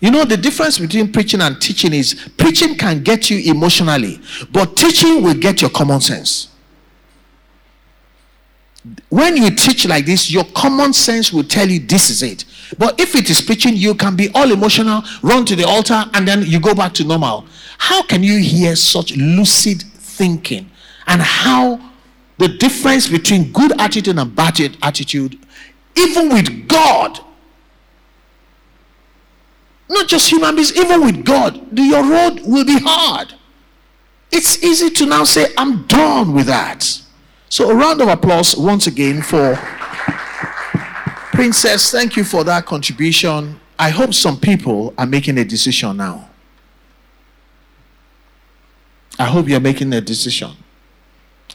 You 0.00 0.10
know, 0.10 0.24
the 0.24 0.38
difference 0.38 0.78
between 0.78 1.12
preaching 1.12 1.42
and 1.42 1.60
teaching 1.60 1.92
is 1.92 2.30
preaching 2.38 2.76
can 2.76 3.02
get 3.02 3.28
you 3.30 3.52
emotionally, 3.52 4.20
but 4.50 4.74
teaching 4.76 5.22
will 5.22 5.34
get 5.34 5.60
your 5.60 5.70
common 5.70 6.00
sense. 6.00 6.48
When 9.10 9.36
you 9.36 9.50
teach 9.50 9.86
like 9.86 10.06
this, 10.06 10.30
your 10.30 10.44
common 10.54 10.92
sense 10.92 11.32
will 11.32 11.44
tell 11.44 11.68
you 11.68 11.78
this 11.80 12.10
is 12.10 12.22
it. 12.22 12.44
But 12.78 12.98
if 12.98 13.14
it 13.14 13.30
is 13.30 13.40
preaching, 13.40 13.76
you 13.76 13.94
can 13.94 14.16
be 14.16 14.30
all 14.34 14.50
emotional, 14.50 15.02
run 15.22 15.44
to 15.46 15.54
the 15.54 15.64
altar, 15.64 16.04
and 16.14 16.26
then 16.26 16.42
you 16.44 16.58
go 16.58 16.74
back 16.74 16.94
to 16.94 17.04
normal. 17.04 17.46
How 17.78 18.02
can 18.02 18.22
you 18.22 18.38
hear 18.38 18.74
such 18.76 19.16
lucid 19.16 19.82
thinking? 19.82 20.70
and 21.06 21.20
how 21.20 21.80
the 22.38 22.48
difference 22.48 23.08
between 23.08 23.52
good 23.52 23.78
attitude 23.80 24.18
and 24.18 24.34
bad 24.34 24.58
attitude, 24.82 25.38
even 25.96 26.28
with 26.30 26.68
God, 26.68 27.20
not 29.88 30.08
just 30.08 30.30
human 30.30 30.54
beings, 30.54 30.76
even 30.76 31.04
with 31.04 31.24
God, 31.24 31.78
your 31.78 32.02
road 32.02 32.40
will 32.44 32.64
be 32.64 32.78
hard. 32.78 33.34
It's 34.30 34.62
easy 34.64 34.90
to 34.90 35.06
now 35.06 35.24
say, 35.24 35.52
I'm 35.58 35.86
done 35.86 36.32
with 36.32 36.46
that. 36.46 37.01
So, 37.52 37.68
a 37.68 37.74
round 37.74 38.00
of 38.00 38.08
applause 38.08 38.56
once 38.56 38.86
again 38.86 39.20
for 39.20 39.56
Princess. 41.34 41.90
Thank 41.90 42.16
you 42.16 42.24
for 42.24 42.44
that 42.44 42.64
contribution. 42.64 43.60
I 43.78 43.90
hope 43.90 44.14
some 44.14 44.40
people 44.40 44.94
are 44.96 45.04
making 45.04 45.36
a 45.36 45.44
decision 45.44 45.98
now. 45.98 46.30
I 49.18 49.26
hope 49.26 49.50
you're 49.50 49.60
making 49.60 49.92
a 49.92 50.00
decision. 50.00 50.52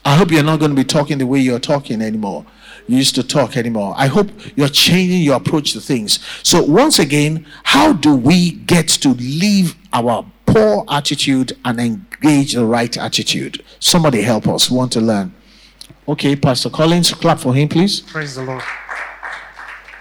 I 0.05 0.15
hope 0.15 0.29
you're 0.29 0.43
not 0.43 0.59
going 0.59 0.69
to 0.69 0.75
be 0.75 0.83
talking 0.83 1.17
the 1.17 1.25
way 1.25 1.39
you're 1.39 1.57
talking 1.57 2.03
anymore. 2.03 2.45
You 2.87 2.97
used 2.97 3.15
to 3.15 3.23
talk 3.23 3.57
anymore. 3.57 3.95
I 3.97 4.05
hope 4.05 4.29
you're 4.55 4.67
changing 4.67 5.23
your 5.23 5.37
approach 5.37 5.73
to 5.73 5.81
things. 5.81 6.19
So, 6.43 6.61
once 6.61 6.99
again, 6.99 7.47
how 7.63 7.93
do 7.93 8.15
we 8.15 8.51
get 8.51 8.87
to 9.01 9.15
leave 9.15 9.75
our 9.91 10.23
poor 10.45 10.85
attitude 10.89 11.57
and 11.65 11.79
engage 11.79 12.53
the 12.53 12.67
right 12.67 12.95
attitude? 12.95 13.65
Somebody 13.79 14.21
help 14.21 14.47
us. 14.47 14.69
We 14.69 14.77
want 14.77 14.91
to 14.91 15.01
learn. 15.01 15.33
Okay, 16.07 16.35
Pastor 16.35 16.69
Collins, 16.69 17.13
clap 17.13 17.39
for 17.39 17.53
him, 17.53 17.67
please. 17.67 17.99
Praise 17.99 18.35
the 18.35 18.43
Lord. 18.43 18.63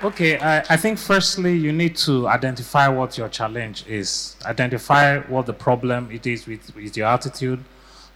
Okay, 0.05 0.39
I, 0.39 0.61
I 0.71 0.77
think 0.77 0.99
firstly 0.99 1.57
you 1.57 1.73
need 1.73 1.97
to 1.97 2.29
identify 2.29 2.87
what 2.89 3.19
your 3.19 3.29
challenge 3.29 3.85
is. 3.89 4.37
Identify 4.45 5.21
what 5.21 5.47
the 5.47 5.53
problem 5.53 6.11
it 6.13 6.27
is 6.27 6.47
with, 6.47 6.75
with 6.77 6.97
your 6.97 7.09
attitude 7.09 7.65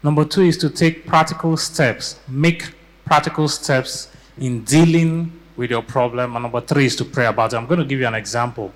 Number 0.03 0.25
two 0.25 0.41
is 0.41 0.57
to 0.57 0.69
take 0.69 1.05
practical 1.05 1.55
steps, 1.57 2.19
make 2.27 2.73
practical 3.05 3.47
steps 3.47 4.09
in 4.39 4.63
dealing 4.63 5.31
with 5.55 5.69
your 5.69 5.83
problem. 5.83 6.35
And 6.35 6.43
number 6.43 6.61
three 6.61 6.85
is 6.85 6.95
to 6.95 7.05
pray 7.05 7.27
about 7.27 7.53
it. 7.53 7.57
I'm 7.57 7.67
going 7.67 7.79
to 7.79 7.85
give 7.85 7.99
you 7.99 8.07
an 8.07 8.15
example. 8.15 8.73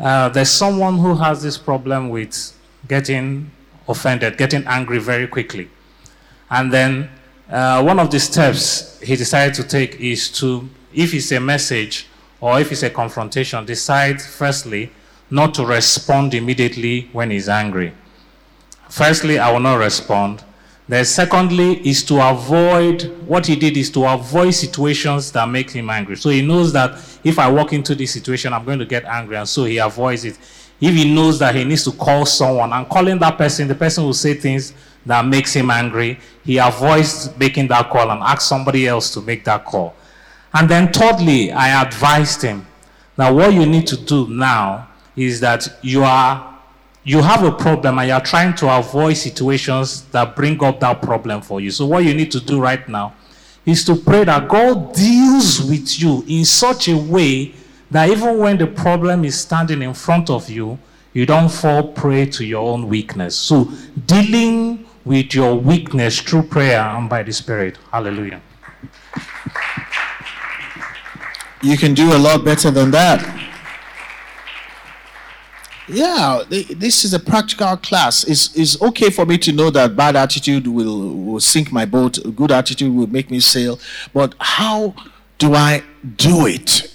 Uh, 0.00 0.28
there's 0.30 0.50
someone 0.50 0.98
who 0.98 1.14
has 1.14 1.42
this 1.42 1.56
problem 1.56 2.08
with 2.08 2.52
getting 2.88 3.52
offended, 3.88 4.36
getting 4.36 4.64
angry 4.66 4.98
very 4.98 5.28
quickly. 5.28 5.70
And 6.50 6.72
then 6.72 7.08
uh, 7.50 7.82
one 7.82 7.98
of 7.98 8.10
the 8.10 8.20
steps 8.20 9.00
he 9.00 9.16
decided 9.16 9.54
to 9.54 9.64
take 9.64 9.98
is 10.00 10.30
to, 10.32 10.68
if 10.92 11.14
it's 11.14 11.32
a 11.32 11.40
message 11.40 12.06
or 12.40 12.60
if 12.60 12.70
it's 12.70 12.82
a 12.82 12.90
confrontation, 12.90 13.64
decide 13.64 14.20
firstly 14.20 14.90
not 15.30 15.54
to 15.54 15.64
respond 15.64 16.34
immediately 16.34 17.08
when 17.12 17.30
he's 17.30 17.48
angry. 17.48 17.92
Firstly, 18.88 19.38
I 19.38 19.52
will 19.52 19.60
not 19.60 19.76
respond. 19.76 20.44
Then 20.88 21.04
secondly 21.04 21.86
is 21.86 22.02
to 22.04 22.26
avoid, 22.26 23.02
what 23.26 23.46
he 23.46 23.56
did 23.56 23.76
is 23.76 23.90
to 23.90 24.06
avoid 24.06 24.52
situations 24.52 25.30
that 25.32 25.46
make 25.46 25.70
him 25.70 25.90
angry. 25.90 26.16
So 26.16 26.30
he 26.30 26.40
knows 26.40 26.72
that 26.72 26.98
if 27.22 27.38
I 27.38 27.50
walk 27.50 27.74
into 27.74 27.94
this 27.94 28.12
situation, 28.12 28.54
I'm 28.54 28.64
going 28.64 28.78
to 28.78 28.86
get 28.86 29.04
angry. 29.04 29.36
And 29.36 29.46
so 29.46 29.64
he 29.64 29.76
avoids 29.78 30.24
it. 30.24 30.38
If 30.80 30.94
he 30.94 31.12
knows 31.12 31.38
that 31.40 31.54
he 31.54 31.64
needs 31.64 31.84
to 31.84 31.92
call 31.92 32.24
someone 32.24 32.72
and 32.72 32.88
calling 32.88 33.18
that 33.18 33.36
person, 33.36 33.68
the 33.68 33.74
person 33.74 34.04
will 34.04 34.14
say 34.14 34.32
things 34.32 34.72
that 35.08 35.26
makes 35.26 35.54
him 35.54 35.70
angry. 35.70 36.18
He 36.44 36.58
avoids 36.58 37.36
making 37.38 37.68
that 37.68 37.90
call 37.90 38.10
and 38.10 38.22
asks 38.22 38.44
somebody 38.44 38.86
else 38.86 39.10
to 39.14 39.20
make 39.20 39.44
that 39.44 39.64
call. 39.64 39.94
And 40.52 40.68
then 40.68 40.92
thirdly, 40.92 41.50
I 41.50 41.82
advised 41.82 42.42
him 42.42 42.66
that 43.16 43.30
what 43.30 43.52
you 43.52 43.66
need 43.66 43.86
to 43.88 43.96
do 43.96 44.28
now 44.28 44.88
is 45.16 45.40
that 45.40 45.66
you 45.82 46.04
are 46.04 46.48
you 47.04 47.22
have 47.22 47.42
a 47.42 47.52
problem 47.52 47.98
and 47.98 48.08
you're 48.08 48.20
trying 48.20 48.54
to 48.56 48.68
avoid 48.76 49.16
situations 49.16 50.02
that 50.10 50.36
bring 50.36 50.62
up 50.62 50.78
that 50.80 51.00
problem 51.00 51.40
for 51.40 51.58
you. 51.58 51.70
So, 51.70 51.86
what 51.86 52.04
you 52.04 52.12
need 52.12 52.30
to 52.32 52.40
do 52.40 52.60
right 52.60 52.86
now 52.86 53.14
is 53.64 53.82
to 53.84 53.96
pray 53.96 54.24
that 54.24 54.46
God 54.46 54.92
deals 54.92 55.62
with 55.62 55.98
you 55.98 56.22
in 56.28 56.44
such 56.44 56.88
a 56.88 56.96
way 56.96 57.54
that 57.90 58.10
even 58.10 58.36
when 58.38 58.58
the 58.58 58.66
problem 58.66 59.24
is 59.24 59.40
standing 59.40 59.80
in 59.80 59.94
front 59.94 60.28
of 60.28 60.50
you, 60.50 60.78
you 61.14 61.24
don't 61.24 61.48
fall 61.50 61.82
prey 61.94 62.26
to 62.26 62.44
your 62.44 62.68
own 62.68 62.88
weakness. 62.88 63.34
So, 63.34 63.70
dealing 64.06 64.87
with 65.08 65.34
your 65.34 65.54
weakness 65.54 66.20
through 66.20 66.42
prayer 66.42 66.80
and 66.80 67.08
by 67.08 67.22
the 67.22 67.32
Spirit. 67.32 67.78
Hallelujah. 67.90 68.42
You 71.62 71.78
can 71.78 71.94
do 71.94 72.14
a 72.14 72.18
lot 72.18 72.44
better 72.44 72.70
than 72.70 72.90
that. 72.90 73.20
Yeah, 75.88 76.42
this 76.48 77.06
is 77.06 77.14
a 77.14 77.18
practical 77.18 77.78
class. 77.78 78.22
It's, 78.24 78.54
it's 78.54 78.80
okay 78.82 79.08
for 79.08 79.24
me 79.24 79.38
to 79.38 79.50
know 79.50 79.70
that 79.70 79.96
bad 79.96 80.14
attitude 80.14 80.66
will, 80.66 81.14
will 81.14 81.40
sink 81.40 81.72
my 81.72 81.86
boat, 81.86 82.18
good 82.36 82.52
attitude 82.52 82.94
will 82.94 83.06
make 83.06 83.30
me 83.30 83.40
sail. 83.40 83.80
But 84.12 84.34
how 84.38 84.94
do 85.38 85.54
I 85.54 85.82
do 86.16 86.46
it? 86.46 86.94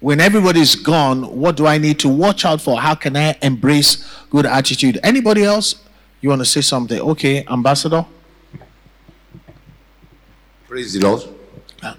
When 0.00 0.18
everybody's 0.18 0.76
gone, 0.76 1.24
what 1.38 1.58
do 1.58 1.66
I 1.66 1.76
need 1.76 1.98
to 1.98 2.08
watch 2.08 2.46
out 2.46 2.62
for? 2.62 2.80
How 2.80 2.94
can 2.94 3.18
I 3.18 3.36
embrace 3.42 4.02
good 4.30 4.46
attitude? 4.46 4.98
Anybody 5.02 5.44
else? 5.44 5.74
You 6.20 6.28
want 6.28 6.40
to 6.40 6.46
say 6.46 6.60
something? 6.60 7.00
Okay, 7.00 7.44
Ambassador? 7.46 8.04
Praise 10.68 10.92
the 10.94 11.00
Lord. 11.00 11.22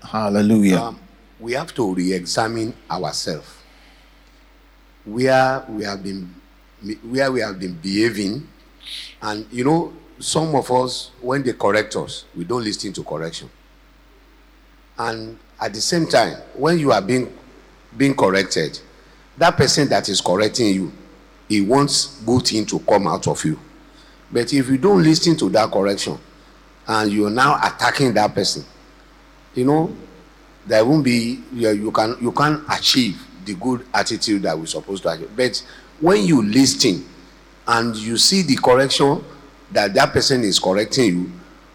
Hallelujah. 0.03 0.77
Um, 0.79 0.99
we 1.39 1.53
have 1.53 1.73
to 1.75 1.93
re 1.93 2.13
examine 2.13 2.73
ourselves 2.89 3.47
where 5.03 5.65
we 5.69 5.83
have 5.83 6.03
been 6.03 6.29
where 7.03 7.31
we 7.31 7.41
have 7.41 7.59
been 7.59 7.73
behaving 7.73 8.47
and 9.23 9.47
you 9.51 9.63
know 9.63 9.91
some 10.19 10.53
of 10.55 10.69
us 10.71 11.09
when 11.19 11.41
they 11.41 11.53
correct 11.53 11.95
us 11.95 12.25
we 12.35 12.43
don't 12.43 12.63
listen 12.63 12.93
to 12.93 13.03
correction 13.03 13.49
and 14.99 15.37
at 15.59 15.73
the 15.73 15.81
same 15.81 16.05
time 16.05 16.37
when 16.55 16.77
you 16.77 16.91
are 16.91 17.01
being 17.01 17.35
being 17.97 18.15
corrected 18.15 18.79
that 19.37 19.57
person 19.57 19.87
that 19.89 20.07
is 20.07 20.21
correcting 20.21 20.67
you 20.75 20.91
he 21.51 21.59
wants 21.59 22.21
good 22.25 22.47
thing 22.47 22.65
to 22.65 22.79
come 22.79 23.07
out 23.07 23.27
of 23.27 23.43
you. 23.43 23.59
But 24.31 24.53
if 24.53 24.69
you 24.69 24.77
don't 24.77 25.03
listen 25.03 25.35
to 25.37 25.49
that 25.49 25.71
correction 25.71 26.17
and 26.87 27.11
you're 27.11 27.29
now 27.29 27.57
attacking 27.61 28.13
that 28.13 28.33
person, 28.33 28.63
you 29.53 29.65
know, 29.65 29.93
there 30.65 30.85
won't 30.85 31.03
be 31.03 31.39
you, 31.53 31.69
you 31.71 31.91
can 31.91 32.15
you 32.21 32.31
can't 32.31 32.63
achieve 32.69 33.19
the 33.45 33.55
good 33.55 33.85
attitude 33.93 34.43
that 34.43 34.57
we're 34.57 34.65
supposed 34.67 35.03
to 35.03 35.09
achieve. 35.09 35.31
But 35.35 35.61
when 35.99 36.23
you 36.23 36.43
listen 36.43 37.05
and 37.67 37.95
you 37.95 38.17
see 38.17 38.41
the 38.43 38.55
correction 38.55 39.23
that 39.71 39.93
that 39.93 40.13
person 40.13 40.43
is 40.43 40.59
correcting 40.59 41.05
you, 41.05 41.31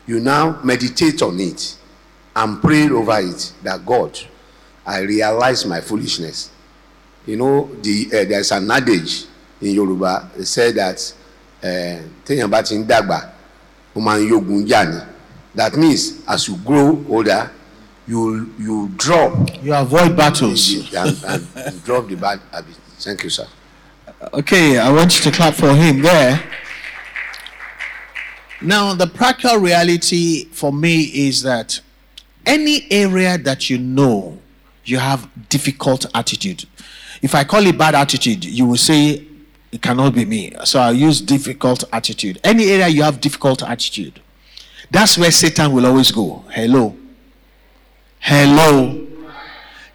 you 0.07 0.21
now 0.21 0.61
meditate 0.63 1.21
on 1.23 1.39
it 1.41 1.77
and 2.35 2.61
pray 2.63 2.89
over 2.89 3.19
it 3.19 3.53
that 3.63 3.85
God, 3.85 4.19
I 4.87 5.01
realize 5.01 5.65
my 5.67 5.81
foolishness. 5.81 6.51
You 7.27 7.37
know, 7.37 7.71
the 7.83 8.07
uh, 8.13 8.25
there's 8.25 8.53
an 8.53 8.71
adage 8.71 9.25
in 9.61 9.73
Yoruba 9.75 10.31
they 10.37 10.45
say 10.45 10.71
that 10.73 11.13
téèyàn 11.63 12.49
bá 12.51 12.63
ti 12.63 12.75
ń 12.79 12.87
dàgbà 12.87 13.21
ó 13.97 14.01
máa 14.01 14.19
ń 14.19 14.29
yógun 14.31 14.67
jà 14.67 14.85
ni 14.85 14.99
that 15.57 15.75
means 15.77 16.13
as 16.27 16.49
you 16.49 16.57
grow 16.65 17.03
older 17.09 17.51
you 18.09 18.47
you 18.59 18.89
drop 18.97 19.33
You 19.63 19.75
avoid 19.75 20.17
battles. 20.17 20.93
and, 20.95 21.47
and 21.57 21.85
drop 21.85 22.07
the 22.09 22.15
bad 22.17 22.39
habit. 22.53 22.77
Thank 23.01 23.25
you, 23.25 23.31
sir. 23.31 23.47
Okay, 24.33 24.79
I 24.79 24.93
want 24.93 25.17
you 25.17 25.23
to 25.31 25.37
clap 25.37 25.55
for 25.55 25.75
him 25.75 26.03
there. 26.03 26.41
Now, 28.63 28.95
the 28.95 29.07
practical 29.07 29.59
reality 29.59 30.45
for 30.53 30.73
me 30.73 31.03
is 31.03 31.43
that 31.43 31.81
any 32.47 32.87
area 32.91 33.37
that 33.39 33.69
you 33.69 33.79
know 33.79 34.39
you 34.85 34.99
have 34.99 35.29
difficult 35.49 36.07
attitude, 36.15 36.65
if 37.23 37.35
I 37.35 37.43
call 37.45 37.67
it 37.67 37.77
bad 37.77 37.95
attitude, 37.97 38.45
you 38.45 38.67
will 38.67 38.77
say 38.79 39.27
it 39.73 39.83
cannot 39.83 40.14
be 40.14 40.25
me. 40.25 40.53
So 40.64 40.81
I'll 40.81 40.95
use 40.95 41.21
difficult 41.21 41.85
attitude. 41.93 42.41
Any 42.45 42.71
area 42.71 42.89
you 42.89 43.03
have 43.03 43.21
difficult 43.21 43.62
attitude, 43.62 44.21
that's 44.91 45.19
where 45.19 45.31
Satan 45.31 45.73
will 45.73 45.87
always 45.87 46.11
go. 46.11 46.45
Hello. 46.51 46.97
Hello. 48.21 49.07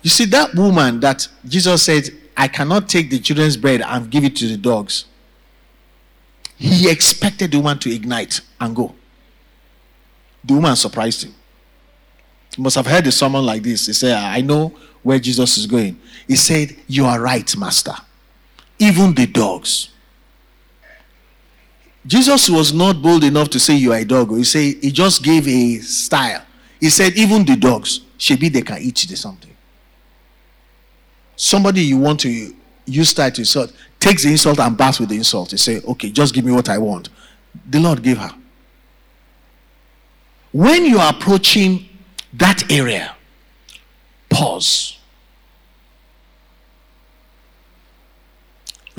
You 0.02 0.10
see, 0.10 0.26
that 0.26 0.56
woman 0.56 1.00
that 1.02 1.28
Jesus 1.46 1.84
said, 1.84 2.10
I 2.36 2.48
cannot 2.48 2.90
take 2.90 3.10
the 3.10 3.20
children's 3.20 3.58
bread 3.58 3.82
and 3.82 4.10
give 4.10 4.24
it 4.24 4.36
to 4.38 4.48
the 4.48 4.58
dogs. 4.58 5.06
He 6.58 6.90
expected 6.90 7.52
the 7.52 7.58
woman 7.58 7.80
to 7.80 7.94
ignite 7.94 8.42
and 8.60 8.76
go. 8.76 8.94
The 10.44 10.54
woman 10.54 10.76
surprised 10.76 11.24
him. 11.24 11.34
You 12.58 12.64
must 12.64 12.76
have 12.76 12.86
heard 12.88 13.12
sermon 13.12 13.46
like 13.46 13.64
this. 13.64 13.88
He 13.88 13.94
said, 13.94 14.16
I 14.16 14.42
know 14.42 14.74
where 15.04 15.20
Jesus 15.20 15.58
is 15.58 15.66
going. 15.66 16.00
He 16.28 16.36
said, 16.36 16.76
You 16.88 17.06
are 17.06 17.20
right, 17.20 17.56
Master. 17.58 17.94
Even 18.82 19.14
the 19.14 19.28
dogs. 19.28 19.92
Jesus 22.08 22.50
was 22.50 22.74
not 22.74 23.00
bold 23.00 23.24
enough 23.24 23.48
to 23.52 23.60
say 23.60 23.76
you 23.76 23.94
are 23.94 24.00
a 24.00 24.04
dog. 24.06 24.36
He 24.36 24.44
say 24.44 24.74
he 24.74 24.92
just 24.92 25.22
gave 25.24 25.48
a 25.48 25.78
style. 25.78 26.44
He 26.80 26.90
said, 26.90 27.14
even 27.16 27.46
the 27.46 27.56
dogs, 27.56 28.02
maybe 28.28 28.50
they 28.50 28.64
can 28.64 28.80
eat 28.82 29.06
the 29.08 29.16
something. 29.16 29.56
Somebody 31.36 31.82
you 31.82 32.00
want 32.00 32.22
to 32.22 32.56
use 32.88 33.10
style 33.10 33.30
to 33.30 33.42
insult 33.42 33.72
takes 34.00 34.24
the 34.24 34.32
insult 34.32 34.60
and 34.60 34.76
baths 34.76 35.00
with 35.00 35.10
the 35.10 35.16
insult. 35.16 35.52
He 35.52 35.58
say, 35.58 35.80
okay, 35.82 36.10
just 36.10 36.34
give 36.34 36.44
me 36.44 36.52
what 36.52 36.68
I 36.68 36.80
want. 36.80 37.10
The 37.70 37.80
Lord 37.80 38.02
gave 38.02 38.18
her. 38.18 38.32
When 40.52 40.86
you 40.86 40.98
are 40.98 41.12
approaching 41.12 41.88
that 42.34 42.72
area, 42.72 43.16
pause. 44.28 44.98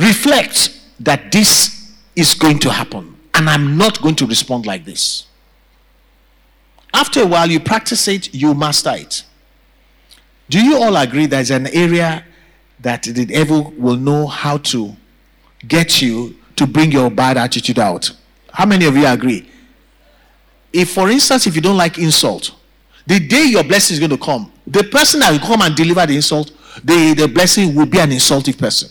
Reflect 0.03 0.80
that 1.00 1.30
this 1.30 1.92
is 2.16 2.34
going 2.34 2.59
to 2.61 2.70
happen 2.70 3.16
and 3.34 3.48
I'm 3.48 3.76
not 3.76 4.03
going 4.03 4.16
to 4.16 4.26
respond 4.26 4.66
like 4.66 4.84
this. 4.84 5.26
After 6.92 7.22
a 7.22 7.26
while, 7.26 7.48
you 7.48 7.61
practice 7.61 8.09
it, 8.09 8.34
you 8.34 8.53
master 8.53 8.92
it. 8.94 9.24
Do 10.50 10.61
you 10.62 10.82
all 10.82 10.96
agree 10.96 11.26
there's 11.26 11.50
an 11.50 11.68
area 11.68 12.24
that 12.80 13.05
the 13.05 13.24
devil 13.24 13.72
will 13.78 13.96
know 13.96 14.26
how 14.26 14.59
to 14.59 14.94
get 15.68 16.03
you 16.03 16.36
to 16.57 16.66
bring 16.66 16.90
your 16.90 17.09
bad 17.09 17.36
attitude 17.36 17.78
out? 17.78 18.11
How 18.53 18.66
many 18.66 18.86
of 18.86 18.96
you 18.96 19.07
agree? 19.07 19.48
If, 20.72 20.90
for 20.90 21.11
instance, 21.11 21.46
if 21.46 21.55
you 21.55 21.62
don't 21.62 21.76
like 21.76 21.98
insult, 21.98 22.55
the 23.07 23.20
day 23.20 23.44
your 23.44 23.62
blessing 23.62 23.94
is 23.94 24.00
going 24.00 24.11
to 24.11 24.18
come, 24.18 24.53
the 24.66 24.82
person 24.82 25.20
that 25.20 25.30
will 25.30 25.46
come 25.46 25.62
and 25.62 25.76
deliver 25.76 26.05
the 26.07 26.16
insult, 26.16 26.50
the, 26.82 27.14
the 27.16 27.28
blessing 27.28 27.74
will 27.74 27.86
be 27.86 28.00
an 28.00 28.11
insultive 28.11 28.59
person. 28.59 28.90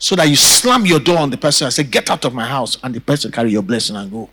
So 0.00 0.16
that 0.16 0.28
you 0.28 0.34
slam 0.34 0.86
your 0.86 0.98
door 0.98 1.18
on 1.18 1.30
the 1.30 1.36
person 1.36 1.66
and 1.66 1.74
say, 1.74 1.84
Get 1.84 2.10
out 2.10 2.24
of 2.24 2.34
my 2.34 2.46
house, 2.46 2.78
and 2.82 2.92
the 2.92 3.00
person 3.00 3.30
carry 3.30 3.52
your 3.52 3.62
blessing 3.62 3.94
and 3.94 4.10
go. 4.10 4.30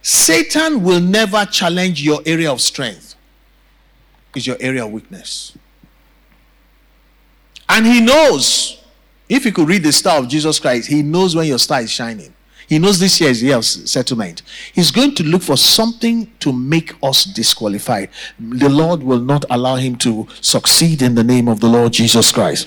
Satan 0.00 0.82
will 0.82 1.00
never 1.00 1.44
challenge 1.44 2.02
your 2.02 2.20
area 2.24 2.50
of 2.50 2.60
strength. 2.60 3.16
It's 4.34 4.46
your 4.46 4.56
area 4.60 4.84
of 4.84 4.92
weakness. 4.92 5.56
And 7.68 7.86
he 7.86 8.00
knows, 8.00 8.82
if 9.28 9.44
you 9.44 9.52
could 9.52 9.68
read 9.68 9.82
the 9.82 9.92
star 9.92 10.18
of 10.18 10.28
Jesus 10.28 10.58
Christ, 10.58 10.88
he 10.88 11.02
knows 11.02 11.34
when 11.34 11.46
your 11.46 11.58
star 11.58 11.80
is 11.80 11.90
shining. 11.90 12.34
He 12.72 12.78
knows 12.78 12.98
this 12.98 13.20
year 13.20 13.28
is 13.28 13.40
the 13.42 13.48
year 13.48 13.56
of 13.58 13.66
settlement. 13.66 14.40
He's 14.72 14.90
going 14.90 15.14
to 15.16 15.22
look 15.24 15.42
for 15.42 15.58
something 15.58 16.32
to 16.40 16.54
make 16.54 16.94
us 17.02 17.24
disqualified. 17.24 18.08
The 18.40 18.70
Lord 18.70 19.02
will 19.02 19.20
not 19.20 19.44
allow 19.50 19.76
him 19.76 19.96
to 19.96 20.26
succeed 20.40 21.02
in 21.02 21.14
the 21.14 21.22
name 21.22 21.48
of 21.48 21.60
the 21.60 21.68
Lord 21.68 21.92
Jesus 21.92 22.32
Christ. 22.32 22.66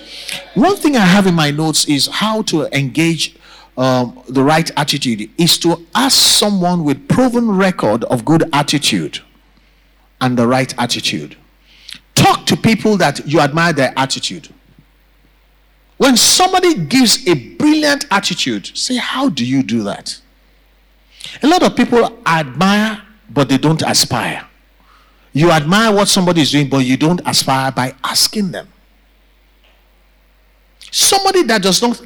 One 0.53 0.75
thing 0.75 0.95
I 0.95 0.99
have 0.99 1.25
in 1.25 1.33
my 1.33 1.49
notes 1.49 1.85
is 1.85 2.05
how 2.05 2.43
to 2.43 2.67
engage 2.77 3.35
um, 3.79 4.21
the 4.29 4.43
right 4.43 4.69
attitude 4.77 5.27
is 5.39 5.57
to 5.57 5.83
ask 5.95 6.37
someone 6.37 6.83
with 6.83 7.07
proven 7.07 7.49
record 7.49 8.03
of 8.03 8.25
good 8.25 8.47
attitude 8.53 9.21
and 10.21 10.37
the 10.37 10.45
right 10.45 10.71
attitude. 10.77 11.35
Talk 12.13 12.45
to 12.45 12.55
people 12.55 12.95
that 12.97 13.27
you 13.27 13.39
admire 13.39 13.73
their 13.73 13.91
attitude. 13.97 14.49
When 15.97 16.17
somebody 16.17 16.75
gives 16.75 17.27
a 17.27 17.33
brilliant 17.33 18.05
attitude, 18.11 18.75
say, 18.75 18.97
How 18.97 19.29
do 19.29 19.45
you 19.45 19.63
do 19.63 19.83
that? 19.83 20.19
A 21.41 21.47
lot 21.47 21.63
of 21.63 21.75
people 21.75 22.19
admire, 22.25 23.01
but 23.29 23.49
they 23.49 23.57
don't 23.57 23.81
aspire. 23.81 24.45
You 25.33 25.51
admire 25.51 25.93
what 25.93 26.07
somebody 26.07 26.41
is 26.41 26.51
doing, 26.51 26.69
but 26.69 26.79
you 26.79 26.97
don't 26.97 27.21
aspire 27.25 27.71
by 27.71 27.93
asking 28.03 28.51
them. 28.51 28.67
Somebody 30.91 31.43
that 31.43 31.61
does 31.61 31.81
not 31.81 32.01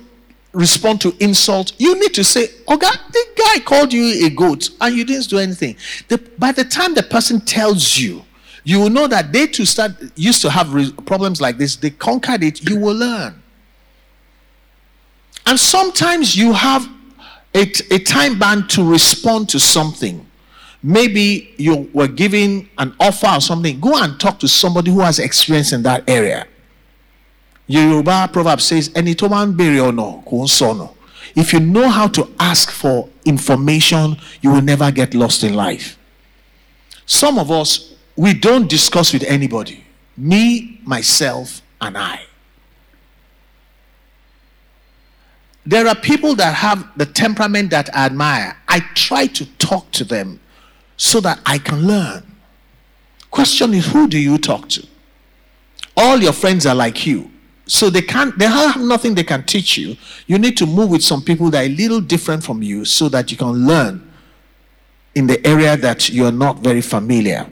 respond 0.51 1.01
to 1.01 1.15
insult, 1.19 1.73
you 1.77 1.99
need 1.99 2.13
to 2.15 2.23
say, 2.23 2.47
Okay, 2.67 2.87
the 3.11 3.25
guy 3.35 3.59
called 3.59 3.93
you 3.93 4.25
a 4.25 4.29
goat 4.29 4.69
and 4.81 4.95
you 4.95 5.05
didn't 5.05 5.29
do 5.29 5.37
anything. 5.37 5.75
The, 6.07 6.17
by 6.37 6.51
the 6.51 6.63
time 6.63 6.93
the 6.93 7.03
person 7.03 7.41
tells 7.41 7.97
you, 7.97 8.23
you 8.63 8.79
will 8.79 8.89
know 8.89 9.07
that 9.07 9.31
they 9.31 9.47
too 9.47 9.65
start 9.65 9.93
used 10.15 10.41
to 10.41 10.49
have 10.49 10.73
re- 10.73 10.91
problems 11.05 11.41
like 11.41 11.57
this. 11.57 11.75
They 11.75 11.89
conquered 11.91 12.43
it. 12.43 12.67
You 12.67 12.79
will 12.79 12.95
learn. 12.95 13.41
And 15.49 15.59
sometimes 15.59 16.35
you 16.35 16.53
have 16.53 16.87
a, 17.55 17.61
a 17.89 17.97
time 17.97 18.37
band 18.37 18.69
to 18.69 18.83
respond 18.87 19.49
to 19.49 19.59
something. 19.59 20.23
Maybe 20.83 21.55
you 21.57 21.89
were 21.91 22.07
given 22.07 22.69
an 22.77 22.93
offer 22.99 23.25
or 23.35 23.41
something. 23.41 23.79
Go 23.79 23.97
and 23.99 24.19
talk 24.19 24.37
to 24.41 24.47
somebody 24.47 24.91
who 24.91 24.99
has 24.99 25.17
experience 25.17 25.73
in 25.73 25.81
that 25.83 26.07
area. 26.07 26.45
Yoruba 27.65 28.29
proverb 28.31 28.61
says. 28.61 28.91
If 28.93 29.17
you 31.53 31.59
know 31.59 31.89
how 31.89 32.07
to 32.09 32.29
ask 32.39 32.69
for 32.69 33.09
information, 33.25 34.17
you 34.43 34.51
will 34.51 34.61
never 34.61 34.91
get 34.91 35.15
lost 35.15 35.43
in 35.43 35.55
life. 35.55 35.97
Some 37.07 37.39
of 37.39 37.49
us, 37.49 37.95
we 38.15 38.35
don't 38.35 38.69
discuss 38.69 39.13
with 39.13 39.23
anybody. 39.23 39.83
Me, 40.15 40.79
myself, 40.85 41.63
and 41.81 41.97
I. 41.97 42.28
There 45.65 45.87
are 45.87 45.95
people 45.95 46.35
that 46.35 46.55
have 46.55 46.87
the 46.97 47.05
temperament 47.05 47.69
that 47.71 47.93
I 47.95 48.05
admire. 48.05 48.57
I 48.67 48.79
try 48.95 49.27
to 49.27 49.45
talk 49.57 49.91
to 49.91 50.03
them 50.03 50.39
so 50.97 51.19
that 51.21 51.39
I 51.45 51.57
can 51.57 51.85
learn. 51.85 52.23
Question 53.31 53.73
is, 53.73 53.87
who 53.87 54.07
do 54.07 54.17
you 54.17 54.37
talk 54.37 54.69
to? 54.69 54.87
All 55.95 56.17
your 56.17 56.33
friends 56.33 56.65
are 56.65 56.75
like 56.75 57.05
you. 57.05 57.29
So 57.67 57.91
they 57.91 58.01
can't 58.01 58.37
they 58.39 58.47
have 58.47 58.81
nothing 58.81 59.13
they 59.13 59.23
can 59.23 59.43
teach 59.43 59.77
you. 59.77 59.95
You 60.25 60.39
need 60.39 60.57
to 60.57 60.65
move 60.65 60.89
with 60.89 61.03
some 61.03 61.21
people 61.21 61.51
that 61.51 61.59
are 61.59 61.65
a 61.65 61.75
little 61.75 62.01
different 62.01 62.43
from 62.43 62.63
you 62.63 62.83
so 62.83 63.09
that 63.09 63.29
you 63.29 63.37
can 63.37 63.67
learn 63.67 64.11
in 65.13 65.27
the 65.27 65.45
area 65.45 65.77
that 65.77 66.09
you're 66.09 66.31
not 66.31 66.59
very 66.59 66.81
familiar. 66.81 67.45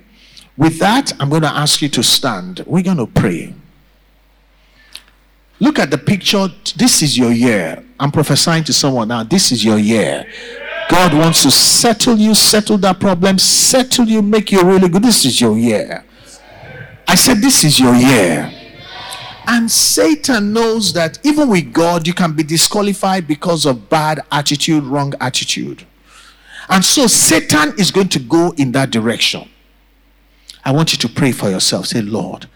With 0.58 0.80
that, 0.80 1.14
I'm 1.20 1.30
going 1.30 1.44
to 1.44 1.56
ask 1.56 1.84
you 1.84 1.90
to 1.90 2.02
stand. 2.02 2.64
We're 2.66 2.84
going 2.84 2.98
to 2.98 3.06
pray. 3.06 3.54
Look 5.60 5.80
at 5.80 5.90
the 5.90 5.98
picture. 5.98 6.48
This 6.76 7.02
is 7.02 7.18
your 7.18 7.32
year. 7.32 7.84
I'm 8.00 8.12
prophesying 8.12 8.64
to 8.66 8.74
someone 8.74 9.08
now. 9.08 9.24
This 9.24 9.52
is 9.52 9.64
your 9.66 9.80
year. 9.80 10.26
God 10.90 11.14
wants 11.14 11.44
to 11.44 11.52
settle 11.52 12.16
you, 12.16 12.34
settle 12.36 12.78
that 12.80 13.00
problem, 13.00 13.38
settle 13.40 14.06
you, 14.06 14.22
make 14.22 14.52
you 14.52 14.62
really 14.64 14.88
good. 14.88 15.04
This 15.04 15.26
is 15.26 15.42
your 15.42 15.58
year. 15.58 16.06
I 17.08 17.16
said, 17.16 17.38
This 17.38 17.64
is 17.64 17.80
your 17.80 17.96
year. 17.96 18.54
And 19.48 19.72
Satan 19.72 20.52
knows 20.52 20.92
that 20.94 21.20
even 21.26 21.50
with 21.50 21.72
God, 21.72 22.06
you 22.06 22.14
can 22.14 22.34
be 22.34 22.44
disqualified 22.44 23.28
because 23.28 23.66
of 23.66 23.90
bad 23.90 24.20
attitude, 24.30 24.84
wrong 24.84 25.14
attitude. 25.22 25.86
And 26.70 26.84
so 26.84 27.08
Satan 27.08 27.74
is 27.80 27.90
going 27.92 28.10
to 28.10 28.20
go 28.20 28.54
in 28.58 28.74
that 28.74 28.92
direction. 28.92 29.48
I 30.66 30.72
want 30.72 30.92
you 30.92 31.00
to 31.00 31.08
pray 31.08 31.32
for 31.32 31.50
yourself. 31.50 31.86
Say, 31.88 32.02
Lord, 32.02 32.50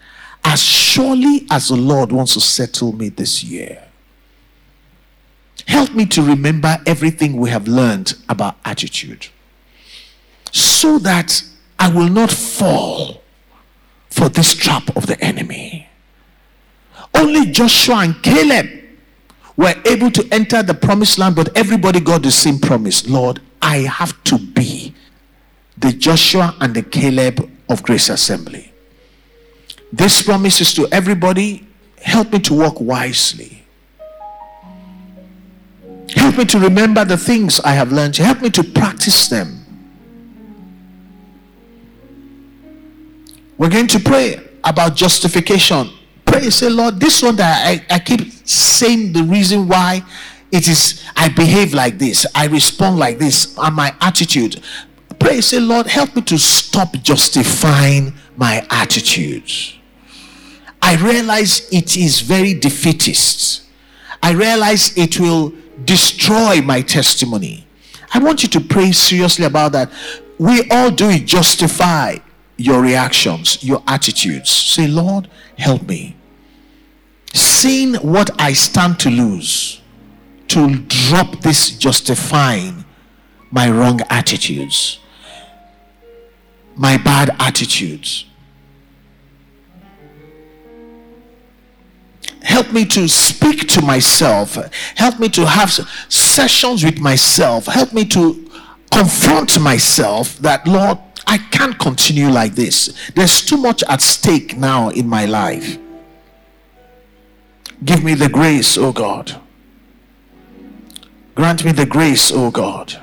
as 0.44 0.62
surely 0.62 1.46
as 1.50 1.68
the 1.68 1.76
Lord 1.76 2.12
wants 2.12 2.34
to 2.34 2.40
settle 2.40 2.92
me 2.92 3.08
this 3.08 3.42
year, 3.44 3.82
help 5.66 5.94
me 5.94 6.06
to 6.06 6.22
remember 6.22 6.78
everything 6.86 7.36
we 7.36 7.50
have 7.50 7.68
learned 7.68 8.14
about 8.28 8.56
attitude 8.64 9.28
so 10.50 10.98
that 10.98 11.42
I 11.78 11.88
will 11.92 12.08
not 12.08 12.30
fall 12.30 13.22
for 14.10 14.28
this 14.28 14.54
trap 14.54 14.94
of 14.96 15.06
the 15.06 15.18
enemy. 15.24 15.88
Only 17.14 17.50
Joshua 17.50 17.96
and 17.98 18.22
Caleb 18.22 18.68
were 19.56 19.74
able 19.86 20.10
to 20.10 20.26
enter 20.32 20.62
the 20.62 20.74
promised 20.74 21.18
land, 21.18 21.36
but 21.36 21.56
everybody 21.56 22.00
got 22.00 22.22
the 22.22 22.30
same 22.30 22.58
promise 22.58 23.08
Lord, 23.08 23.40
I 23.60 23.78
have 23.78 24.22
to 24.24 24.38
be 24.38 24.94
the 25.76 25.92
Joshua 25.92 26.56
and 26.60 26.74
the 26.74 26.82
Caleb 26.82 27.50
of 27.68 27.82
Grace 27.82 28.08
Assembly. 28.08 28.71
This 29.92 30.22
promise 30.22 30.60
is 30.60 30.72
to 30.74 30.88
everybody 30.90 31.66
help 32.00 32.32
me 32.32 32.38
to 32.40 32.54
walk 32.54 32.80
wisely. 32.80 33.62
Help 36.14 36.38
me 36.38 36.44
to 36.46 36.58
remember 36.58 37.04
the 37.04 37.16
things 37.16 37.60
I 37.60 37.72
have 37.72 37.92
learned. 37.92 38.16
Help 38.16 38.40
me 38.40 38.50
to 38.50 38.64
practice 38.64 39.28
them. 39.28 39.58
We're 43.58 43.70
going 43.70 43.86
to 43.88 44.00
pray 44.00 44.40
about 44.64 44.96
justification. 44.96 45.90
Pray, 46.24 46.50
say, 46.50 46.70
Lord, 46.70 46.98
this 46.98 47.22
one 47.22 47.36
that 47.36 47.66
I, 47.66 47.94
I 47.94 47.98
keep 47.98 48.32
saying 48.46 49.12
the 49.12 49.22
reason 49.22 49.68
why 49.68 50.02
it 50.50 50.68
is 50.68 51.02
I 51.16 51.28
behave 51.28 51.72
like 51.72 51.98
this, 51.98 52.26
I 52.34 52.46
respond 52.46 52.98
like 52.98 53.18
this, 53.18 53.56
and 53.58 53.74
my 53.76 53.94
attitude. 54.00 54.62
Pray, 55.18 55.40
say, 55.40 55.60
Lord, 55.60 55.86
help 55.86 56.16
me 56.16 56.22
to 56.22 56.38
stop 56.38 56.94
justifying 57.02 58.14
my 58.36 58.66
attitudes. 58.70 59.78
I 60.82 60.96
realize 60.96 61.68
it 61.72 61.96
is 61.96 62.20
very 62.20 62.54
defeatist. 62.54 63.62
I 64.22 64.32
realize 64.32 64.96
it 64.98 65.18
will 65.20 65.52
destroy 65.84 66.60
my 66.60 66.82
testimony. 66.82 67.66
I 68.12 68.18
want 68.18 68.42
you 68.42 68.48
to 68.50 68.60
pray 68.60 68.92
seriously 68.92 69.44
about 69.44 69.72
that. 69.72 69.90
We 70.38 70.68
all 70.70 70.90
do 70.90 71.08
it, 71.08 71.24
justify 71.24 72.16
your 72.56 72.82
reactions, 72.82 73.62
your 73.62 73.82
attitudes. 73.86 74.50
Say, 74.50 74.86
Lord, 74.86 75.28
help 75.56 75.82
me. 75.88 76.16
Seeing 77.32 77.94
what 77.94 78.30
I 78.40 78.52
stand 78.52 78.98
to 79.00 79.10
lose, 79.10 79.80
to 80.48 80.76
drop 80.88 81.40
this 81.40 81.70
justifying 81.70 82.84
my 83.50 83.70
wrong 83.70 84.00
attitudes, 84.10 84.98
my 86.74 86.96
bad 86.96 87.34
attitudes. 87.38 88.26
Help 92.42 92.72
me 92.72 92.84
to 92.86 93.08
speak 93.08 93.68
to 93.68 93.82
myself. 93.82 94.54
Help 94.96 95.18
me 95.18 95.28
to 95.30 95.46
have 95.46 95.70
sessions 96.08 96.84
with 96.84 96.98
myself. 96.98 97.66
Help 97.66 97.92
me 97.92 98.04
to 98.06 98.50
confront 98.90 99.60
myself 99.60 100.36
that, 100.38 100.66
Lord, 100.66 100.98
I 101.26 101.38
can't 101.38 101.78
continue 101.78 102.28
like 102.28 102.54
this. 102.54 103.10
There's 103.14 103.44
too 103.44 103.56
much 103.56 103.82
at 103.88 104.00
stake 104.00 104.56
now 104.56 104.90
in 104.90 105.08
my 105.08 105.24
life. 105.24 105.78
Give 107.84 108.04
me 108.04 108.14
the 108.14 108.28
grace, 108.28 108.76
oh 108.76 108.92
God. 108.92 109.40
Grant 111.34 111.64
me 111.64 111.72
the 111.72 111.86
grace, 111.86 112.30
oh 112.32 112.50
God. 112.50 113.00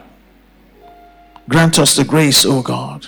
Grant 1.47 1.79
us 1.79 1.95
the 1.95 2.03
grace, 2.03 2.45
oh 2.45 2.61
God. 2.61 3.07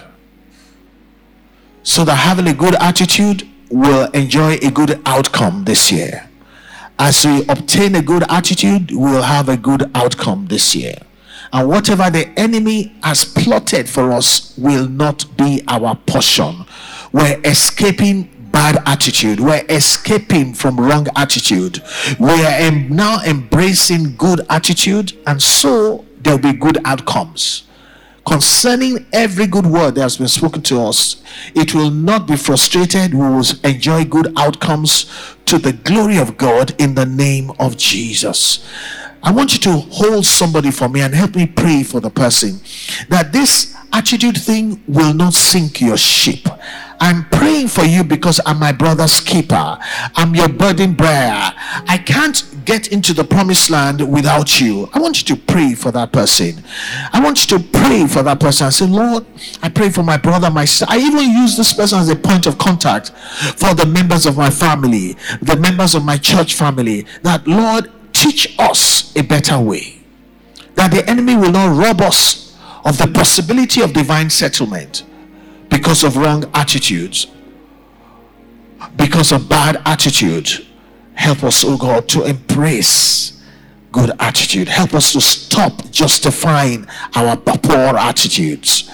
So 1.84 2.04
that 2.06 2.16
having 2.16 2.48
a 2.48 2.54
good 2.54 2.76
attitude 2.76 3.48
will 3.72 4.10
enjoy 4.12 4.54
a 4.62 4.72
good 4.72 5.02
outcome 5.06 5.66
this 5.66 5.92
year. 5.92 6.30
As 7.00 7.26
we 7.26 7.44
obtain 7.48 7.96
a 7.96 8.02
good 8.02 8.24
attitude, 8.30 8.92
we'll 8.92 9.24
have 9.24 9.50
a 9.50 9.58
good 9.58 9.90
outcome 9.96 10.48
this 10.48 10.76
year. 10.76 10.96
And 11.54 11.68
whatever 11.68 12.10
the 12.10 12.28
enemy 12.40 12.96
has 13.04 13.26
plotted 13.26 13.90
for 13.90 14.12
us 14.12 14.56
will 14.58 14.88
not 14.88 15.26
be 15.38 15.64
our 15.68 15.96
portion. 15.96 16.66
We're 17.12 17.42
escaping 17.44 18.30
bad 18.52 18.82
attitude. 18.86 19.40
We're 19.40 19.66
escaping 19.68 20.54
from 20.54 20.80
wrong 20.80 21.08
attitude. 21.16 21.82
We 22.20 22.46
are 22.46 22.72
now 22.72 23.22
embracing 23.26 24.16
good 24.16 24.42
attitude, 24.50 25.18
and 25.26 25.42
so 25.42 26.06
there'll 26.20 26.40
be 26.40 26.54
good 26.54 26.80
outcomes. 26.86 27.64
Concerning 28.26 29.06
every 29.12 29.48
good 29.48 29.66
word 29.66 29.96
that 29.96 30.02
has 30.02 30.18
been 30.18 30.28
spoken 30.28 30.62
to 30.62 30.80
us, 30.80 31.24
it 31.56 31.74
will 31.74 31.90
not 31.90 32.28
be 32.28 32.36
frustrated. 32.36 33.14
We 33.14 33.20
will 33.20 33.44
enjoy 33.64 34.06
good 34.06 34.32
outcomes 34.38 35.12
to 35.46 35.58
the 35.58 35.74
glory 35.74 36.18
of 36.18 36.38
God 36.38 36.80
in 36.80 36.94
the 36.94 37.06
name 37.06 37.52
of 37.60 37.78
Jesus. 37.78 38.66
I 39.24 39.32
want 39.32 39.54
you 39.54 39.60
to 39.60 39.72
hold 39.92 40.26
somebody 40.26 40.72
for 40.72 40.90
me 40.90 41.02
and 41.02 41.14
help 41.14 41.36
me 41.36 41.46
pray 41.46 41.84
for 41.84 42.00
the 42.00 42.10
person 42.10 42.60
that 43.10 43.32
this 43.32 43.76
attitude 43.94 44.38
thing 44.38 44.82
will 44.88 45.14
not 45.14 45.34
sink 45.34 45.82
your 45.82 45.98
ship. 45.98 46.48
I'm 47.00 47.26
praying 47.30 47.70
for 47.70 47.84
you 47.84 48.04
because 48.04 48.40
I'm 48.46 48.60
my 48.60 48.72
brother's 48.72 49.20
keeper. 49.20 49.78
I'm 50.16 50.36
your 50.36 50.48
burden 50.48 50.94
bearer. 50.94 51.52
I 51.58 51.98
can't 52.06 52.44
get 52.64 52.90
into 52.90 53.12
the 53.12 53.24
promised 53.24 53.72
land 53.72 54.08
without 54.12 54.62
you. 54.62 54.88
I 54.94 55.00
want 55.00 55.22
you 55.28 55.36
to 55.36 55.42
pray 55.42 55.74
for 55.74 55.92
that 55.92 56.14
person. 56.14 56.64
I 57.12 57.20
want 57.24 57.42
you 57.52 57.58
to 57.58 57.64
pray 57.72 58.06
for 58.06 58.22
that 58.22 58.40
person. 58.40 58.68
I 58.68 58.70
say, 58.70 58.86
Lord, 58.86 59.26
I 59.64 59.70
pray 59.70 59.90
for 59.90 60.04
my 60.04 60.18
brother, 60.18 60.52
my 60.52 60.68
I 60.88 61.00
even 61.00 61.32
use 61.32 61.58
this 61.58 61.74
person 61.74 61.98
as 62.00 62.10
a 62.10 62.16
point 62.16 62.46
of 62.46 62.60
contact 62.60 63.10
for 63.10 63.74
the 63.74 63.88
members 63.88 64.28
of 64.28 64.38
my 64.38 64.52
family, 64.52 65.18
the 65.42 65.56
members 65.56 65.96
of 65.96 66.06
my 66.06 66.18
church 66.18 66.54
family. 66.54 67.08
That 67.24 67.48
Lord, 67.48 67.92
teach 68.22 68.56
us 68.60 69.16
a 69.16 69.24
better 69.24 69.60
way. 69.60 70.00
That 70.76 70.92
the 70.92 71.08
enemy 71.10 71.36
will 71.36 71.52
not 71.52 71.76
rob 71.76 72.02
us 72.02 72.56
of 72.86 72.98
the 72.98 73.08
possibility 73.08 73.82
of 73.82 73.94
divine 73.94 74.30
settlement 74.30 75.04
because 75.70 76.04
of 76.04 76.18
wrong 76.18 76.50
attitudes, 76.54 77.28
because 78.96 79.32
of 79.32 79.50
bad 79.50 79.82
attitude. 79.86 80.68
Help 81.16 81.44
us, 81.44 81.64
oh 81.66 81.78
God, 81.78 82.08
to 82.10 82.24
embrace 82.24 83.42
good 83.92 84.12
attitude. 84.20 84.68
Help 84.68 84.94
us 84.94 85.14
to 85.14 85.22
stop 85.22 85.90
justifying 85.92 86.88
our 87.16 87.36
poor 87.38 87.98
attitudes. 87.98 88.90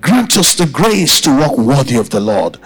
Grant 0.00 0.36
us 0.38 0.54
the 0.54 0.66
grace 0.66 1.20
to 1.22 1.36
walk 1.36 1.58
worthy 1.58 1.96
of 1.96 2.10
the 2.10 2.20
Lord 2.20 2.58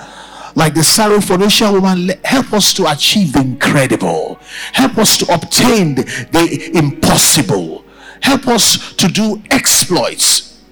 like 0.54 0.74
the 0.74 0.80
Syrophoenician 0.80 1.72
woman, 1.72 2.12
help 2.24 2.52
us 2.52 2.72
to 2.74 2.90
achieve 2.90 3.32
the 3.32 3.40
incredible. 3.40 4.38
Help 4.72 4.98
us 4.98 5.16
to 5.18 5.34
obtain 5.34 5.96
the, 5.96 6.70
impossible. 6.74 7.84
Help 8.20 8.46
us 8.48 8.94
to 8.94 9.08
do 9.08 9.42
exploits 9.50 10.62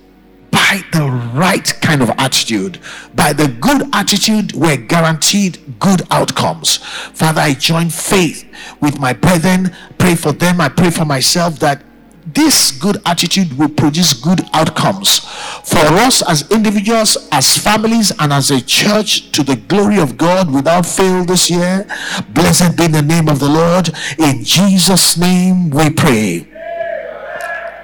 by 0.50 0.82
the 0.92 1.04
right 1.34 1.74
kind 1.80 2.02
of 2.02 2.10
attitude. 2.10 2.78
By 3.14 3.32
the 3.32 3.48
good 3.48 3.88
attitude, 3.92 4.52
we're 4.52 4.76
guaranteed 4.76 5.58
good 5.78 6.02
outcomes. 6.10 6.76
Father, 6.76 7.40
I 7.40 7.54
join 7.54 7.90
faith 7.90 8.48
with 8.80 8.98
my 8.98 9.12
brethren. 9.12 9.74
Pray 9.98 10.14
for 10.14 10.32
them. 10.32 10.60
I 10.60 10.68
pray 10.68 10.90
for 10.90 11.04
myself 11.04 11.58
that 11.58 11.82
this 12.26 12.70
good 12.70 12.98
attitude 13.04 13.58
will 13.58 13.68
produce 13.68 14.12
good 14.12 14.42
outcomes 14.52 15.18
for 15.64 15.78
us 15.78 16.22
as 16.28 16.50
individuals, 16.50 17.16
as 17.32 17.58
families, 17.58 18.12
and 18.18 18.32
as 18.32 18.50
a 18.50 18.60
church 18.60 19.32
to 19.32 19.42
the 19.42 19.56
glory 19.56 19.98
of 19.98 20.16
God 20.16 20.52
without 20.52 20.86
fail 20.86 21.24
this 21.24 21.50
year. 21.50 21.86
Blessed 22.30 22.76
be 22.76 22.86
the 22.86 23.02
name 23.02 23.28
of 23.28 23.40
the 23.40 23.48
Lord. 23.48 23.90
In 24.18 24.44
Jesus' 24.44 25.16
name 25.16 25.70
we 25.70 25.90
pray. 25.90 26.48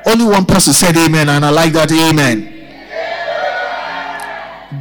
Only 0.06 0.24
one 0.24 0.46
person 0.46 0.72
said 0.72 0.96
amen, 0.96 1.28
and 1.28 1.44
I 1.44 1.50
like 1.50 1.72
that 1.72 1.90
amen. 1.92 2.54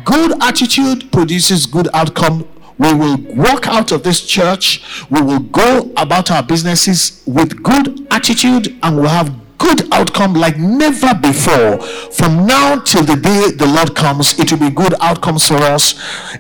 Good 0.06 0.42
attitude 0.42 1.12
produces 1.12 1.66
good 1.66 1.90
outcome 1.94 2.48
we 2.78 2.94
will 2.94 3.18
walk 3.36 3.68
out 3.68 3.92
of 3.92 4.04
this 4.04 4.24
church 4.24 4.84
we 5.10 5.20
will 5.20 5.40
go 5.40 5.92
about 5.98 6.30
our 6.30 6.44
businesses 6.44 7.24
with 7.26 7.64
good 7.64 8.08
attitude 8.12 8.78
and 8.84 8.96
we'll 8.96 9.08
have 9.08 9.34
good 9.58 9.92
outcome 9.94 10.34
like 10.34 10.58
never 10.58 11.14
before. 11.16 11.82
From 12.12 12.46
now 12.46 12.80
till 12.80 13.04
the 13.04 13.16
day 13.16 13.52
the 13.52 13.68
Lord 13.68 13.96
comes, 13.96 14.38
it 14.40 14.52
will 14.52 14.60
be 14.60 14.70
good 14.70 14.94
outcomes 15.02 15.48
for 15.48 15.58
us. 15.58 15.96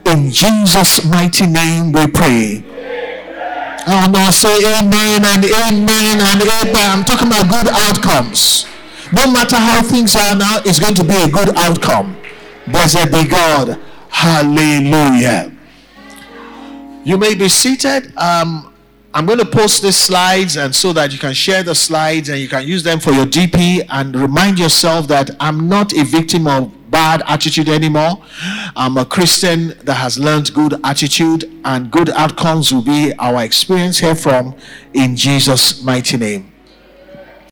In 0.05 0.31
Jesus' 0.31 1.05
mighty 1.05 1.47
name 1.47 1.91
we 1.91 2.07
pray. 2.07 2.63
Oh 3.89 4.09
no, 4.11 4.29
say 4.31 4.57
amen 4.79 5.23
and 5.23 5.45
amen 5.45 6.19
and 6.19 6.41
amen. 6.41 6.89
I'm 6.91 7.05
talking 7.05 7.27
about 7.27 7.49
good 7.49 7.67
outcomes. 7.69 8.65
No 9.13 9.31
matter 9.31 9.55
how 9.55 9.81
things 9.81 10.15
are 10.15 10.35
now, 10.35 10.59
it's 10.65 10.79
going 10.79 10.95
to 10.95 11.03
be 11.03 11.15
a 11.15 11.29
good 11.29 11.55
outcome. 11.55 12.17
Blessed 12.67 13.11
be 13.11 13.25
God. 13.25 13.79
Hallelujah. 14.09 15.53
You 17.05 17.17
may 17.17 17.35
be 17.35 17.47
seated. 17.47 18.11
Um, 18.17 18.73
I'm 19.13 19.25
going 19.25 19.39
to 19.39 19.45
post 19.45 19.81
these 19.81 19.95
slides 19.95 20.57
and 20.57 20.75
so 20.75 20.93
that 20.93 21.11
you 21.11 21.17
can 21.17 21.33
share 21.33 21.63
the 21.63 21.73
slides 21.73 22.29
and 22.29 22.39
you 22.39 22.47
can 22.47 22.67
use 22.67 22.83
them 22.83 22.99
for 22.99 23.11
your 23.11 23.25
DP 23.25 23.85
and 23.89 24.15
remind 24.15 24.59
yourself 24.59 25.07
that 25.07 25.31
I'm 25.39 25.67
not 25.67 25.93
a 25.93 26.03
victim 26.03 26.45
of 26.45 26.71
bad 26.91 27.23
attitude 27.27 27.69
anymore. 27.69 28.23
I'm 28.75 28.97
a 28.97 29.05
Christian 29.05 29.69
that 29.83 29.95
has 29.95 30.19
learned 30.19 30.53
good 30.53 30.79
attitude 30.83 31.51
and 31.65 31.89
good 31.89 32.09
outcomes 32.11 32.73
will 32.73 32.83
be 32.83 33.13
our 33.17 33.43
experience 33.43 33.99
here 33.99 34.15
from 34.15 34.55
in 34.93 35.15
Jesus' 35.15 35.81
mighty 35.83 36.17
name. 36.17 36.53